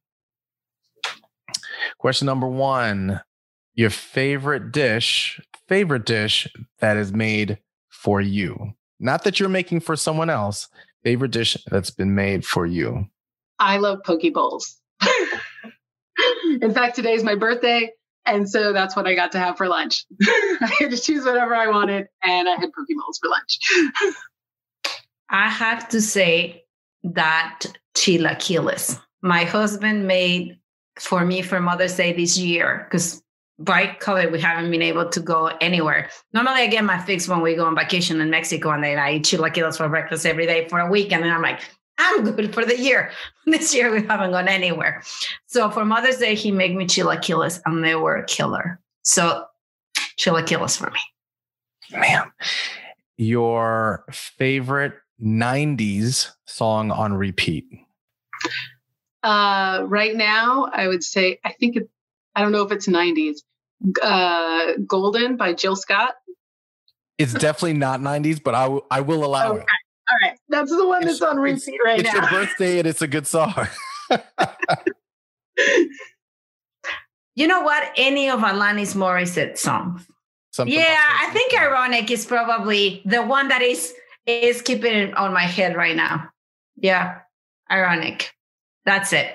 Question 1.98 2.26
number 2.26 2.48
one 2.48 3.20
your 3.74 3.90
favorite 3.90 4.72
dish, 4.72 5.40
favorite 5.68 6.06
dish 6.06 6.48
that 6.80 6.96
is 6.96 7.12
made 7.12 7.58
for 7.88 8.20
you. 8.20 8.72
Not 8.98 9.24
that 9.24 9.40
you're 9.40 9.48
making 9.48 9.80
for 9.80 9.96
someone 9.96 10.30
else, 10.30 10.68
favorite 11.02 11.30
dish 11.30 11.56
that's 11.70 11.90
been 11.90 12.14
made 12.14 12.44
for 12.44 12.66
you. 12.66 13.06
I 13.58 13.78
love 13.78 14.00
poke 14.04 14.22
bowls. 14.32 14.76
In 16.60 16.74
fact, 16.74 16.96
today 16.96 17.14
is 17.14 17.24
my 17.24 17.34
birthday. 17.34 17.90
And 18.26 18.48
so 18.48 18.72
that's 18.72 18.94
what 18.94 19.06
I 19.06 19.14
got 19.14 19.32
to 19.32 19.38
have 19.38 19.56
for 19.56 19.66
lunch. 19.68 20.04
I 20.22 20.70
had 20.78 20.90
to 20.90 20.98
choose 20.98 21.24
whatever 21.24 21.54
I 21.54 21.68
wanted, 21.68 22.06
and 22.22 22.48
I 22.48 22.52
had 22.52 22.70
poke 22.72 22.86
bowls 22.88 23.18
for 23.20 23.30
lunch. 23.30 23.58
I 25.30 25.48
have 25.48 25.88
to 25.90 26.00
say 26.02 26.64
that 27.02 27.62
chilaquiles. 27.94 29.00
My 29.22 29.44
husband 29.44 30.06
made 30.06 30.58
for 30.98 31.24
me 31.24 31.40
for 31.42 31.60
Mother's 31.60 31.96
Day 31.96 32.12
this 32.12 32.36
year 32.36 32.86
because 32.90 33.19
by 33.60 33.96
COVID 34.00 34.32
we 34.32 34.40
haven't 34.40 34.70
been 34.70 34.82
able 34.82 35.08
to 35.08 35.20
go 35.20 35.46
anywhere. 35.60 36.08
Normally 36.32 36.62
I 36.62 36.66
get 36.66 36.84
my 36.84 36.98
fix 36.98 37.28
when 37.28 37.42
we 37.42 37.54
go 37.54 37.66
on 37.66 37.76
vacation 37.76 38.20
in 38.20 38.30
Mexico 38.30 38.70
and 38.70 38.82
then 38.82 38.98
I 38.98 39.14
eat 39.14 39.24
chilaquiles 39.24 39.76
for 39.76 39.88
breakfast 39.88 40.26
every 40.26 40.46
day 40.46 40.66
for 40.68 40.80
a 40.80 40.90
week 40.90 41.12
and 41.12 41.22
then 41.22 41.30
I'm 41.30 41.42
like, 41.42 41.60
I'm 41.98 42.24
good 42.24 42.54
for 42.54 42.64
the 42.64 42.78
year. 42.78 43.10
This 43.46 43.74
year 43.74 43.90
we 43.90 44.06
haven't 44.06 44.30
gone 44.30 44.48
anywhere. 44.48 45.02
So 45.46 45.70
for 45.70 45.84
Mother's 45.84 46.18
Day 46.18 46.34
he 46.34 46.52
made 46.52 46.74
me 46.74 46.86
chilaquiles 46.86 47.60
and 47.66 47.84
they 47.84 47.94
were 47.94 48.16
a 48.16 48.24
killer. 48.24 48.80
So 49.02 49.44
chilaquiles 50.18 50.78
for 50.78 50.90
me. 50.90 51.00
Man, 51.90 52.30
your 53.16 54.04
favorite 54.12 54.94
90s 55.22 56.30
song 56.46 56.90
on 56.90 57.14
repeat? 57.14 57.66
Uh, 59.22 59.84
right 59.86 60.16
now, 60.16 60.70
I 60.72 60.88
would 60.88 61.04
say, 61.04 61.38
I 61.44 61.52
think, 61.52 61.76
it, 61.76 61.90
I 62.34 62.40
don't 62.42 62.52
know 62.52 62.62
if 62.62 62.72
it's 62.72 62.86
90s. 62.86 63.38
Uh, 64.02 64.72
Golden 64.86 65.36
by 65.36 65.52
Jill 65.54 65.76
Scott. 65.76 66.14
It's 67.18 67.32
definitely 67.34 67.74
not 67.74 68.00
90s, 68.00 68.42
but 68.42 68.54
I, 68.54 68.62
w- 68.62 68.82
I 68.90 69.00
will 69.02 69.24
allow 69.24 69.52
okay. 69.52 69.60
it. 69.60 69.66
All 70.10 70.18
right. 70.22 70.38
That's 70.48 70.70
the 70.70 70.86
one 70.86 71.04
that's 71.04 71.20
on 71.22 71.38
repeat 71.38 71.78
right 71.84 72.00
it's 72.00 72.12
now. 72.12 72.20
It's 72.22 72.30
your 72.30 72.40
birthday 72.40 72.78
and 72.78 72.88
it's 72.88 73.02
a 73.02 73.06
good 73.06 73.26
song. 73.26 73.54
you 77.34 77.46
know 77.46 77.60
what? 77.60 77.92
Any 77.96 78.28
of 78.30 78.40
Alanis 78.40 78.94
Morissette 78.94 79.58
songs. 79.58 80.06
Something 80.52 80.76
yeah, 80.76 80.98
I 81.20 81.30
think 81.30 81.54
ironic 81.56 82.10
is 82.10 82.26
probably 82.26 83.02
the 83.04 83.22
one 83.22 83.48
that 83.48 83.62
is 83.62 83.94
is 84.26 84.62
keeping 84.62 84.92
it 84.92 85.16
on 85.16 85.32
my 85.32 85.42
head 85.44 85.76
right 85.76 85.94
now. 85.94 86.28
Yeah, 86.76 87.18
ironic. 87.70 88.32
That's 88.84 89.12
it. 89.12 89.32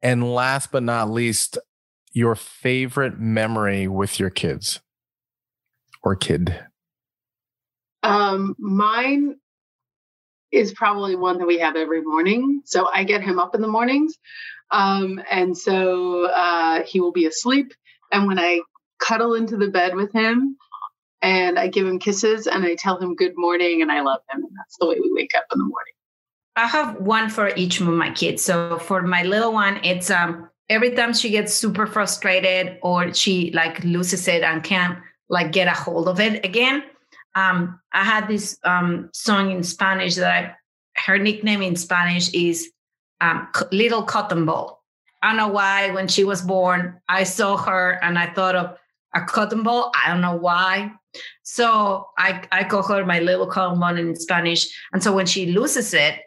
And 0.00 0.32
last 0.32 0.70
but 0.70 0.84
not 0.84 1.10
least, 1.10 1.58
your 2.12 2.34
favorite 2.34 3.18
memory 3.18 3.88
with 3.88 4.20
your 4.20 4.30
kids 4.30 4.80
or 6.02 6.14
kid? 6.14 6.58
Um, 8.02 8.54
mine 8.58 9.36
is 10.50 10.72
probably 10.72 11.16
one 11.16 11.38
that 11.38 11.46
we 11.46 11.58
have 11.58 11.76
every 11.76 12.02
morning. 12.02 12.62
So 12.64 12.88
I 12.92 13.04
get 13.04 13.22
him 13.22 13.38
up 13.38 13.54
in 13.54 13.62
the 13.62 13.68
mornings. 13.68 14.18
Um, 14.70 15.20
and 15.30 15.56
so 15.56 16.26
uh, 16.26 16.82
he 16.84 17.00
will 17.00 17.12
be 17.12 17.26
asleep. 17.26 17.72
And 18.10 18.26
when 18.26 18.38
I 18.38 18.60
cuddle 18.98 19.34
into 19.34 19.56
the 19.56 19.68
bed 19.68 19.94
with 19.94 20.12
him 20.12 20.56
and 21.22 21.58
I 21.58 21.68
give 21.68 21.86
him 21.86 21.98
kisses 21.98 22.46
and 22.46 22.64
I 22.64 22.74
tell 22.74 23.00
him 23.00 23.14
good 23.14 23.32
morning 23.36 23.82
and 23.82 23.90
I 23.90 24.02
love 24.02 24.20
him. 24.30 24.42
And 24.44 24.52
that's 24.58 24.76
the 24.78 24.86
way 24.86 24.96
we 25.00 25.10
wake 25.12 25.32
up 25.36 25.44
in 25.52 25.58
the 25.58 25.64
morning. 25.64 25.94
I 26.54 26.66
have 26.66 27.00
one 27.00 27.30
for 27.30 27.48
each 27.56 27.80
of 27.80 27.86
my 27.88 28.10
kids. 28.10 28.42
So 28.42 28.78
for 28.78 29.02
my 29.02 29.22
little 29.22 29.52
one, 29.52 29.80
it's 29.84 30.10
um 30.10 30.50
every 30.68 30.92
time 30.92 31.12
she 31.12 31.30
gets 31.30 31.54
super 31.54 31.86
frustrated 31.86 32.78
or 32.82 33.12
she 33.12 33.50
like 33.52 33.82
loses 33.84 34.26
it 34.28 34.42
and 34.42 34.64
can't 34.64 34.98
like 35.28 35.52
get 35.52 35.68
a 35.68 35.72
hold 35.72 36.08
of 36.08 36.20
it 36.20 36.44
again. 36.44 36.84
Um, 37.34 37.80
I 37.92 38.04
had 38.04 38.28
this 38.28 38.58
um 38.64 39.10
song 39.12 39.50
in 39.50 39.62
Spanish 39.62 40.16
that 40.16 40.32
I 40.32 40.56
her 41.06 41.18
nickname 41.18 41.62
in 41.62 41.76
Spanish 41.76 42.32
is 42.34 42.70
um, 43.20 43.48
Little 43.70 44.02
Cotton 44.02 44.44
Ball. 44.44 44.82
I 45.22 45.28
don't 45.28 45.36
know 45.36 45.48
why 45.48 45.90
when 45.90 46.08
she 46.08 46.24
was 46.24 46.42
born, 46.42 47.00
I 47.08 47.22
saw 47.22 47.56
her 47.56 47.98
and 48.02 48.18
I 48.18 48.32
thought 48.32 48.56
of 48.56 48.76
a 49.14 49.20
cotton 49.20 49.62
ball. 49.62 49.92
I 49.94 50.10
don't 50.10 50.20
know 50.20 50.36
why. 50.36 50.90
So 51.42 52.08
I, 52.18 52.42
I 52.50 52.64
call 52.64 52.82
her 52.84 53.04
my 53.04 53.20
little 53.20 53.46
cotton 53.46 53.78
ball 53.78 53.96
in 53.96 54.16
Spanish. 54.16 54.66
And 54.92 55.02
so 55.02 55.12
when 55.12 55.26
she 55.26 55.52
loses 55.52 55.94
it, 55.94 56.18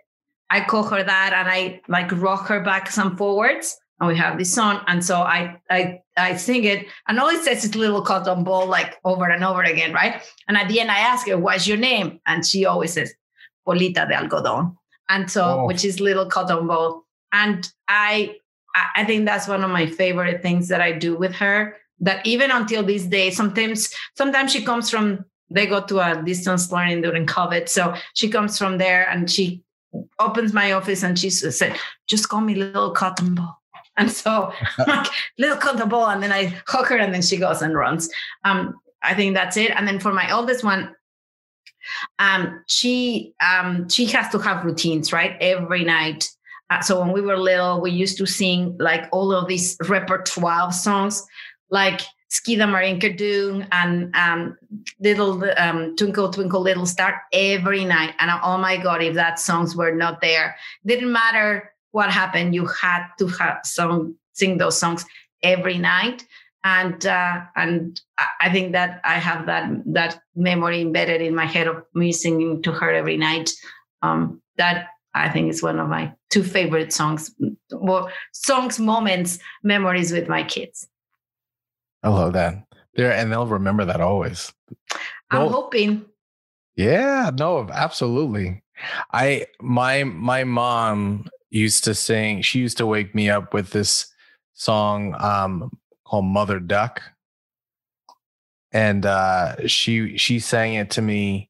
I 0.50 0.62
call 0.62 0.84
her 0.84 1.04
that 1.04 1.34
and 1.34 1.50
I 1.50 1.82
like 1.88 2.12
rock 2.14 2.48
her 2.48 2.62
back 2.62 2.90
some 2.90 3.18
forwards 3.18 3.76
and 4.00 4.10
we 4.10 4.18
have 4.18 4.38
this 4.38 4.54
song. 4.54 4.82
And 4.88 5.04
so 5.04 5.22
I 5.22 5.60
I 5.70 6.02
I 6.18 6.36
sing 6.36 6.64
it 6.66 6.88
and 7.08 7.20
all 7.20 7.30
it 7.30 7.44
says 7.44 7.64
is 7.64 7.76
little 7.76 8.02
cotton 8.02 8.44
ball 8.44 8.68
like 8.68 8.98
over 9.04 9.30
and 9.30 9.44
over 9.44 9.64
again, 9.64 9.94
right? 9.94 10.22
And 10.48 10.58
at 10.58 10.68
the 10.68 10.80
end 10.80 10.92
I 10.92 11.00
ask 11.00 11.28
her, 11.28 11.38
what's 11.38 11.68
your 11.68 11.78
name? 11.78 12.20
And 12.26 12.46
she 12.46 12.66
always 12.66 12.94
says, 12.94 13.14
"Bolita 13.68 14.08
de 14.08 14.16
algodón. 14.16 14.76
And 15.10 15.30
so 15.30 15.62
oh. 15.62 15.66
which 15.66 15.86
is 15.86 16.00
little 16.00 16.26
cotton 16.26 16.68
ball. 16.68 17.06
And 17.32 17.70
I 17.88 18.36
I 18.96 19.06
think 19.06 19.26
that's 19.26 19.48
one 19.48 19.64
of 19.64 19.70
my 19.70 19.86
favorite 19.86 20.42
things 20.42 20.68
that 20.68 20.82
I 20.82 20.92
do 20.92 21.16
with 21.16 21.34
her 21.36 21.78
that 22.02 22.26
even 22.26 22.52
until 22.52 22.84
this 22.84 23.06
day, 23.06 23.32
sometimes 23.32 23.94
sometimes 24.18 24.52
she 24.52 24.64
comes 24.64 24.90
from 24.90 25.24
they 25.50 25.66
go 25.66 25.82
to 25.86 26.00
a 26.00 26.22
distance 26.24 26.72
learning 26.72 27.02
during 27.02 27.26
COVID. 27.26 27.70
So 27.70 27.96
she 28.14 28.30
comes 28.30 28.58
from 28.58 28.78
there 28.78 29.08
and 29.10 29.30
she 29.30 29.64
opens 30.20 30.54
my 30.54 30.74
office 30.74 31.04
and 31.04 31.18
she 31.18 31.30
said, 31.30 31.78
just 32.08 32.30
call 32.30 32.42
me 32.42 32.56
little 32.56 32.92
cotton 32.92 33.36
ball. 33.36 33.62
And 33.98 34.12
so 34.12 34.52
like 34.88 35.08
little 35.38 35.76
the 35.76 35.86
ball. 35.86 36.10
And 36.10 36.22
then 36.22 36.32
I 36.32 36.54
hook 36.68 36.88
her 36.88 36.98
and 36.98 37.14
then 37.14 37.22
she 37.22 37.38
goes 37.38 37.62
and 37.62 37.76
runs. 37.76 38.10
Um, 38.44 38.76
I 39.02 39.14
think 39.14 39.36
that's 39.36 39.58
it. 39.58 39.72
And 39.72 39.88
then 39.88 40.00
for 40.00 40.12
my 40.12 40.32
oldest 40.32 40.64
one, 40.64 40.96
um, 42.18 42.64
she 42.68 43.34
um, 43.42 43.88
she 43.90 44.06
has 44.08 44.30
to 44.32 44.40
have 44.40 44.66
routines, 44.66 45.14
right? 45.14 45.38
Every 45.40 45.84
night. 45.84 46.30
Uh, 46.70 46.82
so 46.82 47.00
when 47.00 47.12
we 47.12 47.22
were 47.22 47.38
little, 47.38 47.80
we 47.80 47.92
used 47.92 48.18
to 48.18 48.26
sing 48.26 48.76
like 48.80 49.08
all 49.12 49.32
of 49.32 49.48
these 49.48 49.78
repertoire 49.88 50.72
songs 50.72 51.24
like 51.70 52.02
Skida 52.32 52.68
Marinkerdung 52.68 53.68
and 53.72 54.16
um, 54.16 54.58
Little 55.00 55.44
um, 55.58 55.96
Twinkle 55.96 56.32
Twinkle 56.32 56.62
Little 56.62 56.88
Star 56.88 57.22
every 57.32 57.86
night. 57.86 58.16
And 58.20 58.32
oh 58.44 58.58
my 58.58 58.78
God, 58.78 59.04
if 59.04 59.14
that 59.14 59.40
songs 59.40 59.76
were 59.76 59.94
not 59.96 60.22
there, 60.22 60.56
didn't 60.86 61.12
matter 61.12 61.72
what 61.96 62.12
happened. 62.12 62.54
You 62.54 62.66
had 62.66 63.08
to 63.20 63.28
have 63.28 63.62
some 63.64 64.18
sing 64.34 64.58
those 64.58 64.78
songs 64.78 65.06
every 65.42 65.78
night. 65.78 66.26
And 66.66 67.06
uh, 67.06 67.42
and 67.56 68.02
I 68.42 68.52
think 68.52 68.74
that 68.74 69.00
I 69.06 69.14
have 69.14 69.46
that 69.46 69.70
that 69.94 70.20
memory 70.36 70.82
embedded 70.82 71.22
in 71.22 71.34
my 71.34 71.46
head 71.46 71.68
of 71.68 71.84
me 71.94 72.12
singing 72.12 72.62
to 72.64 72.72
her 72.74 72.92
every 72.92 73.18
night. 73.18 73.52
Um, 74.02 74.42
that 74.58 74.88
I 75.14 75.30
think 75.30 75.50
is 75.50 75.64
one 75.64 75.80
of 75.80 75.88
my 75.88 76.12
two 76.32 76.44
favorite 76.44 76.92
songs, 76.92 77.32
or 77.72 78.12
songs, 78.34 78.78
moments, 78.80 79.40
memories 79.64 80.12
with 80.12 80.28
my 80.28 80.44
kids. 80.44 80.88
I 82.04 82.10
love 82.10 82.34
that. 82.34 82.66
There 82.96 83.14
and 83.14 83.32
they'll 83.32 83.48
remember 83.48 83.86
that 83.86 84.02
always. 84.02 84.52
I'm 85.32 85.44
well, 85.44 85.50
hoping. 85.50 86.06
Yeah, 86.76 87.32
no, 87.38 87.70
absolutely. 87.72 88.64
I 89.14 89.46
my 89.62 90.04
my 90.04 90.44
mom 90.44 91.30
used 91.60 91.84
to 91.86 91.96
sing, 91.96 92.42
she 92.42 92.60
used 92.60 92.78
to 92.78 92.86
wake 92.86 93.16
me 93.16 93.30
up 93.30 93.54
with 93.54 93.72
this 93.72 94.08
song 94.54 95.16
um 95.20 95.72
called 96.06 96.26
Mother 96.26 96.60
Duck. 96.60 97.02
And 98.72 99.06
uh 99.06 99.68
she 99.68 100.18
she 100.18 100.40
sang 100.40 100.74
it 100.76 100.92
to 100.92 101.02
me 101.02 101.50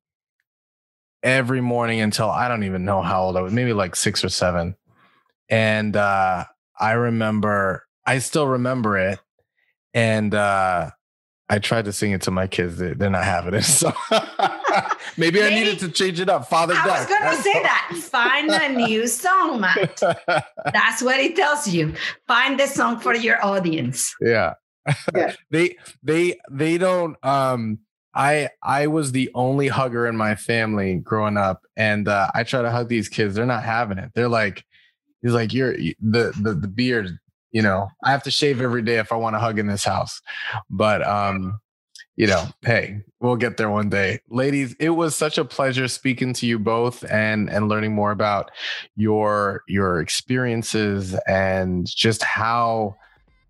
every 1.24 1.62
morning 1.62 2.01
until 2.01 2.30
I 2.30 2.47
don't 2.47 2.64
even 2.64 2.86
know 2.86 3.01
how 3.01 3.24
old 3.24 3.38
I 3.38 3.41
was, 3.41 3.53
maybe 3.53 3.74
like 3.74 3.95
6 3.95 4.24
or 4.24 4.30
7. 4.30 4.76
And 5.49 5.95
uh 5.95 6.45
I 6.80 6.91
remember 6.93 7.86
I 8.06 8.20
still 8.20 8.47
remember 8.47 8.97
it 8.97 9.20
and 9.95 10.36
uh, 10.36 10.91
I 11.49 11.60
tried 11.60 11.86
to 11.86 11.93
sing 11.93 12.12
it 12.12 12.22
to 12.24 12.32
my 12.32 12.47
kids. 12.47 12.78
They're 12.78 13.10
not 13.10 13.24
having 13.24 13.56
it. 13.56 13.64
So 13.64 13.93
maybe, 15.17 15.39
maybe, 15.39 15.43
I 15.43 15.49
needed 15.49 15.80
to 15.80 15.89
change 15.89 16.19
it 16.19 16.30
up. 16.30 16.47
Father 16.49 16.73
I 16.76 16.86
Duck. 16.86 16.99
was 16.99 17.07
going 17.07 17.36
to 17.36 17.41
say 17.41 17.63
that. 17.63 17.97
Find 18.01 18.49
a 18.51 18.88
new 18.88 19.07
song, 19.07 19.61
Matt. 19.61 19.99
That's 20.73 21.01
what 21.01 21.19
it 21.19 21.36
tells 21.36 21.67
you. 21.67 21.93
Find 22.28 22.59
the 22.59 22.67
song 22.67 22.99
for 22.99 23.15
your 23.15 23.43
audience. 23.43 24.15
Yeah. 24.21 24.53
yeah. 25.15 25.34
they 25.49 25.78
they 26.03 26.38
they 26.51 26.78
don't 26.78 27.17
um 27.26 27.80
I 28.13 28.49
I 28.61 28.86
was 28.86 29.13
the 29.13 29.32
only 29.34 29.67
hugger 29.67 30.05
in 30.05 30.15
my 30.15 30.36
family 30.36 30.97
growing 30.97 31.38
up 31.38 31.63
and 31.76 32.07
uh, 32.07 32.30
I 32.36 32.43
try 32.43 32.61
to 32.61 32.69
hug 32.69 32.88
these 32.88 33.09
kids 33.09 33.34
they're 33.34 33.47
not 33.47 33.63
having 33.63 33.97
it. 33.97 34.11
They're 34.13 34.30
like 34.30 34.63
he's 35.23 35.34
like 35.34 35.53
you're 35.53 35.76
the 35.76 36.34
the 36.39 36.53
the 36.53 36.67
beard 36.67 37.17
you 37.55 37.61
know, 37.61 37.88
I 38.03 38.11
have 38.11 38.23
to 38.23 38.32
shave 38.32 38.59
every 38.59 38.82
day 38.82 38.97
if 38.97 39.13
I 39.13 39.15
want 39.15 39.34
to 39.36 39.39
hug 39.39 39.59
in 39.59 39.67
this 39.67 39.86
house. 39.86 40.21
But 40.69 41.01
um, 41.07 41.61
you 42.16 42.28
know, 42.28 42.45
hey, 42.61 43.01
we'll 43.20 43.36
get 43.36 43.57
there 43.57 43.70
one 43.70 43.89
day. 43.89 44.20
Ladies, 44.30 44.74
it 44.80 44.91
was 44.91 45.16
such 45.16 45.38
a 45.38 45.45
pleasure 45.45 45.88
speaking 45.88 46.34
to 46.34 46.45
you 46.45 46.57
both 46.57 47.03
and 47.11 47.49
and 47.49 47.68
learning 47.68 47.93
more 47.93 48.11
about 48.11 48.51
your 48.95 49.63
your 49.68 49.99
experiences 49.99 51.13
and 51.28 51.86
just 51.88 52.24
how 52.24 52.95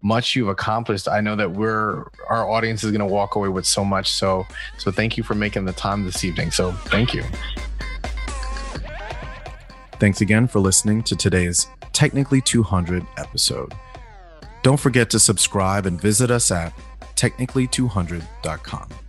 much 0.01 0.35
you've 0.35 0.47
accomplished. 0.47 1.07
I 1.07 1.21
know 1.21 1.35
that 1.35 1.51
we're 1.51 2.05
our 2.29 2.49
audience 2.49 2.83
is 2.83 2.91
going 2.91 2.99
to 2.99 3.05
walk 3.05 3.35
away 3.35 3.49
with 3.49 3.65
so 3.65 3.85
much. 3.85 4.11
So 4.11 4.45
so 4.77 4.91
thank 4.91 5.17
you 5.17 5.23
for 5.23 5.35
making 5.35 5.65
the 5.65 5.73
time 5.73 6.05
this 6.05 6.23
evening. 6.23 6.51
So 6.51 6.71
thank 6.71 7.13
you. 7.13 7.23
Thanks 9.99 10.21
again 10.21 10.47
for 10.47 10.59
listening 10.59 11.03
to 11.03 11.15
today's 11.15 11.67
Technically 11.93 12.41
200 12.41 13.07
episode. 13.15 13.73
Don't 14.63 14.79
forget 14.79 15.09
to 15.11 15.19
subscribe 15.19 15.85
and 15.85 16.01
visit 16.01 16.29
us 16.29 16.51
at 16.51 16.73
technically200.com. 17.15 19.04